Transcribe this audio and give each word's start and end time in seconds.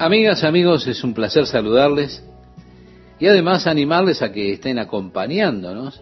Amigas, 0.00 0.44
amigos, 0.44 0.86
es 0.86 1.02
un 1.02 1.12
placer 1.12 1.44
saludarles 1.44 2.22
y 3.18 3.26
además 3.26 3.66
animarles 3.66 4.22
a 4.22 4.30
que 4.30 4.52
estén 4.52 4.78
acompañándonos 4.78 6.00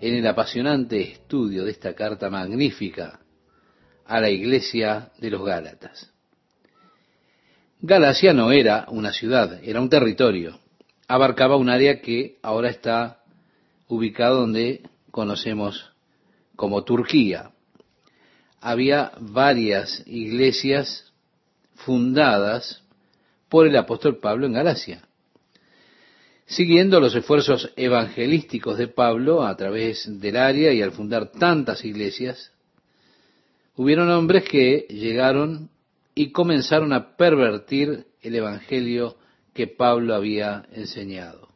en 0.00 0.16
el 0.16 0.26
apasionante 0.26 1.00
estudio 1.00 1.64
de 1.64 1.70
esta 1.70 1.94
carta 1.94 2.28
magnífica 2.30 3.20
a 4.06 4.20
la 4.20 4.28
iglesia 4.28 5.12
de 5.20 5.30
los 5.30 5.44
Gálatas. 5.44 6.10
Galacia 7.80 8.32
no 8.32 8.50
era 8.50 8.86
una 8.88 9.12
ciudad, 9.12 9.60
era 9.62 9.80
un 9.80 9.88
territorio. 9.88 10.58
Abarcaba 11.06 11.54
un 11.54 11.70
área 11.70 12.00
que 12.00 12.38
ahora 12.42 12.70
está 12.70 13.22
ubicado 13.86 14.40
donde 14.40 14.82
conocemos 15.12 15.92
como 16.56 16.82
Turquía. 16.82 17.52
Había 18.60 19.12
varias 19.20 20.02
iglesias 20.06 21.12
fundadas 21.76 22.81
por 23.52 23.66
el 23.66 23.76
apóstol 23.76 24.16
Pablo 24.16 24.46
en 24.46 24.54
Galacia. 24.54 25.02
Siguiendo 26.46 27.00
los 27.00 27.14
esfuerzos 27.14 27.70
evangelísticos 27.76 28.78
de 28.78 28.88
Pablo 28.88 29.44
a 29.44 29.54
través 29.58 30.08
del 30.22 30.38
área 30.38 30.72
y 30.72 30.80
al 30.80 30.92
fundar 30.92 31.32
tantas 31.32 31.84
iglesias, 31.84 32.50
hubieron 33.76 34.08
hombres 34.08 34.44
que 34.44 34.86
llegaron 34.88 35.68
y 36.14 36.32
comenzaron 36.32 36.94
a 36.94 37.14
pervertir 37.14 38.06
el 38.22 38.36
evangelio 38.36 39.18
que 39.52 39.66
Pablo 39.66 40.14
había 40.14 40.64
enseñado, 40.72 41.50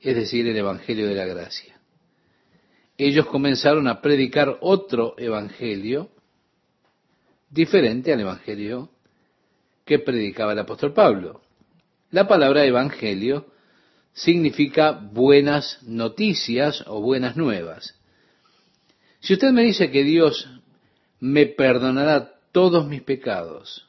es 0.00 0.14
decir, 0.14 0.46
el 0.46 0.56
evangelio 0.56 1.08
de 1.08 1.16
la 1.16 1.26
gracia. 1.26 1.80
Ellos 2.96 3.26
comenzaron 3.26 3.88
a 3.88 4.00
predicar 4.00 4.56
otro 4.60 5.16
evangelio 5.18 6.10
diferente 7.50 8.12
al 8.12 8.20
evangelio 8.20 8.93
que 9.84 9.98
predicaba 9.98 10.52
el 10.52 10.58
apóstol 10.58 10.92
Pablo. 10.92 11.42
La 12.10 12.26
palabra 12.26 12.64
evangelio 12.64 13.46
significa 14.12 14.92
buenas 14.92 15.82
noticias 15.82 16.84
o 16.86 17.00
buenas 17.00 17.36
nuevas. 17.36 17.98
Si 19.20 19.34
usted 19.34 19.50
me 19.50 19.62
dice 19.62 19.90
que 19.90 20.04
Dios 20.04 20.48
me 21.20 21.46
perdonará 21.46 22.34
todos 22.52 22.86
mis 22.86 23.02
pecados 23.02 23.86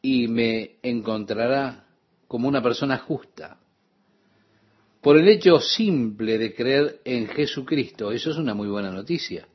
y 0.00 0.28
me 0.28 0.76
encontrará 0.82 1.86
como 2.28 2.48
una 2.48 2.62
persona 2.62 2.98
justa, 2.98 3.58
por 5.00 5.18
el 5.18 5.28
hecho 5.28 5.58
simple 5.58 6.38
de 6.38 6.54
creer 6.54 7.00
en 7.04 7.26
Jesucristo, 7.26 8.12
eso 8.12 8.30
es 8.30 8.36
una 8.36 8.54
muy 8.54 8.68
buena 8.68 8.90
noticia. 8.90 9.48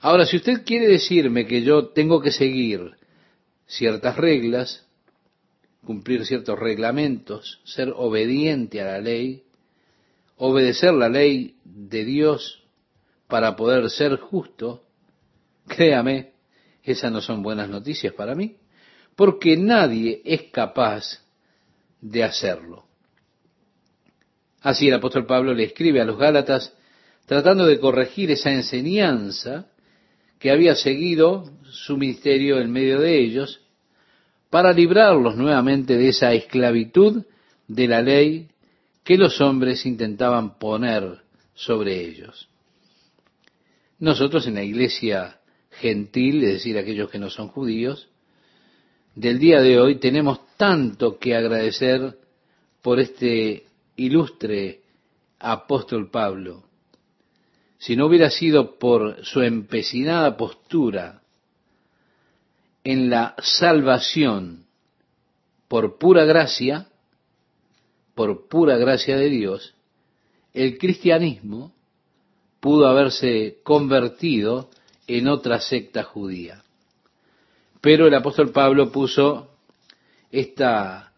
Ahora, 0.00 0.24
si 0.24 0.36
usted 0.36 0.64
quiere 0.64 0.86
decirme 0.86 1.46
que 1.46 1.62
yo 1.62 1.88
tengo 1.88 2.20
que 2.20 2.30
seguir 2.30 2.92
ciertas 3.66 4.16
reglas, 4.16 4.86
cumplir 5.84 6.24
ciertos 6.26 6.58
reglamentos, 6.58 7.60
ser 7.64 7.92
obediente 7.96 8.80
a 8.80 8.84
la 8.84 9.00
ley, 9.00 9.44
obedecer 10.36 10.92
la 10.94 11.08
ley 11.08 11.56
de 11.64 12.04
Dios 12.04 12.62
para 13.28 13.56
poder 13.56 13.90
ser 13.90 14.16
justo, 14.16 14.84
créame, 15.66 16.32
esas 16.82 17.10
no 17.10 17.20
son 17.20 17.42
buenas 17.42 17.68
noticias 17.68 18.12
para 18.12 18.34
mí, 18.34 18.56
porque 19.16 19.56
nadie 19.56 20.20
es 20.24 20.44
capaz 20.50 21.22
de 22.00 22.24
hacerlo. 22.24 22.84
Así 24.60 24.88
el 24.88 24.94
apóstol 24.94 25.26
Pablo 25.26 25.54
le 25.54 25.64
escribe 25.64 26.00
a 26.00 26.04
los 26.04 26.18
Gálatas 26.18 26.74
tratando 27.26 27.66
de 27.66 27.78
corregir 27.78 28.30
esa 28.30 28.50
enseñanza 28.50 29.66
que 30.44 30.50
había 30.50 30.74
seguido 30.74 31.50
su 31.70 31.96
ministerio 31.96 32.60
en 32.60 32.70
medio 32.70 33.00
de 33.00 33.18
ellos 33.18 33.62
para 34.50 34.74
librarlos 34.74 35.36
nuevamente 35.36 35.96
de 35.96 36.08
esa 36.08 36.34
esclavitud 36.34 37.24
de 37.66 37.88
la 37.88 38.02
ley 38.02 38.48
que 39.04 39.16
los 39.16 39.40
hombres 39.40 39.86
intentaban 39.86 40.58
poner 40.58 41.22
sobre 41.54 41.98
ellos. 41.98 42.50
Nosotros 43.98 44.46
en 44.46 44.56
la 44.56 44.62
iglesia 44.62 45.40
gentil, 45.70 46.44
es 46.44 46.52
decir, 46.52 46.76
aquellos 46.76 47.10
que 47.10 47.18
no 47.18 47.30
son 47.30 47.48
judíos, 47.48 48.10
del 49.14 49.38
día 49.38 49.62
de 49.62 49.80
hoy 49.80 49.98
tenemos 49.98 50.40
tanto 50.58 51.18
que 51.18 51.34
agradecer 51.34 52.18
por 52.82 53.00
este 53.00 53.64
ilustre 53.96 54.82
apóstol 55.38 56.10
Pablo. 56.10 56.64
Si 57.84 57.96
no 57.96 58.06
hubiera 58.06 58.30
sido 58.30 58.78
por 58.78 59.22
su 59.26 59.42
empecinada 59.42 60.38
postura 60.38 61.20
en 62.82 63.10
la 63.10 63.34
salvación 63.42 64.64
por 65.68 65.98
pura 65.98 66.24
gracia, 66.24 66.86
por 68.14 68.48
pura 68.48 68.78
gracia 68.78 69.18
de 69.18 69.28
Dios, 69.28 69.74
el 70.54 70.78
cristianismo 70.78 71.74
pudo 72.58 72.86
haberse 72.86 73.58
convertido 73.62 74.70
en 75.06 75.28
otra 75.28 75.60
secta 75.60 76.04
judía. 76.04 76.64
Pero 77.82 78.06
el 78.06 78.14
apóstol 78.14 78.50
Pablo 78.50 78.90
puso 78.92 79.50
esta 80.32 81.12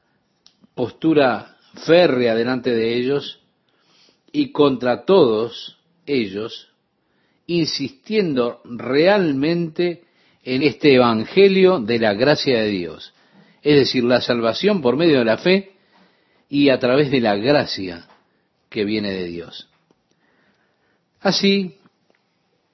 postura 0.75 1.59
férrea 1.87 2.35
delante 2.35 2.75
de 2.75 2.97
ellos 2.97 3.39
y 4.33 4.51
contra 4.51 5.05
todos 5.05 5.76
ellos, 6.07 6.69
insistiendo 7.47 8.61
realmente 8.65 10.05
en 10.43 10.63
este 10.63 10.95
Evangelio 10.95 11.81
de 11.81 11.99
la 11.99 12.15
gracia 12.15 12.61
de 12.61 12.69
Dios, 12.69 13.13
es 13.63 13.77
decir, 13.77 14.05
la 14.05 14.21
salvación 14.21 14.81
por 14.81 14.97
medio 14.97 15.19
de 15.19 15.25
la 15.25 15.39
fe 15.39 15.73
y 16.49 16.69
a 16.69 16.79
través 16.79 17.11
de 17.11 17.21
la 17.21 17.37
gracia 17.37 18.07
que 18.69 18.85
viene 18.85 19.11
de 19.11 19.25
Dios. 19.25 19.69
Así, 21.21 21.77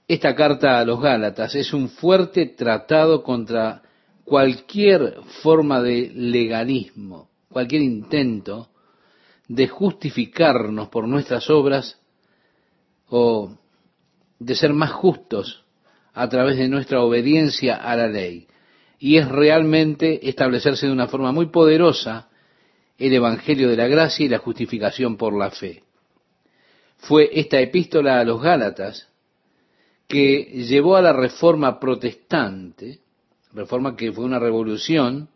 esta 0.07 0.35
carta 0.35 0.79
a 0.79 0.85
los 0.85 1.01
Gálatas 1.01 1.55
es 1.55 1.73
un 1.73 1.89
fuerte 1.89 2.47
tratado 2.47 3.23
contra 3.23 3.83
cualquier 4.25 5.21
forma 5.43 5.81
de 5.81 6.11
legalismo, 6.15 7.31
cualquier 7.49 7.83
intento 7.83 8.69
de 9.49 9.69
justificarnos 9.69 10.89
por 10.89 11.09
nuestras 11.09 11.49
obras 11.49 12.02
o 13.15 13.59
de 14.39 14.55
ser 14.55 14.73
más 14.73 14.91
justos 14.91 15.67
a 16.15 16.31
través 16.31 16.57
de 16.57 16.69
nuestra 16.69 17.03
obediencia 17.03 17.77
a 17.77 17.95
la 17.95 18.09
ley. 18.09 18.49
Y 18.99 19.19
es 19.19 19.29
realmente 19.29 20.31
establecerse 20.31 20.87
de 20.87 20.93
una 20.93 21.09
forma 21.09 21.31
muy 21.31 21.47
poderosa 21.47 22.31
el 22.97 23.13
Evangelio 23.13 23.69
de 23.69 23.77
la 23.77 23.87
gracia 23.87 24.25
y 24.25 24.31
la 24.31 24.39
justificación 24.39 25.19
por 25.19 25.37
la 25.37 25.51
fe. 25.51 25.83
Fue 26.97 27.29
esta 27.35 27.61
epístola 27.61 28.19
a 28.19 28.25
los 28.25 28.41
Gálatas 28.41 29.09
que 30.09 30.65
llevó 30.67 30.97
a 30.97 31.03
la 31.03 31.13
reforma 31.13 31.79
protestante, 31.79 33.01
reforma 33.53 33.95
que 33.95 34.11
fue 34.11 34.25
una 34.25 34.39
revolución 34.39 35.29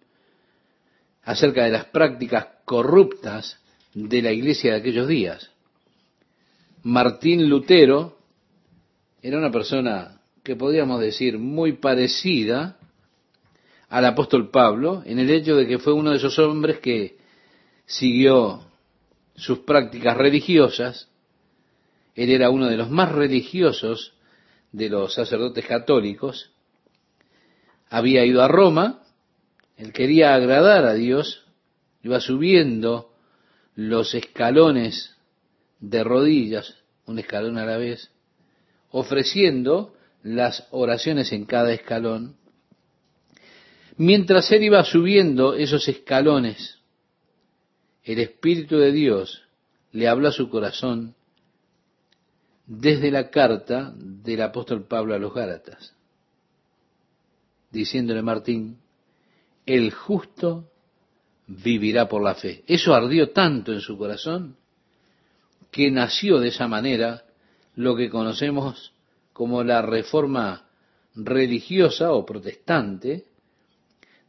acerca 1.25 1.65
de 1.65 1.73
las 1.73 1.85
prácticas 1.87 2.47
corruptas 2.65 3.59
de 3.93 4.23
la 4.23 4.33
iglesia 4.33 4.73
de 4.73 4.79
aquellos 4.79 5.09
días. 5.09 5.51
Martín 6.87 7.51
Lutero 7.51 8.17
era 9.21 9.39
una 9.39 9.51
persona 9.51 10.21
que 10.45 10.55
podríamos 10.55 11.01
decir 11.01 11.37
muy 11.37 11.73
parecida 11.73 12.79
al 13.89 14.05
apóstol 14.05 14.53
Pablo, 14.53 15.03
en 15.05 15.19
el 15.19 15.29
hecho 15.31 15.57
de 15.57 15.67
que 15.67 15.81
fue 15.81 15.93
uno 15.93 16.13
de 16.13 16.19
esos 16.19 16.39
hombres 16.39 16.79
que 16.79 17.17
siguió 17.87 18.61
sus 19.35 19.59
prácticas 19.61 20.17
religiosas, 20.17 21.09
él 22.15 22.31
era 22.31 22.51
uno 22.51 22.67
de 22.67 22.77
los 22.77 22.89
más 22.89 23.11
religiosos 23.11 24.15
de 24.71 24.89
los 24.89 25.13
sacerdotes 25.13 25.67
católicos, 25.67 26.53
había 27.89 28.25
ido 28.25 28.45
a 28.45 28.49
Roma, 28.49 29.03
él 29.77 29.93
quería 29.93 30.37
agradar 30.37 30.85
a 30.85 30.95
Dios, 30.95 31.47
iba 32.05 32.21
subiendo 32.21 33.11
los 33.75 34.15
escalones 34.15 35.16
de 35.81 36.05
rodillas, 36.05 36.75
un 37.07 37.19
escalón 37.19 37.59
a 37.59 37.67
la 37.67 37.77
vez, 37.77 38.11
ofreciendo 38.91 39.95
las 40.23 40.67
oraciones 40.71 41.33
en 41.33 41.45
cada 41.45 41.73
escalón, 41.73 42.37
mientras 43.97 44.51
él 44.53 44.65
iba 44.65 44.83
subiendo 44.85 45.55
esos 45.55 45.89
escalones, 45.89 46.79
el 48.03 48.21
Espíritu 48.21 48.79
de 48.79 48.93
Dios 48.93 49.43
le 49.93 50.09
habló 50.09 50.29
a 50.29 50.33
su 50.33 50.49
corazón 50.49 51.15
desde 52.67 53.11
la 53.11 53.31
carta 53.31 53.93
del 53.97 54.43
apóstol 54.43 54.87
Pablo 54.87 55.15
a 55.15 55.19
los 55.19 55.33
Gálatas, 55.33 55.95
diciéndole 57.71 58.23
Martín, 58.23 58.79
el 59.65 59.93
justo 59.93 60.71
vivirá 61.47 62.09
por 62.09 62.23
la 62.23 62.35
fe. 62.35 62.65
Eso 62.67 62.95
ardió 62.95 63.31
tanto 63.31 63.73
en 63.73 63.81
su 63.81 63.97
corazón 63.97 64.57
que 65.77 65.91
nació 65.91 66.41
de 66.41 66.49
esa 66.49 66.67
manera 66.69 67.25
lo 67.75 67.95
que 67.97 68.09
conocemos 68.09 68.95
como 69.35 69.63
la 69.63 69.83
reforma 69.83 70.71
religiosa 71.15 72.13
o 72.13 72.25
protestante 72.25 73.27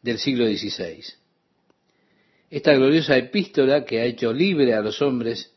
del 0.02 0.18
siglo 0.20 0.46
XVI. 0.46 1.06
Esta 2.50 2.74
gloriosa 2.74 3.16
epístola 3.16 3.86
que 3.86 4.02
ha 4.02 4.04
hecho 4.04 4.34
libre 4.34 4.74
a 4.74 4.82
los 4.82 5.02
hombres, 5.02 5.54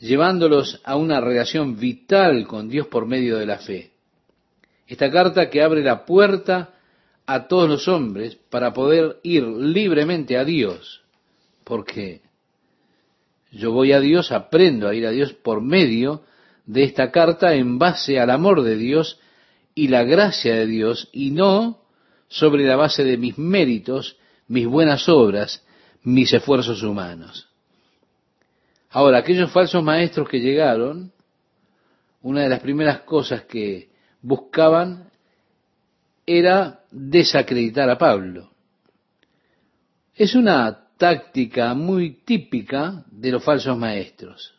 llevándolos 0.00 0.80
a 0.82 0.96
una 0.96 1.20
relación 1.20 1.78
vital 1.78 2.44
con 2.48 2.68
Dios 2.68 2.88
por 2.88 3.06
medio 3.06 3.38
de 3.38 3.46
la 3.46 3.58
fe. 3.58 3.92
Esta 4.88 5.08
carta 5.08 5.50
que 5.50 5.62
abre 5.62 5.84
la 5.84 6.04
puerta 6.04 6.74
a 7.26 7.46
todos 7.46 7.68
los 7.68 7.86
hombres 7.86 8.34
para 8.34 8.72
poder 8.72 9.20
ir 9.22 9.44
libremente 9.44 10.36
a 10.36 10.44
Dios, 10.44 11.04
porque 11.62 12.22
yo 13.50 13.72
voy 13.72 13.92
a 13.92 14.00
Dios, 14.00 14.32
aprendo 14.32 14.88
a 14.88 14.94
ir 14.94 15.06
a 15.06 15.10
Dios 15.10 15.32
por 15.32 15.60
medio 15.60 16.22
de 16.66 16.84
esta 16.84 17.10
carta 17.10 17.54
en 17.54 17.78
base 17.78 18.20
al 18.20 18.30
amor 18.30 18.62
de 18.62 18.76
Dios 18.76 19.18
y 19.74 19.88
la 19.88 20.04
gracia 20.04 20.54
de 20.54 20.66
Dios 20.66 21.08
y 21.12 21.30
no 21.32 21.82
sobre 22.28 22.64
la 22.64 22.76
base 22.76 23.02
de 23.02 23.16
mis 23.16 23.38
méritos, 23.38 24.16
mis 24.46 24.66
buenas 24.66 25.08
obras, 25.08 25.64
mis 26.02 26.32
esfuerzos 26.32 26.82
humanos. 26.82 27.48
Ahora, 28.90 29.18
aquellos 29.18 29.50
falsos 29.50 29.82
maestros 29.82 30.28
que 30.28 30.40
llegaron, 30.40 31.12
una 32.22 32.42
de 32.42 32.48
las 32.48 32.60
primeras 32.60 33.00
cosas 33.00 33.42
que 33.44 33.90
buscaban 34.22 35.10
era 36.26 36.80
desacreditar 36.90 37.88
a 37.90 37.98
Pablo. 37.98 38.50
Es 40.14 40.34
una 40.34 40.89
táctica 41.00 41.72
muy 41.72 42.10
típica 42.26 43.06
de 43.10 43.32
los 43.32 43.42
falsos 43.42 43.74
maestros. 43.78 44.52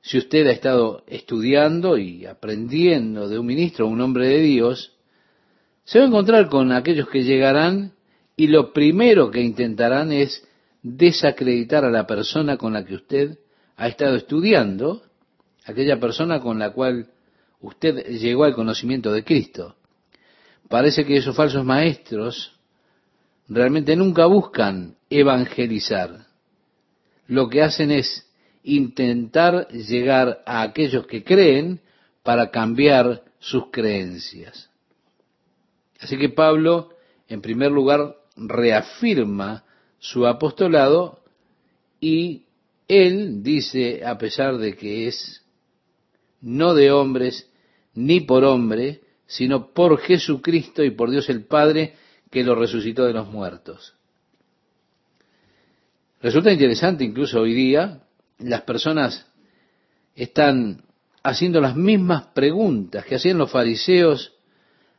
Si 0.00 0.18
usted 0.18 0.46
ha 0.46 0.52
estado 0.52 1.02
estudiando 1.08 1.98
y 1.98 2.26
aprendiendo 2.26 3.28
de 3.28 3.40
un 3.40 3.44
ministro, 3.44 3.88
un 3.88 4.00
hombre 4.00 4.28
de 4.28 4.40
Dios, 4.42 4.92
se 5.82 5.98
va 5.98 6.04
a 6.04 6.08
encontrar 6.08 6.48
con 6.48 6.70
aquellos 6.70 7.08
que 7.08 7.24
llegarán 7.24 7.94
y 8.36 8.46
lo 8.46 8.72
primero 8.72 9.32
que 9.32 9.40
intentarán 9.40 10.12
es 10.12 10.46
desacreditar 10.82 11.84
a 11.84 11.90
la 11.90 12.06
persona 12.06 12.56
con 12.56 12.72
la 12.72 12.84
que 12.84 12.94
usted 12.94 13.38
ha 13.76 13.88
estado 13.88 14.14
estudiando, 14.14 15.02
aquella 15.64 15.98
persona 15.98 16.38
con 16.38 16.60
la 16.60 16.70
cual 16.70 17.08
usted 17.60 18.06
llegó 18.10 18.44
al 18.44 18.54
conocimiento 18.54 19.10
de 19.10 19.24
Cristo. 19.24 19.74
Parece 20.68 21.04
que 21.04 21.16
esos 21.16 21.34
falsos 21.34 21.64
maestros 21.64 22.54
realmente 23.48 23.96
nunca 23.96 24.26
buscan 24.26 24.96
evangelizar. 25.10 26.26
Lo 27.26 27.48
que 27.48 27.62
hacen 27.62 27.90
es 27.90 28.28
intentar 28.62 29.68
llegar 29.68 30.42
a 30.46 30.62
aquellos 30.62 31.06
que 31.06 31.22
creen 31.22 31.80
para 32.22 32.50
cambiar 32.50 33.22
sus 33.38 33.70
creencias. 33.70 34.70
Así 36.00 36.16
que 36.16 36.30
Pablo, 36.30 36.90
en 37.28 37.40
primer 37.40 37.70
lugar, 37.70 38.16
reafirma 38.36 39.64
su 39.98 40.26
apostolado 40.26 41.20
y 42.00 42.44
él 42.88 43.42
dice, 43.42 44.04
a 44.04 44.18
pesar 44.18 44.58
de 44.58 44.76
que 44.76 45.08
es 45.08 45.42
no 46.40 46.74
de 46.74 46.90
hombres 46.90 47.48
ni 47.94 48.20
por 48.20 48.44
hombre, 48.44 49.00
sino 49.26 49.72
por 49.72 49.98
Jesucristo 49.98 50.82
y 50.84 50.90
por 50.90 51.10
Dios 51.10 51.30
el 51.30 51.44
Padre 51.44 51.94
que 52.34 52.42
lo 52.42 52.56
resucitó 52.56 53.04
de 53.04 53.12
los 53.12 53.28
muertos. 53.28 53.94
Resulta 56.20 56.50
interesante 56.50 57.04
incluso 57.04 57.40
hoy 57.40 57.54
día, 57.54 58.00
las 58.38 58.62
personas 58.62 59.24
están 60.16 60.82
haciendo 61.22 61.60
las 61.60 61.76
mismas 61.76 62.26
preguntas 62.34 63.04
que 63.04 63.14
hacían 63.14 63.38
los 63.38 63.52
fariseos 63.52 64.32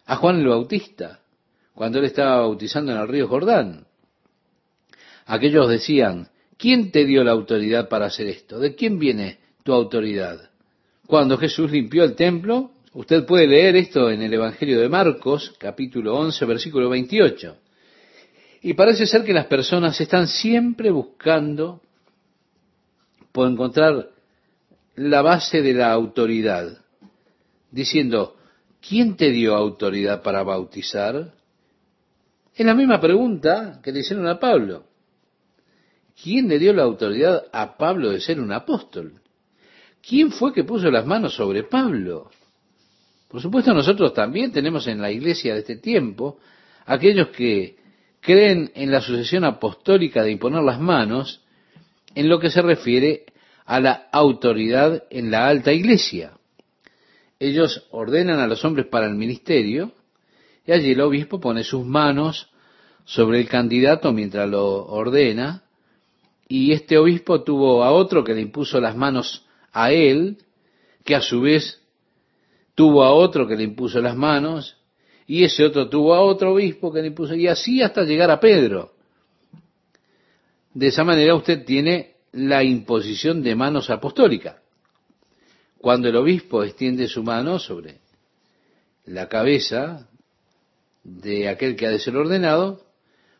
a 0.05 0.15
Juan 0.15 0.39
el 0.39 0.47
Bautista 0.47 1.19
cuando 1.73 1.99
él 1.99 2.05
estaba 2.05 2.37
bautizando 2.37 2.93
en 2.93 2.99
el 2.99 3.07
río 3.09 3.27
Jordán. 3.27 3.85
Aquellos 5.25 5.67
decían, 5.67 6.29
¿quién 6.57 6.89
te 6.89 7.03
dio 7.03 7.25
la 7.25 7.33
autoridad 7.33 7.89
para 7.89 8.05
hacer 8.05 8.27
esto? 8.27 8.59
¿De 8.59 8.75
quién 8.75 8.97
viene 8.97 9.39
tu 9.63 9.73
autoridad? 9.73 10.51
Cuando 11.05 11.37
Jesús 11.37 11.69
limpió 11.69 12.05
el 12.05 12.15
templo, 12.15 12.71
usted 12.95 13.25
puede 13.25 13.45
leer 13.45 13.75
esto 13.75 14.09
en 14.09 14.21
el 14.21 14.33
Evangelio 14.33 14.80
de 14.80 14.88
Marcos, 14.88 15.53
capítulo 15.59 16.15
11, 16.15 16.45
versículo 16.45 16.89
28. 16.89 17.57
Y 18.62 18.74
parece 18.74 19.06
ser 19.06 19.24
que 19.24 19.33
las 19.33 19.47
personas 19.47 20.00
están 20.00 20.27
siempre 20.27 20.92
buscando 20.92 21.81
por 23.33 23.51
encontrar 23.51 24.09
la 24.95 25.21
base 25.21 25.62
de 25.62 25.74
la 25.74 25.92
autoridad, 25.92 26.77
diciendo, 27.69 28.38
¿quién 28.80 29.18
te 29.18 29.30
dio 29.30 29.56
autoridad 29.56 30.24
para 30.24 30.44
bautizar? 30.44 31.33
Es 32.56 32.65
la 32.65 32.74
misma 32.74 33.01
pregunta 33.01 33.81
que 33.83 33.92
le 33.92 34.00
hicieron 34.00 34.25
a 34.27 34.39
Pablo. 34.39 34.86
¿Quién 36.24 36.47
le 36.47 36.57
dio 36.59 36.71
la 36.71 36.83
autoridad 36.83 37.44
a 37.51 37.77
Pablo 37.77 38.12
de 38.12 38.21
ser 38.21 38.39
un 38.39 38.53
apóstol? 38.53 39.21
¿Quién 40.01 40.31
fue 40.31 40.53
que 40.53 40.63
puso 40.63 40.89
las 40.89 41.06
manos 41.06 41.36
sobre 41.36 41.63
Pablo? 41.63 42.31
Por 43.35 43.41
supuesto, 43.41 43.73
nosotros 43.73 44.13
también 44.13 44.53
tenemos 44.53 44.87
en 44.87 45.01
la 45.01 45.11
iglesia 45.11 45.53
de 45.55 45.59
este 45.59 45.75
tiempo 45.75 46.39
aquellos 46.85 47.27
que 47.31 47.75
creen 48.21 48.71
en 48.75 48.89
la 48.89 49.01
sucesión 49.01 49.43
apostólica 49.43 50.23
de 50.23 50.31
imponer 50.31 50.63
las 50.63 50.79
manos 50.79 51.41
en 52.15 52.29
lo 52.29 52.39
que 52.39 52.49
se 52.49 52.61
refiere 52.61 53.25
a 53.65 53.81
la 53.81 54.07
autoridad 54.13 55.03
en 55.09 55.31
la 55.31 55.49
alta 55.49 55.73
iglesia. 55.73 56.37
Ellos 57.37 57.85
ordenan 57.91 58.39
a 58.39 58.47
los 58.47 58.63
hombres 58.63 58.85
para 58.87 59.05
el 59.05 59.15
ministerio 59.15 59.91
y 60.65 60.71
allí 60.71 60.91
el 60.91 61.01
obispo 61.01 61.41
pone 61.41 61.65
sus 61.65 61.85
manos 61.85 62.49
sobre 63.03 63.41
el 63.41 63.49
candidato 63.49 64.13
mientras 64.13 64.49
lo 64.49 64.85
ordena 64.85 65.63
y 66.47 66.71
este 66.71 66.97
obispo 66.97 67.43
tuvo 67.43 67.83
a 67.83 67.91
otro 67.91 68.23
que 68.23 68.33
le 68.33 68.39
impuso 68.39 68.79
las 68.79 68.95
manos 68.95 69.45
a 69.73 69.91
él, 69.91 70.37
que 71.03 71.15
a 71.15 71.21
su 71.21 71.41
vez 71.41 71.81
tuvo 72.75 73.04
a 73.04 73.13
otro 73.13 73.48
que 73.48 73.56
le 73.56 73.63
impuso 73.63 74.00
las 74.01 74.16
manos, 74.16 74.77
y 75.25 75.44
ese 75.44 75.63
otro 75.63 75.89
tuvo 75.89 76.13
a 76.13 76.22
otro 76.22 76.54
obispo 76.54 76.92
que 76.92 77.01
le 77.01 77.07
impuso, 77.07 77.33
y 77.33 77.48
así 77.48 77.81
hasta 77.81 78.04
llegar 78.04 78.30
a 78.30 78.39
Pedro. 78.39 78.92
De 80.74 80.88
esa 80.88 81.04
manera 81.04 81.33
usted 81.36 81.66
tiene 81.66 82.18
la 82.33 82.63
imposición 82.63 83.42
de 83.42 83.56
manos 83.56 83.89
apostólica. 83.89 84.62
Cuando 85.80 86.10
el 86.10 86.16
obispo 86.18 86.63
extiende 86.63 87.07
su 87.07 87.24
mano 87.24 87.60
sobre 87.60 88.00
la 89.06 89.30
cabeza 89.30 90.10
de 91.04 91.48
aquel 91.48 91.75
que 91.75 91.88
ha 91.88 91.92
de 91.92 92.00
ser 92.00 92.18
ordenado, 92.18 92.83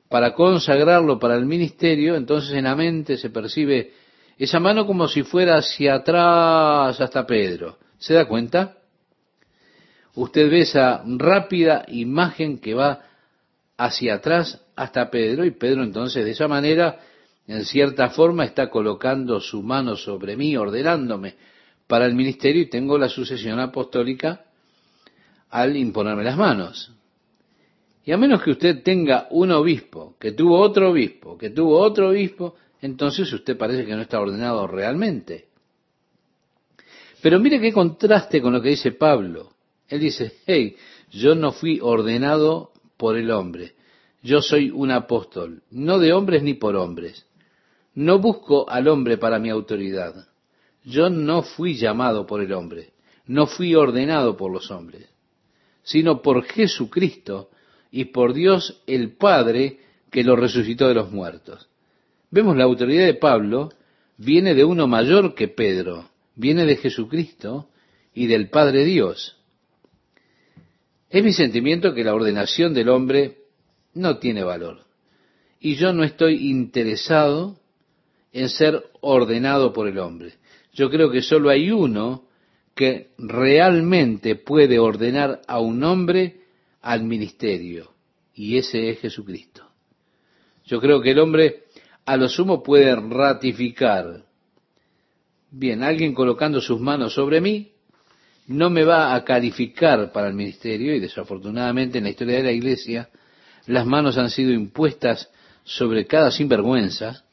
para 0.08 0.34
consagrarlo 0.34 1.20
para 1.20 1.36
el 1.36 1.46
ministerio, 1.46 2.16
entonces 2.16 2.54
en 2.54 2.66
la 2.66 2.76
mente 2.76 3.18
se 3.18 3.32
percibe 3.32 3.92
esa 4.38 4.60
mano 4.60 4.86
como 4.86 5.08
si 5.08 5.24
fuera 5.24 5.58
hacia 5.58 5.96
atrás 5.96 7.02
hasta 7.02 7.26
Pedro. 7.26 7.78
¿Se 7.98 8.14
da 8.14 8.28
cuenta? 8.28 8.78
Usted 10.16 10.50
ve 10.50 10.62
esa 10.62 11.04
rápida 11.06 11.86
imagen 11.88 12.60
que 12.60 12.74
va 12.74 13.02
hacia 13.78 14.16
atrás 14.16 14.62
hasta 14.76 15.10
Pedro 15.10 15.46
y 15.46 15.52
Pedro 15.52 15.84
entonces 15.84 16.24
de 16.24 16.32
esa 16.32 16.48
manera 16.48 17.00
en 17.48 17.66
cierta 17.66 18.10
forma 18.10 18.46
está 18.46 18.70
colocando 18.70 19.40
su 19.40 19.62
mano 19.62 19.96
sobre 19.96 20.36
mí, 20.36 20.56
ordenándome 20.58 21.36
para 21.88 22.06
el 22.06 22.16
ministerio 22.16 22.64
y 22.64 22.70
tengo 22.70 22.98
la 22.98 23.10
sucesión 23.10 23.60
apostólica 23.60 24.46
al 25.50 25.76
imponerme 25.76 26.24
las 26.24 26.38
manos. 26.38 26.92
Y 28.04 28.12
a 28.12 28.18
menos 28.18 28.42
que 28.42 28.52
usted 28.52 28.84
tenga 28.84 29.28
un 29.32 29.52
obispo, 29.52 30.16
que 30.20 30.32
tuvo 30.32 30.60
otro 30.60 30.92
obispo, 30.92 31.38
que 31.38 31.50
tuvo 31.50 31.80
otro 31.80 32.10
obispo, 32.10 32.56
entonces 32.82 33.32
usted 33.32 33.58
parece 33.58 33.86
que 33.86 33.96
no 33.96 34.02
está 34.02 34.20
ordenado 34.20 34.68
realmente. 34.68 35.48
Pero 37.22 37.40
mire 37.40 37.60
qué 37.60 37.72
contraste 37.74 38.42
con 38.42 38.54
lo 38.54 38.62
que 38.62 38.70
dice 38.70 38.92
Pablo. 38.92 39.55
Él 39.90 40.00
dice, 40.00 40.34
hey, 40.46 40.76
yo 41.12 41.36
no 41.36 41.52
fui 41.52 41.80
ordenado 41.82 42.72
por 42.98 43.18
el 43.18 43.32
hombre, 43.32 43.74
yo 44.24 44.42
soy 44.42 44.72
un 44.72 44.92
apóstol, 44.92 45.62
no 45.70 46.00
de 46.00 46.14
hombres 46.14 46.42
ni 46.42 46.56
por 46.56 46.76
hombres. 46.76 47.28
No 47.94 48.20
busco 48.20 48.70
al 48.70 48.88
hombre 48.88 49.18
para 49.18 49.40
mi 49.40 49.50
autoridad. 49.50 50.28
Yo 50.84 51.10
no 51.10 51.44
fui 51.44 51.76
llamado 51.76 52.26
por 52.26 52.42
el 52.42 52.52
hombre, 52.54 52.94
no 53.28 53.48
fui 53.48 53.76
ordenado 53.76 54.36
por 54.36 54.52
los 54.52 54.72
hombres, 54.72 55.08
sino 55.84 56.22
por 56.22 56.44
Jesucristo 56.44 57.50
y 57.92 58.06
por 58.06 58.34
Dios 58.34 58.82
el 58.88 59.16
Padre 59.16 59.80
que 60.12 60.24
lo 60.24 60.36
resucitó 60.36 60.88
de 60.88 60.96
los 60.96 61.12
muertos. 61.12 61.70
Vemos 62.32 62.58
la 62.58 62.64
autoridad 62.64 63.06
de 63.06 63.14
Pablo 63.14 63.70
viene 64.18 64.54
de 64.54 64.64
uno 64.64 64.88
mayor 64.88 65.36
que 65.36 65.48
Pedro, 65.48 66.10
viene 66.36 66.66
de 66.66 66.78
Jesucristo 66.78 67.70
y 68.14 68.28
del 68.28 68.50
Padre 68.50 68.86
Dios. 68.86 69.35
Es 71.10 71.24
mi 71.24 71.34
sentimiento 71.34 71.94
que 71.94 72.04
la 72.04 72.14
ordenación 72.14 72.74
del 72.74 72.90
hombre 72.90 73.38
no 73.94 74.18
tiene 74.18 74.44
valor. 74.44 74.86
Y 75.60 75.76
yo 75.76 75.94
no 75.94 76.04
estoy 76.04 76.50
interesado 76.50 77.60
en 78.32 78.50
ser 78.50 78.84
ordenado 79.02 79.72
por 79.72 79.88
el 79.88 79.98
hombre. 80.00 80.34
Yo 80.74 80.90
creo 80.90 81.10
que 81.10 81.22
solo 81.22 81.50
hay 81.50 81.72
uno 81.72 82.28
que 82.76 83.12
realmente 83.18 84.36
puede 84.36 84.80
ordenar 84.80 85.42
a 85.48 85.60
un 85.60 85.84
hombre 85.84 86.42
al 86.82 87.04
ministerio. 87.04 87.94
y 88.38 88.58
ese 88.58 88.90
es 88.90 89.00
Jesucristo. 89.00 89.66
Yo 90.66 90.82
creo 90.82 91.02
que 91.02 91.12
el 91.12 91.20
hombre 91.20 91.64
a 92.06 92.18
lo 92.18 92.28
sumo 92.28 92.62
puede 92.62 92.94
ratificar. 92.94 94.26
Bien, 95.52 95.82
alguien 95.82 96.14
colocando 96.14 96.60
sus 96.60 96.82
manos 96.82 97.14
sobre 97.14 97.40
mí 97.40 97.75
no 98.48 98.70
me 98.70 98.84
va 98.84 99.16
a 99.16 99.24
calificar 99.24 100.12
para 100.12 100.28
el 100.28 100.34
ministerio 100.34 100.96
y 100.96 101.00
desafortunadamente 101.00 101.98
en 101.98 102.04
la 102.04 102.12
historia 102.12 102.38
de 102.38 102.44
la 102.44 102.52
iglesia 102.52 103.10
las 103.66 103.86
manos 103.86 104.18
han 104.18 104.30
sido 104.30 104.52
impuestas 104.52 105.30
sobre 105.64 106.06
cada 106.06 106.32
sinvergüenza. 106.32 107.24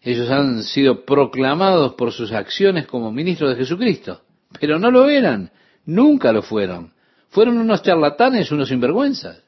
Ellos 0.00 0.30
han 0.30 0.62
sido 0.62 1.04
proclamados 1.04 1.94
por 1.94 2.12
sus 2.12 2.32
acciones 2.32 2.86
como 2.86 3.12
ministros 3.12 3.50
de 3.50 3.56
Jesucristo, 3.56 4.22
pero 4.60 4.78
no 4.78 4.90
lo 4.90 5.08
eran, 5.08 5.50
nunca 5.84 6.32
lo 6.32 6.42
fueron. 6.42 6.92
Fueron 7.28 7.58
unos 7.58 7.82
charlatanes, 7.82 8.50
unos 8.52 8.68
sinvergüenzas 8.68 9.44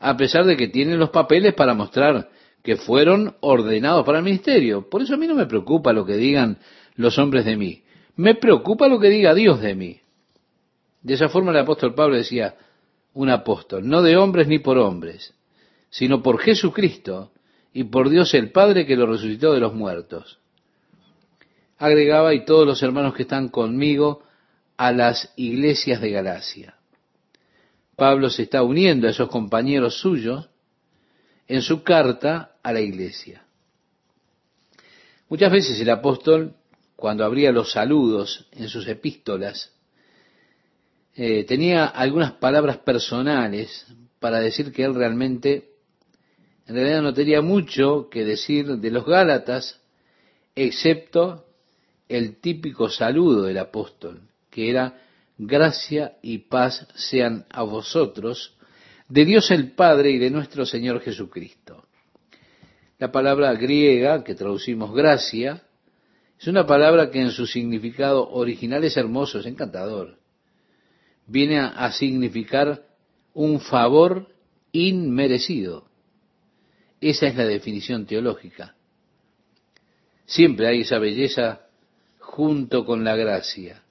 a 0.00 0.16
pesar 0.16 0.44
de 0.44 0.56
que 0.56 0.68
tienen 0.68 0.98
los 0.98 1.10
papeles 1.10 1.54
para 1.54 1.74
mostrar 1.74 2.28
que 2.62 2.76
fueron 2.76 3.36
ordenados 3.40 4.04
para 4.04 4.18
el 4.18 4.24
ministerio. 4.24 4.88
Por 4.88 5.02
eso 5.02 5.14
a 5.14 5.16
mí 5.16 5.26
no 5.26 5.34
me 5.34 5.46
preocupa 5.46 5.92
lo 5.92 6.04
que 6.04 6.16
digan 6.16 6.58
los 6.96 7.18
hombres 7.18 7.44
de 7.44 7.56
mí. 7.56 7.82
Me 8.18 8.34
preocupa 8.34 8.88
lo 8.88 8.98
que 8.98 9.08
diga 9.10 9.32
Dios 9.32 9.60
de 9.60 9.76
mí. 9.76 10.00
De 11.02 11.14
esa 11.14 11.28
forma 11.28 11.52
el 11.52 11.58
apóstol 11.58 11.94
Pablo 11.94 12.16
decía, 12.16 12.56
un 13.14 13.30
apóstol, 13.30 13.88
no 13.88 14.02
de 14.02 14.16
hombres 14.16 14.48
ni 14.48 14.58
por 14.58 14.76
hombres, 14.76 15.34
sino 15.88 16.20
por 16.20 16.40
Jesucristo 16.40 17.30
y 17.72 17.84
por 17.84 18.10
Dios 18.10 18.34
el 18.34 18.50
Padre 18.50 18.86
que 18.86 18.96
lo 18.96 19.06
resucitó 19.06 19.52
de 19.52 19.60
los 19.60 19.72
muertos. 19.72 20.40
Agregaba, 21.78 22.34
y 22.34 22.44
todos 22.44 22.66
los 22.66 22.82
hermanos 22.82 23.14
que 23.14 23.22
están 23.22 23.50
conmigo, 23.50 24.24
a 24.76 24.90
las 24.90 25.32
iglesias 25.36 26.00
de 26.00 26.10
Galacia. 26.10 26.74
Pablo 27.94 28.30
se 28.30 28.42
está 28.42 28.64
uniendo 28.64 29.06
a 29.06 29.10
esos 29.10 29.28
compañeros 29.28 30.00
suyos 30.00 30.48
en 31.46 31.62
su 31.62 31.84
carta 31.84 32.56
a 32.64 32.72
la 32.72 32.80
iglesia. 32.80 33.44
Muchas 35.28 35.52
veces 35.52 35.80
el 35.80 35.90
apóstol, 35.90 36.56
cuando 36.98 37.24
abría 37.24 37.52
los 37.52 37.70
saludos 37.70 38.48
en 38.50 38.68
sus 38.68 38.88
epístolas, 38.88 39.72
eh, 41.14 41.44
tenía 41.44 41.84
algunas 41.86 42.32
palabras 42.32 42.78
personales 42.78 43.86
para 44.18 44.40
decir 44.40 44.72
que 44.72 44.82
él 44.82 44.96
realmente, 44.96 45.74
en 46.66 46.74
realidad 46.74 47.02
no 47.02 47.14
tenía 47.14 47.40
mucho 47.40 48.08
que 48.10 48.24
decir 48.24 48.78
de 48.78 48.90
los 48.90 49.06
Gálatas, 49.06 49.80
excepto 50.56 51.46
el 52.08 52.40
típico 52.40 52.88
saludo 52.88 53.44
del 53.44 53.58
apóstol, 53.58 54.22
que 54.50 54.68
era 54.68 55.00
gracia 55.38 56.18
y 56.20 56.38
paz 56.38 56.84
sean 56.96 57.46
a 57.48 57.62
vosotros, 57.62 58.56
de 59.08 59.24
Dios 59.24 59.52
el 59.52 59.70
Padre 59.70 60.10
y 60.10 60.18
de 60.18 60.30
nuestro 60.30 60.66
Señor 60.66 61.00
Jesucristo. 61.00 61.84
La 62.98 63.12
palabra 63.12 63.54
griega, 63.54 64.24
que 64.24 64.34
traducimos 64.34 64.92
gracia, 64.92 65.62
es 66.38 66.46
una 66.46 66.66
palabra 66.66 67.10
que 67.10 67.20
en 67.20 67.30
su 67.30 67.46
significado 67.46 68.30
original 68.30 68.84
es 68.84 68.96
hermoso, 68.96 69.40
es 69.40 69.46
encantador. 69.46 70.18
Viene 71.26 71.58
a, 71.58 71.90
significar 71.92 72.86
un 73.34 73.60
favor 73.60 74.28
inmerecido. 74.72 75.88
Esa 77.00 77.26
es 77.26 77.36
la 77.36 77.44
definición 77.44 78.06
teológica. 78.06 78.76
Siempre 80.26 80.68
hay 80.68 80.80
esa 80.82 80.98
belleza 80.98 81.62
junto 82.18 82.84
con 82.84 83.04
la 83.04 83.16
gracia 83.16 83.82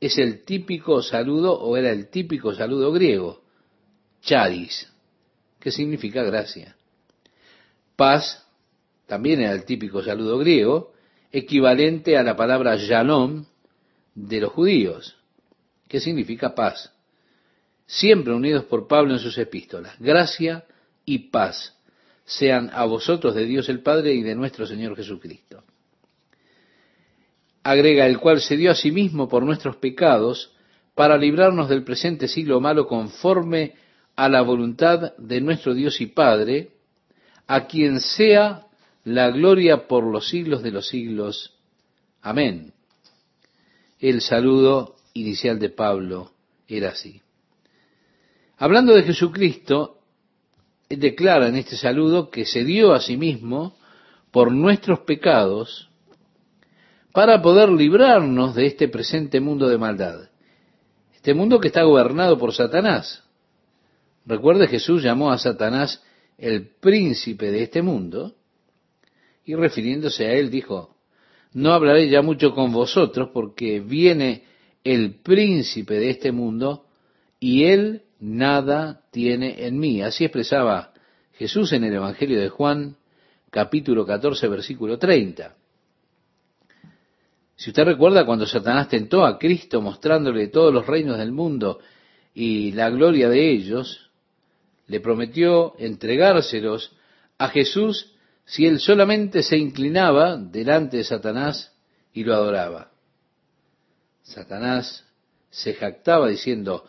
es 0.00 0.18
el 0.18 0.44
típico 0.44 1.02
saludo 1.02 1.58
o 1.58 1.76
era 1.76 1.90
el 1.90 2.08
típico 2.08 2.54
saludo 2.54 2.92
griego, 2.92 3.42
charis, 4.22 4.88
que 5.58 5.70
significa 5.70 6.22
gracia. 6.22 6.76
Paz 7.96 8.46
también 9.06 9.40
era 9.40 9.52
el 9.52 9.64
típico 9.64 10.02
saludo 10.02 10.38
griego, 10.38 10.92
equivalente 11.32 12.16
a 12.16 12.22
la 12.22 12.36
palabra 12.36 12.76
shalom 12.76 13.44
de 14.14 14.40
los 14.40 14.52
judíos, 14.52 15.16
que 15.88 16.00
significa 16.00 16.54
paz. 16.54 16.92
Siempre 17.86 18.34
unidos 18.34 18.64
por 18.64 18.86
Pablo 18.86 19.14
en 19.14 19.20
sus 19.20 19.38
epístolas. 19.38 19.94
Gracia 19.98 20.64
y 21.04 21.30
paz 21.30 21.74
sean 22.24 22.70
a 22.72 22.84
vosotros 22.84 23.34
de 23.34 23.44
Dios 23.44 23.68
el 23.68 23.80
Padre 23.80 24.12
y 24.12 24.22
de 24.22 24.34
nuestro 24.34 24.66
Señor 24.66 24.94
Jesucristo 24.96 25.64
agrega 27.70 28.06
el 28.06 28.18
cual 28.18 28.40
se 28.40 28.56
dio 28.56 28.70
a 28.70 28.74
sí 28.74 28.90
mismo 28.90 29.28
por 29.28 29.42
nuestros 29.42 29.76
pecados 29.76 30.54
para 30.94 31.18
librarnos 31.18 31.68
del 31.68 31.84
presente 31.84 32.26
siglo 32.26 32.60
malo 32.60 32.86
conforme 32.86 33.74
a 34.16 34.28
la 34.28 34.40
voluntad 34.40 35.14
de 35.18 35.40
nuestro 35.40 35.74
Dios 35.74 36.00
y 36.00 36.06
Padre, 36.06 36.70
a 37.46 37.66
quien 37.66 38.00
sea 38.00 38.67
la 39.14 39.30
gloria 39.30 39.88
por 39.88 40.04
los 40.04 40.28
siglos 40.28 40.62
de 40.62 40.70
los 40.70 40.88
siglos. 40.88 41.54
Amén. 42.20 42.74
El 43.98 44.20
saludo 44.20 44.96
inicial 45.14 45.58
de 45.58 45.70
Pablo 45.70 46.32
era 46.66 46.90
así. 46.90 47.22
Hablando 48.58 48.94
de 48.94 49.04
Jesucristo, 49.04 49.98
declara 50.88 51.48
en 51.48 51.56
este 51.56 51.76
saludo 51.76 52.30
que 52.30 52.44
se 52.44 52.64
dio 52.64 52.92
a 52.92 53.00
sí 53.00 53.16
mismo 53.16 53.76
por 54.30 54.52
nuestros 54.52 55.00
pecados 55.00 55.88
para 57.12 57.40
poder 57.40 57.70
librarnos 57.70 58.54
de 58.54 58.66
este 58.66 58.88
presente 58.88 59.40
mundo 59.40 59.68
de 59.68 59.78
maldad. 59.78 60.28
Este 61.14 61.34
mundo 61.34 61.60
que 61.60 61.68
está 61.68 61.82
gobernado 61.82 62.38
por 62.38 62.54
Satanás. 62.54 63.24
Recuerde, 64.26 64.68
Jesús 64.68 65.02
llamó 65.02 65.32
a 65.32 65.38
Satanás 65.38 66.02
el 66.36 66.68
príncipe 66.68 67.50
de 67.50 67.62
este 67.62 67.82
mundo 67.82 68.37
y 69.48 69.54
refiriéndose 69.54 70.26
a 70.26 70.32
él 70.34 70.50
dijo, 70.50 70.94
no 71.54 71.72
hablaré 71.72 72.10
ya 72.10 72.20
mucho 72.20 72.54
con 72.54 72.70
vosotros 72.70 73.30
porque 73.32 73.80
viene 73.80 74.44
el 74.84 75.20
príncipe 75.22 75.94
de 75.94 76.10
este 76.10 76.32
mundo 76.32 76.84
y 77.40 77.64
él 77.64 78.02
nada 78.20 79.04
tiene 79.10 79.66
en 79.66 79.78
mí. 79.78 80.02
Así 80.02 80.26
expresaba 80.26 80.92
Jesús 81.32 81.72
en 81.72 81.84
el 81.84 81.94
Evangelio 81.94 82.38
de 82.38 82.50
Juan, 82.50 82.96
capítulo 83.48 84.04
14, 84.04 84.48
versículo 84.48 84.98
30. 84.98 85.56
Si 87.56 87.70
usted 87.70 87.84
recuerda 87.84 88.26
cuando 88.26 88.44
Satanás 88.44 88.90
tentó 88.90 89.24
a 89.24 89.38
Cristo 89.38 89.80
mostrándole 89.80 90.48
todos 90.48 90.74
los 90.74 90.86
reinos 90.86 91.16
del 91.16 91.32
mundo 91.32 91.78
y 92.34 92.72
la 92.72 92.90
gloria 92.90 93.30
de 93.30 93.50
ellos, 93.50 94.10
le 94.88 95.00
prometió 95.00 95.74
entregárselos 95.78 96.94
a 97.38 97.48
Jesús 97.48 98.12
si 98.48 98.64
él 98.64 98.80
solamente 98.80 99.42
se 99.42 99.58
inclinaba 99.58 100.38
delante 100.38 100.96
de 100.96 101.04
Satanás 101.04 101.70
y 102.14 102.24
lo 102.24 102.34
adoraba. 102.34 102.90
Satanás 104.22 105.04
se 105.50 105.74
jactaba 105.74 106.28
diciendo, 106.28 106.86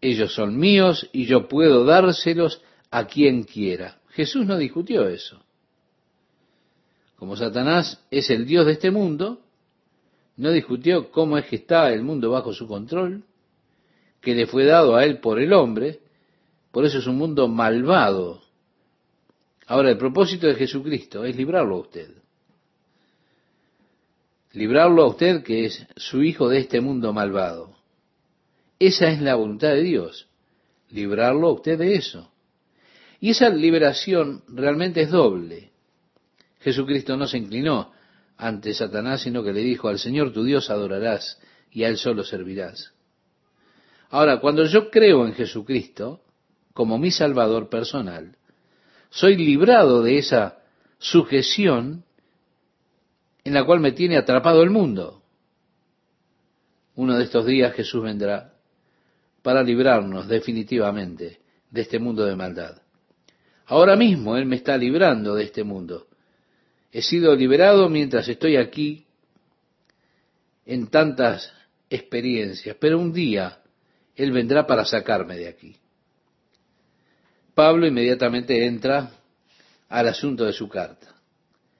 ellos 0.00 0.32
son 0.32 0.56
míos 0.56 1.10
y 1.12 1.26
yo 1.26 1.48
puedo 1.48 1.84
dárselos 1.84 2.62
a 2.92 3.06
quien 3.08 3.42
quiera. 3.42 3.98
Jesús 4.10 4.46
no 4.46 4.56
discutió 4.56 5.08
eso. 5.08 5.42
Como 7.16 7.36
Satanás 7.36 8.00
es 8.12 8.30
el 8.30 8.46
Dios 8.46 8.64
de 8.66 8.72
este 8.72 8.92
mundo, 8.92 9.40
no 10.36 10.52
discutió 10.52 11.10
cómo 11.10 11.36
es 11.36 11.46
que 11.46 11.56
está 11.56 11.92
el 11.92 12.04
mundo 12.04 12.30
bajo 12.30 12.52
su 12.52 12.68
control, 12.68 13.24
que 14.20 14.36
le 14.36 14.46
fue 14.46 14.64
dado 14.64 14.94
a 14.94 15.04
él 15.04 15.18
por 15.18 15.40
el 15.40 15.52
hombre, 15.52 15.98
por 16.70 16.84
eso 16.84 16.98
es 16.98 17.08
un 17.08 17.16
mundo 17.16 17.48
malvado. 17.48 18.45
Ahora, 19.66 19.90
el 19.90 19.98
propósito 19.98 20.46
de 20.46 20.54
Jesucristo 20.54 21.24
es 21.24 21.36
librarlo 21.36 21.76
a 21.76 21.80
usted. 21.80 22.10
Librarlo 24.52 25.02
a 25.02 25.08
usted 25.08 25.42
que 25.42 25.66
es 25.66 25.86
su 25.96 26.22
hijo 26.22 26.48
de 26.48 26.58
este 26.58 26.80
mundo 26.80 27.12
malvado. 27.12 27.76
Esa 28.78 29.10
es 29.10 29.20
la 29.20 29.34
voluntad 29.34 29.70
de 29.70 29.82
Dios, 29.82 30.28
librarlo 30.90 31.48
a 31.48 31.52
usted 31.52 31.78
de 31.78 31.94
eso. 31.94 32.30
Y 33.20 33.30
esa 33.30 33.48
liberación 33.48 34.42
realmente 34.48 35.02
es 35.02 35.10
doble. 35.10 35.70
Jesucristo 36.60 37.16
no 37.16 37.26
se 37.26 37.38
inclinó 37.38 37.92
ante 38.36 38.74
Satanás, 38.74 39.22
sino 39.22 39.42
que 39.42 39.52
le 39.52 39.60
dijo, 39.60 39.88
al 39.88 39.98
Señor 39.98 40.32
tu 40.32 40.44
Dios 40.44 40.70
adorarás 40.70 41.40
y 41.70 41.84
a 41.84 41.88
Él 41.88 41.96
solo 41.96 42.22
servirás. 42.22 42.92
Ahora, 44.10 44.40
cuando 44.40 44.64
yo 44.64 44.90
creo 44.90 45.26
en 45.26 45.34
Jesucristo 45.34 46.20
como 46.72 46.98
mi 46.98 47.10
Salvador 47.10 47.68
personal, 47.68 48.36
soy 49.16 49.34
librado 49.34 50.02
de 50.02 50.18
esa 50.18 50.58
sujeción 50.98 52.04
en 53.44 53.54
la 53.54 53.64
cual 53.64 53.80
me 53.80 53.92
tiene 53.92 54.18
atrapado 54.18 54.62
el 54.62 54.68
mundo. 54.68 55.22
Uno 56.96 57.16
de 57.16 57.24
estos 57.24 57.46
días 57.46 57.74
Jesús 57.74 58.02
vendrá 58.02 58.52
para 59.40 59.62
librarnos 59.62 60.28
definitivamente 60.28 61.40
de 61.70 61.80
este 61.80 61.98
mundo 61.98 62.26
de 62.26 62.36
maldad. 62.36 62.82
Ahora 63.64 63.96
mismo 63.96 64.36
Él 64.36 64.44
me 64.44 64.56
está 64.56 64.76
librando 64.76 65.34
de 65.34 65.44
este 65.44 65.64
mundo. 65.64 66.08
He 66.92 67.00
sido 67.00 67.34
liberado 67.34 67.88
mientras 67.88 68.28
estoy 68.28 68.56
aquí 68.56 69.06
en 70.66 70.88
tantas 70.88 71.54
experiencias, 71.88 72.76
pero 72.78 72.98
un 72.98 73.14
día 73.14 73.62
Él 74.14 74.32
vendrá 74.32 74.66
para 74.66 74.84
sacarme 74.84 75.38
de 75.38 75.48
aquí. 75.48 75.76
Pablo 77.56 77.86
inmediatamente 77.86 78.66
entra 78.66 79.12
al 79.88 80.08
asunto 80.08 80.44
de 80.44 80.52
su 80.52 80.68
carta 80.68 81.14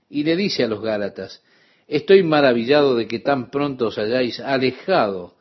y 0.09 0.25
le 0.25 0.35
dice 0.35 0.65
a 0.65 0.69
los 0.69 0.81
Gálatas, 0.81 1.43
estoy 1.87 2.23
maravillado 2.23 2.97
de 2.97 3.07
que 3.07 3.19
tan 3.19 3.51
pronto 3.51 3.89
os 3.89 3.99
hayáis 3.99 4.41
alejado 4.41 5.37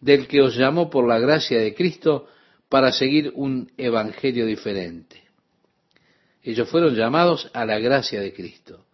del 0.00 0.26
que 0.26 0.40
os 0.40 0.56
llamó 0.56 0.88
por 0.88 1.06
la 1.06 1.18
gracia 1.18 1.60
de 1.60 1.74
Cristo 1.74 2.26
para 2.70 2.92
seguir 2.92 3.32
un 3.34 3.70
evangelio 3.76 4.46
diferente. 4.46 5.22
Ellos 6.42 6.66
fueron 6.70 6.94
llamados 6.94 7.50
a 7.52 7.66
la 7.66 7.78
gracia 7.78 8.22
de 8.22 8.32
Cristo. 8.32 8.86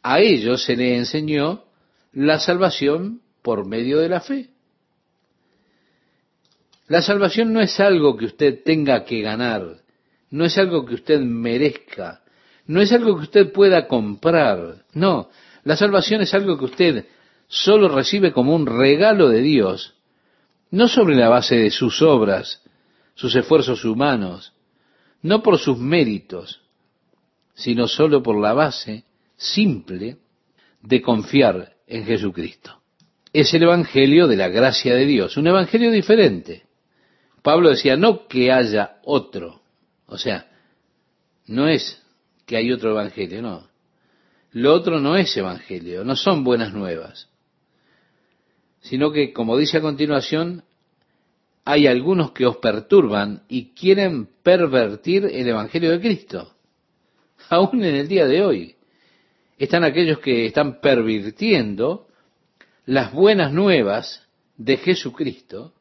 A 0.00 0.20
ellos 0.20 0.62
se 0.62 0.76
les 0.76 0.96
enseñó 0.96 1.64
la 2.12 2.38
salvación 2.38 3.20
por 3.42 3.66
medio 3.66 3.98
de 3.98 4.08
la 4.08 4.20
fe. 4.20 4.50
La 6.86 7.02
salvación 7.02 7.52
no 7.52 7.60
es 7.60 7.80
algo 7.80 8.16
que 8.16 8.26
usted 8.26 8.62
tenga 8.62 9.04
que 9.04 9.20
ganar, 9.20 9.82
no 10.34 10.44
es 10.44 10.58
algo 10.58 10.84
que 10.84 10.94
usted 10.94 11.20
merezca, 11.20 12.20
no 12.66 12.80
es 12.80 12.90
algo 12.90 13.14
que 13.14 13.22
usted 13.22 13.52
pueda 13.52 13.86
comprar, 13.86 14.84
no, 14.92 15.28
la 15.62 15.76
salvación 15.76 16.22
es 16.22 16.34
algo 16.34 16.58
que 16.58 16.64
usted 16.64 17.06
solo 17.46 17.88
recibe 17.88 18.32
como 18.32 18.52
un 18.52 18.66
regalo 18.66 19.28
de 19.28 19.42
Dios, 19.42 19.94
no 20.72 20.88
sobre 20.88 21.14
la 21.14 21.28
base 21.28 21.54
de 21.54 21.70
sus 21.70 22.02
obras, 22.02 22.64
sus 23.14 23.36
esfuerzos 23.36 23.84
humanos, 23.84 24.52
no 25.22 25.40
por 25.40 25.56
sus 25.56 25.78
méritos, 25.78 26.62
sino 27.54 27.86
solo 27.86 28.20
por 28.20 28.36
la 28.36 28.54
base 28.54 29.04
simple 29.36 30.16
de 30.82 31.00
confiar 31.00 31.74
en 31.86 32.06
Jesucristo. 32.06 32.80
Es 33.32 33.54
el 33.54 33.62
Evangelio 33.62 34.26
de 34.26 34.34
la 34.34 34.48
gracia 34.48 34.96
de 34.96 35.06
Dios, 35.06 35.36
un 35.36 35.46
Evangelio 35.46 35.92
diferente. 35.92 36.64
Pablo 37.40 37.70
decía, 37.70 37.96
no 37.96 38.26
que 38.26 38.50
haya 38.50 38.96
otro, 39.04 39.62
o 40.06 40.18
sea, 40.18 40.50
no 41.46 41.68
es 41.68 42.02
que 42.46 42.56
hay 42.56 42.72
otro 42.72 42.90
Evangelio, 42.90 43.42
no. 43.42 43.68
Lo 44.52 44.72
otro 44.72 45.00
no 45.00 45.16
es 45.16 45.36
Evangelio, 45.36 46.04
no 46.04 46.16
son 46.16 46.44
buenas 46.44 46.72
nuevas, 46.72 47.28
sino 48.82 49.10
que, 49.10 49.32
como 49.32 49.56
dice 49.56 49.78
a 49.78 49.82
continuación, 49.82 50.64
hay 51.64 51.86
algunos 51.86 52.32
que 52.32 52.46
os 52.46 52.58
perturban 52.58 53.42
y 53.48 53.70
quieren 53.70 54.28
pervertir 54.42 55.24
el 55.24 55.48
Evangelio 55.48 55.90
de 55.90 56.00
Cristo. 56.00 56.54
Aún 57.48 57.82
en 57.82 57.94
el 57.94 58.08
día 58.08 58.26
de 58.26 58.44
hoy 58.44 58.76
están 59.58 59.84
aquellos 59.84 60.18
que 60.18 60.46
están 60.46 60.80
pervirtiendo 60.80 62.06
las 62.86 63.12
buenas 63.12 63.52
nuevas 63.52 64.26
de 64.56 64.76
Jesucristo, 64.76 65.72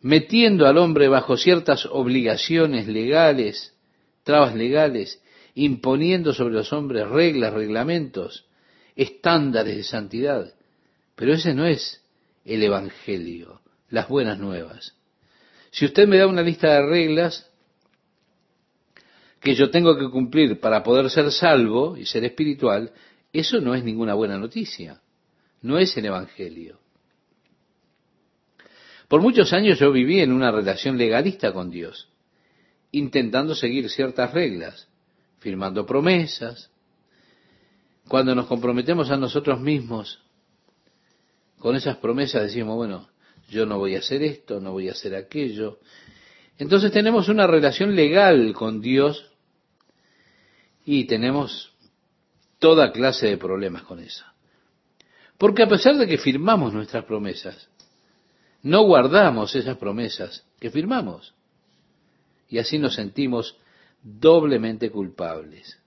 metiendo 0.00 0.66
al 0.66 0.78
hombre 0.78 1.08
bajo 1.08 1.36
ciertas 1.36 1.86
obligaciones 1.86 2.86
legales, 2.86 3.74
trabas 4.22 4.54
legales, 4.54 5.22
imponiendo 5.54 6.32
sobre 6.32 6.54
los 6.54 6.72
hombres 6.72 7.08
reglas, 7.08 7.52
reglamentos, 7.52 8.46
estándares 8.96 9.76
de 9.76 9.84
santidad. 9.84 10.54
Pero 11.16 11.34
ese 11.34 11.54
no 11.54 11.66
es 11.66 12.02
el 12.44 12.62
Evangelio 12.62 13.60
las 13.90 14.08
buenas 14.08 14.38
nuevas. 14.38 14.94
Si 15.70 15.84
usted 15.84 16.08
me 16.08 16.18
da 16.18 16.26
una 16.26 16.42
lista 16.42 16.72
de 16.72 16.86
reglas 16.86 17.48
que 19.40 19.54
yo 19.54 19.70
tengo 19.70 19.96
que 19.98 20.10
cumplir 20.10 20.60
para 20.60 20.82
poder 20.82 21.10
ser 21.10 21.30
salvo 21.32 21.96
y 21.96 22.06
ser 22.06 22.24
espiritual, 22.24 22.92
eso 23.32 23.60
no 23.60 23.74
es 23.74 23.84
ninguna 23.84 24.14
buena 24.14 24.38
noticia. 24.38 25.00
No 25.62 25.78
es 25.78 25.96
el 25.96 26.06
Evangelio. 26.06 26.79
Por 29.10 29.22
muchos 29.22 29.52
años 29.52 29.80
yo 29.80 29.90
viví 29.90 30.20
en 30.20 30.30
una 30.30 30.52
relación 30.52 30.96
legalista 30.96 31.52
con 31.52 31.68
Dios, 31.68 32.08
intentando 32.92 33.56
seguir 33.56 33.90
ciertas 33.90 34.32
reglas, 34.32 34.86
firmando 35.40 35.84
promesas. 35.84 36.70
Cuando 38.06 38.36
nos 38.36 38.46
comprometemos 38.46 39.10
a 39.10 39.16
nosotros 39.16 39.60
mismos 39.60 40.22
con 41.58 41.74
esas 41.74 41.96
promesas, 41.96 42.42
decimos, 42.42 42.76
bueno, 42.76 43.08
yo 43.48 43.66
no 43.66 43.78
voy 43.78 43.96
a 43.96 43.98
hacer 43.98 44.22
esto, 44.22 44.60
no 44.60 44.70
voy 44.70 44.88
a 44.88 44.92
hacer 44.92 45.16
aquello. 45.16 45.80
Entonces 46.56 46.92
tenemos 46.92 47.28
una 47.28 47.48
relación 47.48 47.96
legal 47.96 48.52
con 48.52 48.80
Dios 48.80 49.28
y 50.84 51.06
tenemos 51.06 51.72
toda 52.60 52.92
clase 52.92 53.26
de 53.26 53.38
problemas 53.38 53.82
con 53.82 53.98
eso. 53.98 54.24
Porque 55.36 55.64
a 55.64 55.68
pesar 55.68 55.96
de 55.96 56.06
que 56.06 56.16
firmamos 56.16 56.72
nuestras 56.72 57.04
promesas, 57.06 57.70
no 58.62 58.82
guardamos 58.82 59.54
esas 59.54 59.76
promesas 59.78 60.44
que 60.58 60.70
firmamos. 60.70 61.34
Y 62.48 62.58
así 62.58 62.78
nos 62.78 62.94
sentimos 62.94 63.56
doblemente 64.02 64.90
culpables. 64.90 65.78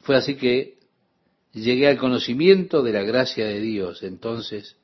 Fue 0.00 0.16
así 0.16 0.36
que 0.36 0.78
llegué 1.52 1.88
al 1.88 1.98
conocimiento 1.98 2.82
de 2.82 2.92
la 2.92 3.02
gracia 3.02 3.46
de 3.46 3.60
Dios 3.60 4.02
entonces 4.02 4.76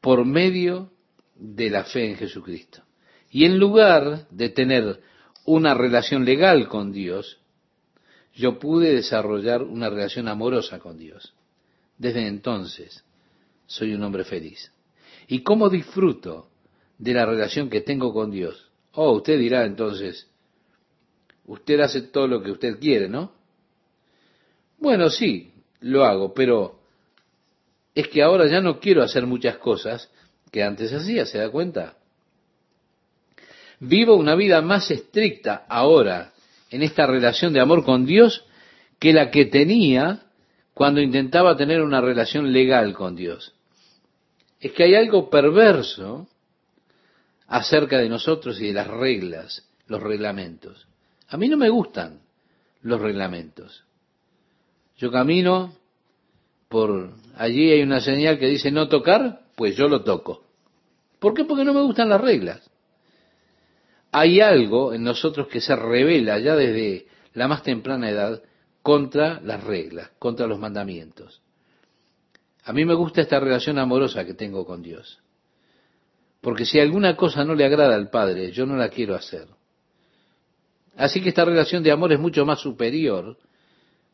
por 0.00 0.24
medio 0.24 0.92
de 1.34 1.70
la 1.70 1.84
fe 1.84 2.10
en 2.10 2.16
Jesucristo. 2.16 2.82
Y 3.30 3.44
en 3.44 3.58
lugar 3.58 4.28
de 4.30 4.48
tener 4.48 5.00
una 5.44 5.74
relación 5.74 6.24
legal 6.24 6.68
con 6.68 6.92
Dios, 6.92 7.38
yo 8.34 8.58
pude 8.58 8.94
desarrollar 8.94 9.62
una 9.62 9.90
relación 9.90 10.28
amorosa 10.28 10.78
con 10.78 10.98
Dios. 10.98 11.34
Desde 11.96 12.26
entonces 12.26 13.04
soy 13.66 13.94
un 13.94 14.02
hombre 14.02 14.24
feliz. 14.24 14.72
¿Y 15.28 15.42
cómo 15.42 15.68
disfruto 15.68 16.48
de 16.96 17.12
la 17.12 17.26
relación 17.26 17.68
que 17.68 17.82
tengo 17.82 18.12
con 18.12 18.30
Dios? 18.30 18.70
Oh, 18.92 19.12
usted 19.12 19.38
dirá 19.38 19.66
entonces, 19.66 20.26
usted 21.44 21.78
hace 21.80 22.02
todo 22.02 22.26
lo 22.26 22.42
que 22.42 22.50
usted 22.50 22.80
quiere, 22.80 23.08
¿no? 23.08 23.32
Bueno, 24.78 25.10
sí, 25.10 25.52
lo 25.80 26.04
hago, 26.04 26.32
pero 26.32 26.80
es 27.94 28.08
que 28.08 28.22
ahora 28.22 28.46
ya 28.48 28.60
no 28.60 28.80
quiero 28.80 29.02
hacer 29.02 29.26
muchas 29.26 29.58
cosas 29.58 30.10
que 30.50 30.62
antes 30.62 30.92
hacía, 30.92 31.26
¿se 31.26 31.38
da 31.38 31.50
cuenta? 31.50 31.98
Vivo 33.80 34.16
una 34.16 34.34
vida 34.34 34.62
más 34.62 34.90
estricta 34.90 35.66
ahora 35.68 36.32
en 36.70 36.82
esta 36.82 37.06
relación 37.06 37.52
de 37.52 37.60
amor 37.60 37.84
con 37.84 38.06
Dios 38.06 38.44
que 38.98 39.12
la 39.12 39.30
que 39.30 39.44
tenía 39.44 40.22
cuando 40.74 41.00
intentaba 41.00 41.56
tener 41.56 41.82
una 41.82 42.00
relación 42.00 42.52
legal 42.52 42.94
con 42.94 43.14
Dios. 43.14 43.52
Es 44.60 44.72
que 44.72 44.84
hay 44.84 44.94
algo 44.94 45.30
perverso 45.30 46.26
acerca 47.46 47.98
de 47.98 48.08
nosotros 48.08 48.60
y 48.60 48.68
de 48.68 48.72
las 48.74 48.88
reglas, 48.88 49.66
los 49.86 50.02
reglamentos. 50.02 50.86
A 51.28 51.36
mí 51.36 51.48
no 51.48 51.56
me 51.56 51.68
gustan 51.68 52.20
los 52.82 53.00
reglamentos. 53.00 53.84
Yo 54.96 55.10
camino 55.10 55.72
por 56.68 57.12
allí 57.36 57.70
hay 57.70 57.82
una 57.82 58.00
señal 58.00 58.38
que 58.38 58.46
dice 58.46 58.70
no 58.70 58.88
tocar, 58.88 59.42
pues 59.54 59.76
yo 59.76 59.88
lo 59.88 60.02
toco. 60.02 60.44
¿Por 61.18 61.34
qué? 61.34 61.44
Porque 61.44 61.64
no 61.64 61.72
me 61.72 61.82
gustan 61.82 62.08
las 62.08 62.20
reglas. 62.20 62.70
Hay 64.12 64.40
algo 64.40 64.92
en 64.92 65.02
nosotros 65.02 65.48
que 65.48 65.60
se 65.60 65.74
revela 65.76 66.38
ya 66.38 66.54
desde 66.54 67.06
la 67.34 67.48
más 67.48 67.62
temprana 67.62 68.10
edad 68.10 68.42
contra 68.82 69.40
las 69.40 69.62
reglas, 69.64 70.10
contra 70.18 70.46
los 70.46 70.58
mandamientos. 70.58 71.42
A 72.68 72.72
mí 72.72 72.84
me 72.84 72.94
gusta 72.94 73.20
esta 73.20 73.40
relación 73.40 73.78
amorosa 73.78 74.24
que 74.24 74.34
tengo 74.34 74.64
con 74.64 74.82
Dios. 74.82 75.20
Porque 76.40 76.64
si 76.64 76.78
alguna 76.78 77.16
cosa 77.16 77.44
no 77.44 77.54
le 77.54 77.64
agrada 77.64 77.94
al 77.94 78.10
Padre, 78.10 78.52
yo 78.52 78.66
no 78.66 78.76
la 78.76 78.88
quiero 78.88 79.14
hacer. 79.14 79.48
Así 80.96 81.20
que 81.20 81.30
esta 81.30 81.44
relación 81.44 81.82
de 81.82 81.90
amor 81.90 82.12
es 82.12 82.20
mucho 82.20 82.44
más 82.44 82.60
superior 82.60 83.36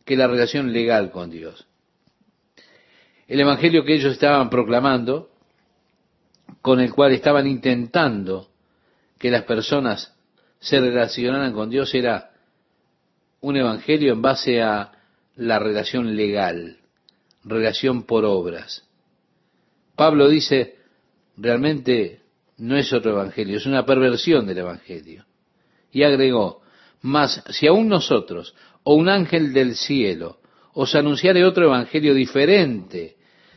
que 0.04 0.16
la 0.16 0.26
relación 0.26 0.72
legal 0.72 1.10
con 1.10 1.30
Dios 1.30 1.66
el 3.26 3.40
Evangelio 3.40 3.84
que 3.84 3.94
ellos 3.94 4.12
estaban 4.12 4.50
proclamando, 4.50 5.30
con 6.60 6.80
el 6.80 6.92
cual 6.92 7.12
estaban 7.12 7.46
intentando 7.46 8.48
que 9.18 9.30
las 9.30 9.44
personas 9.44 10.14
se 10.60 10.80
relacionaran 10.80 11.52
con 11.52 11.70
Dios, 11.70 11.94
era 11.94 12.30
un 13.40 13.56
Evangelio 13.56 14.12
en 14.12 14.22
base 14.22 14.62
a 14.62 14.92
la 15.36 15.58
relación 15.58 16.16
legal, 16.16 16.78
relación 17.44 18.04
por 18.04 18.24
obras. 18.24 18.84
Pablo 19.96 20.28
dice, 20.28 20.76
realmente 21.36 22.20
no 22.58 22.76
es 22.76 22.92
otro 22.92 23.12
Evangelio, 23.12 23.56
es 23.56 23.66
una 23.66 23.86
perversión 23.86 24.46
del 24.46 24.58
Evangelio. 24.58 25.24
Y 25.92 26.02
agregó, 26.02 26.62
mas 27.00 27.42
si 27.50 27.66
aún 27.66 27.88
nosotros 27.88 28.54
o 28.82 28.94
un 28.94 29.08
ángel 29.08 29.52
del 29.52 29.76
cielo 29.76 30.38
os 30.72 30.94
anunciare 30.94 31.44
otro 31.44 31.66
evangelio 31.66 32.14
diferente 32.14 33.16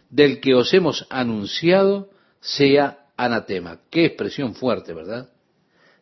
del 0.09 0.39
que 0.39 0.53
os 0.53 0.73
hemos 0.73 1.07
anunciado, 1.09 2.09
sea 2.39 3.07
anatema. 3.17 3.79
Qué 3.89 4.05
expresión 4.05 4.53
fuerte, 4.53 4.93
¿verdad? 4.93 5.29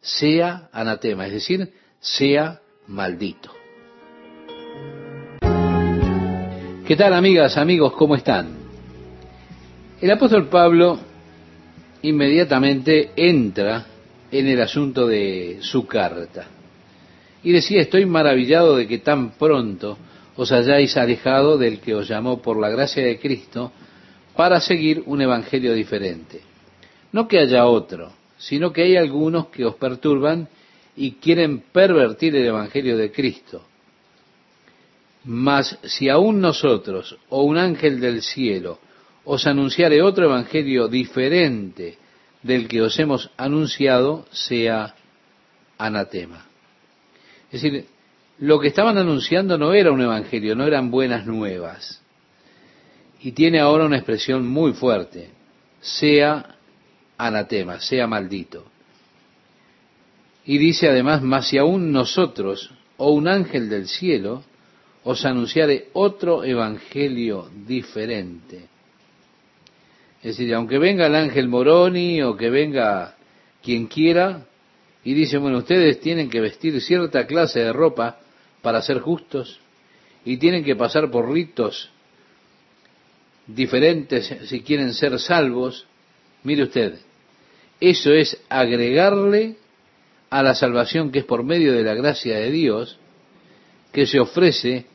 Sea 0.02 0.69
anatema, 0.74 1.26
es 1.26 1.34
decir, 1.34 1.74
sea 2.00 2.62
maldito. 2.88 3.55
¿Qué 6.86 6.95
tal 6.95 7.15
amigas, 7.15 7.58
amigos? 7.58 7.93
¿Cómo 7.93 8.15
están? 8.15 8.48
El 10.00 10.12
apóstol 10.12 10.50
Pablo 10.50 11.00
inmediatamente 12.04 13.10
entra 13.15 13.88
en 14.30 14.45
el 14.45 14.62
asunto 14.62 15.08
de 15.08 15.58
su 15.62 15.88
carta. 15.88 16.45
Y 17.41 17.54
decía, 17.54 17.82
estoy 17.82 18.06
maravillado 18.06 18.76
de 18.76 18.86
que 18.86 19.00
tan 19.00 19.32
pronto 19.32 19.98
os 20.36 20.52
hayáis 20.52 20.95
alejado 20.95 21.58
del 21.58 21.80
que 21.80 21.95
os 21.95 22.08
llamó 22.08 22.39
por 22.43 22.60
la 22.60 22.69
gracia 22.69 23.04
de 23.04 23.17
Cristo 23.17 23.71
para 24.36 24.62
seguir 24.62 25.02
un 25.08 25.21
evangelio 25.21 25.74
diferente. 25.74 26.41
No 27.12 27.28
que 27.28 27.39
haya 27.39 27.65
otro, 27.65 28.13
sino 28.38 28.71
que 28.71 28.84
hay 28.84 28.95
algunos 28.95 29.48
que 29.48 29.65
os 29.65 29.74
perturban 29.74 30.50
y 30.95 31.13
quieren 31.13 31.63
pervertir 31.71 32.36
el 32.36 32.45
evangelio 32.45 32.95
de 32.95 33.12
Cristo. 33.12 33.63
Mas 35.26 35.80
si 35.84 36.08
aún 36.08 36.40
nosotros 36.40 37.18
o 37.30 37.42
un 37.44 37.58
ángel 37.58 38.00
del 38.00 38.22
cielo 38.22 38.80
os 39.24 39.48
anunciare 39.48 40.02
otro 40.02 40.26
evangelio 40.26 40.88
diferente 40.88 41.98
del 42.44 42.68
que 42.68 42.82
os 42.84 42.98
hemos 43.00 43.32
anunciado, 43.36 44.28
sea 44.32 44.94
anatema. 45.80 46.46
Es 47.52 47.64
decir, 47.64 47.88
lo 48.38 48.60
que 48.60 48.68
estaban 48.68 49.00
anunciando 49.00 49.58
no 49.58 49.74
era 49.74 49.92
un 49.92 50.02
evangelio, 50.02 50.56
no 50.56 50.68
eran 50.68 50.92
buenas 50.92 51.26
nuevas. 51.26 52.04
Y 53.20 53.32
tiene 53.32 53.60
ahora 53.60 53.86
una 53.86 53.98
expresión 53.98 54.48
muy 54.48 54.74
fuerte, 54.74 55.32
sea 55.82 56.56
anatema, 57.18 57.80
sea 57.80 58.06
maldito. 58.06 58.66
Y 60.46 60.60
dice 60.60 60.88
además, 60.88 61.24
mas 61.24 61.48
si 61.48 61.58
aún 61.58 61.92
nosotros 61.92 62.72
o 62.98 63.12
un 63.12 63.28
ángel 63.28 63.70
del 63.70 63.88
cielo 63.88 64.44
os 65.06 65.24
anunciare 65.24 65.89
otro 65.94 66.44
evangelio 66.44 67.48
diferente. 67.65 68.65
Es 70.24 70.38
decir, 70.38 70.54
aunque 70.56 70.80
venga 70.80 71.06
el 71.06 71.15
ángel 71.15 71.48
Moroni 71.48 72.24
o 72.24 72.36
que 72.36 72.50
venga 72.50 73.15
quien 73.62 73.86
quiera 73.86 74.48
y 75.04 75.13
dice, 75.13 75.38
bueno, 75.38 75.60
ustedes 75.60 76.00
tienen 76.00 76.28
que 76.28 76.41
vestir 76.41 76.82
cierta 76.82 77.28
clase 77.28 77.60
de 77.60 77.72
ropa 77.72 78.18
para 78.63 78.82
ser 78.82 79.00
justos 79.00 79.60
y 80.26 80.38
tienen 80.38 80.63
que 80.63 80.76
pasar 80.76 81.12
por 81.12 81.32
ritos 81.32 81.91
diferentes 83.46 84.34
si 84.46 84.62
quieren 84.62 84.91
ser 84.96 85.20
salvos, 85.20 85.86
mire 86.41 86.63
usted, 86.63 86.96
eso 87.80 88.12
es 88.12 88.41
agregarle 88.50 89.58
a 90.32 90.41
la 90.41 90.56
salvación 90.56 91.12
que 91.12 91.20
es 91.20 91.26
por 91.26 91.44
medio 91.44 91.74
de 91.74 91.84
la 91.84 91.94
gracia 91.94 92.38
de 92.39 92.50
Dios, 92.50 92.98
que 93.91 94.08
se 94.08 94.20
ofrece 94.20 94.88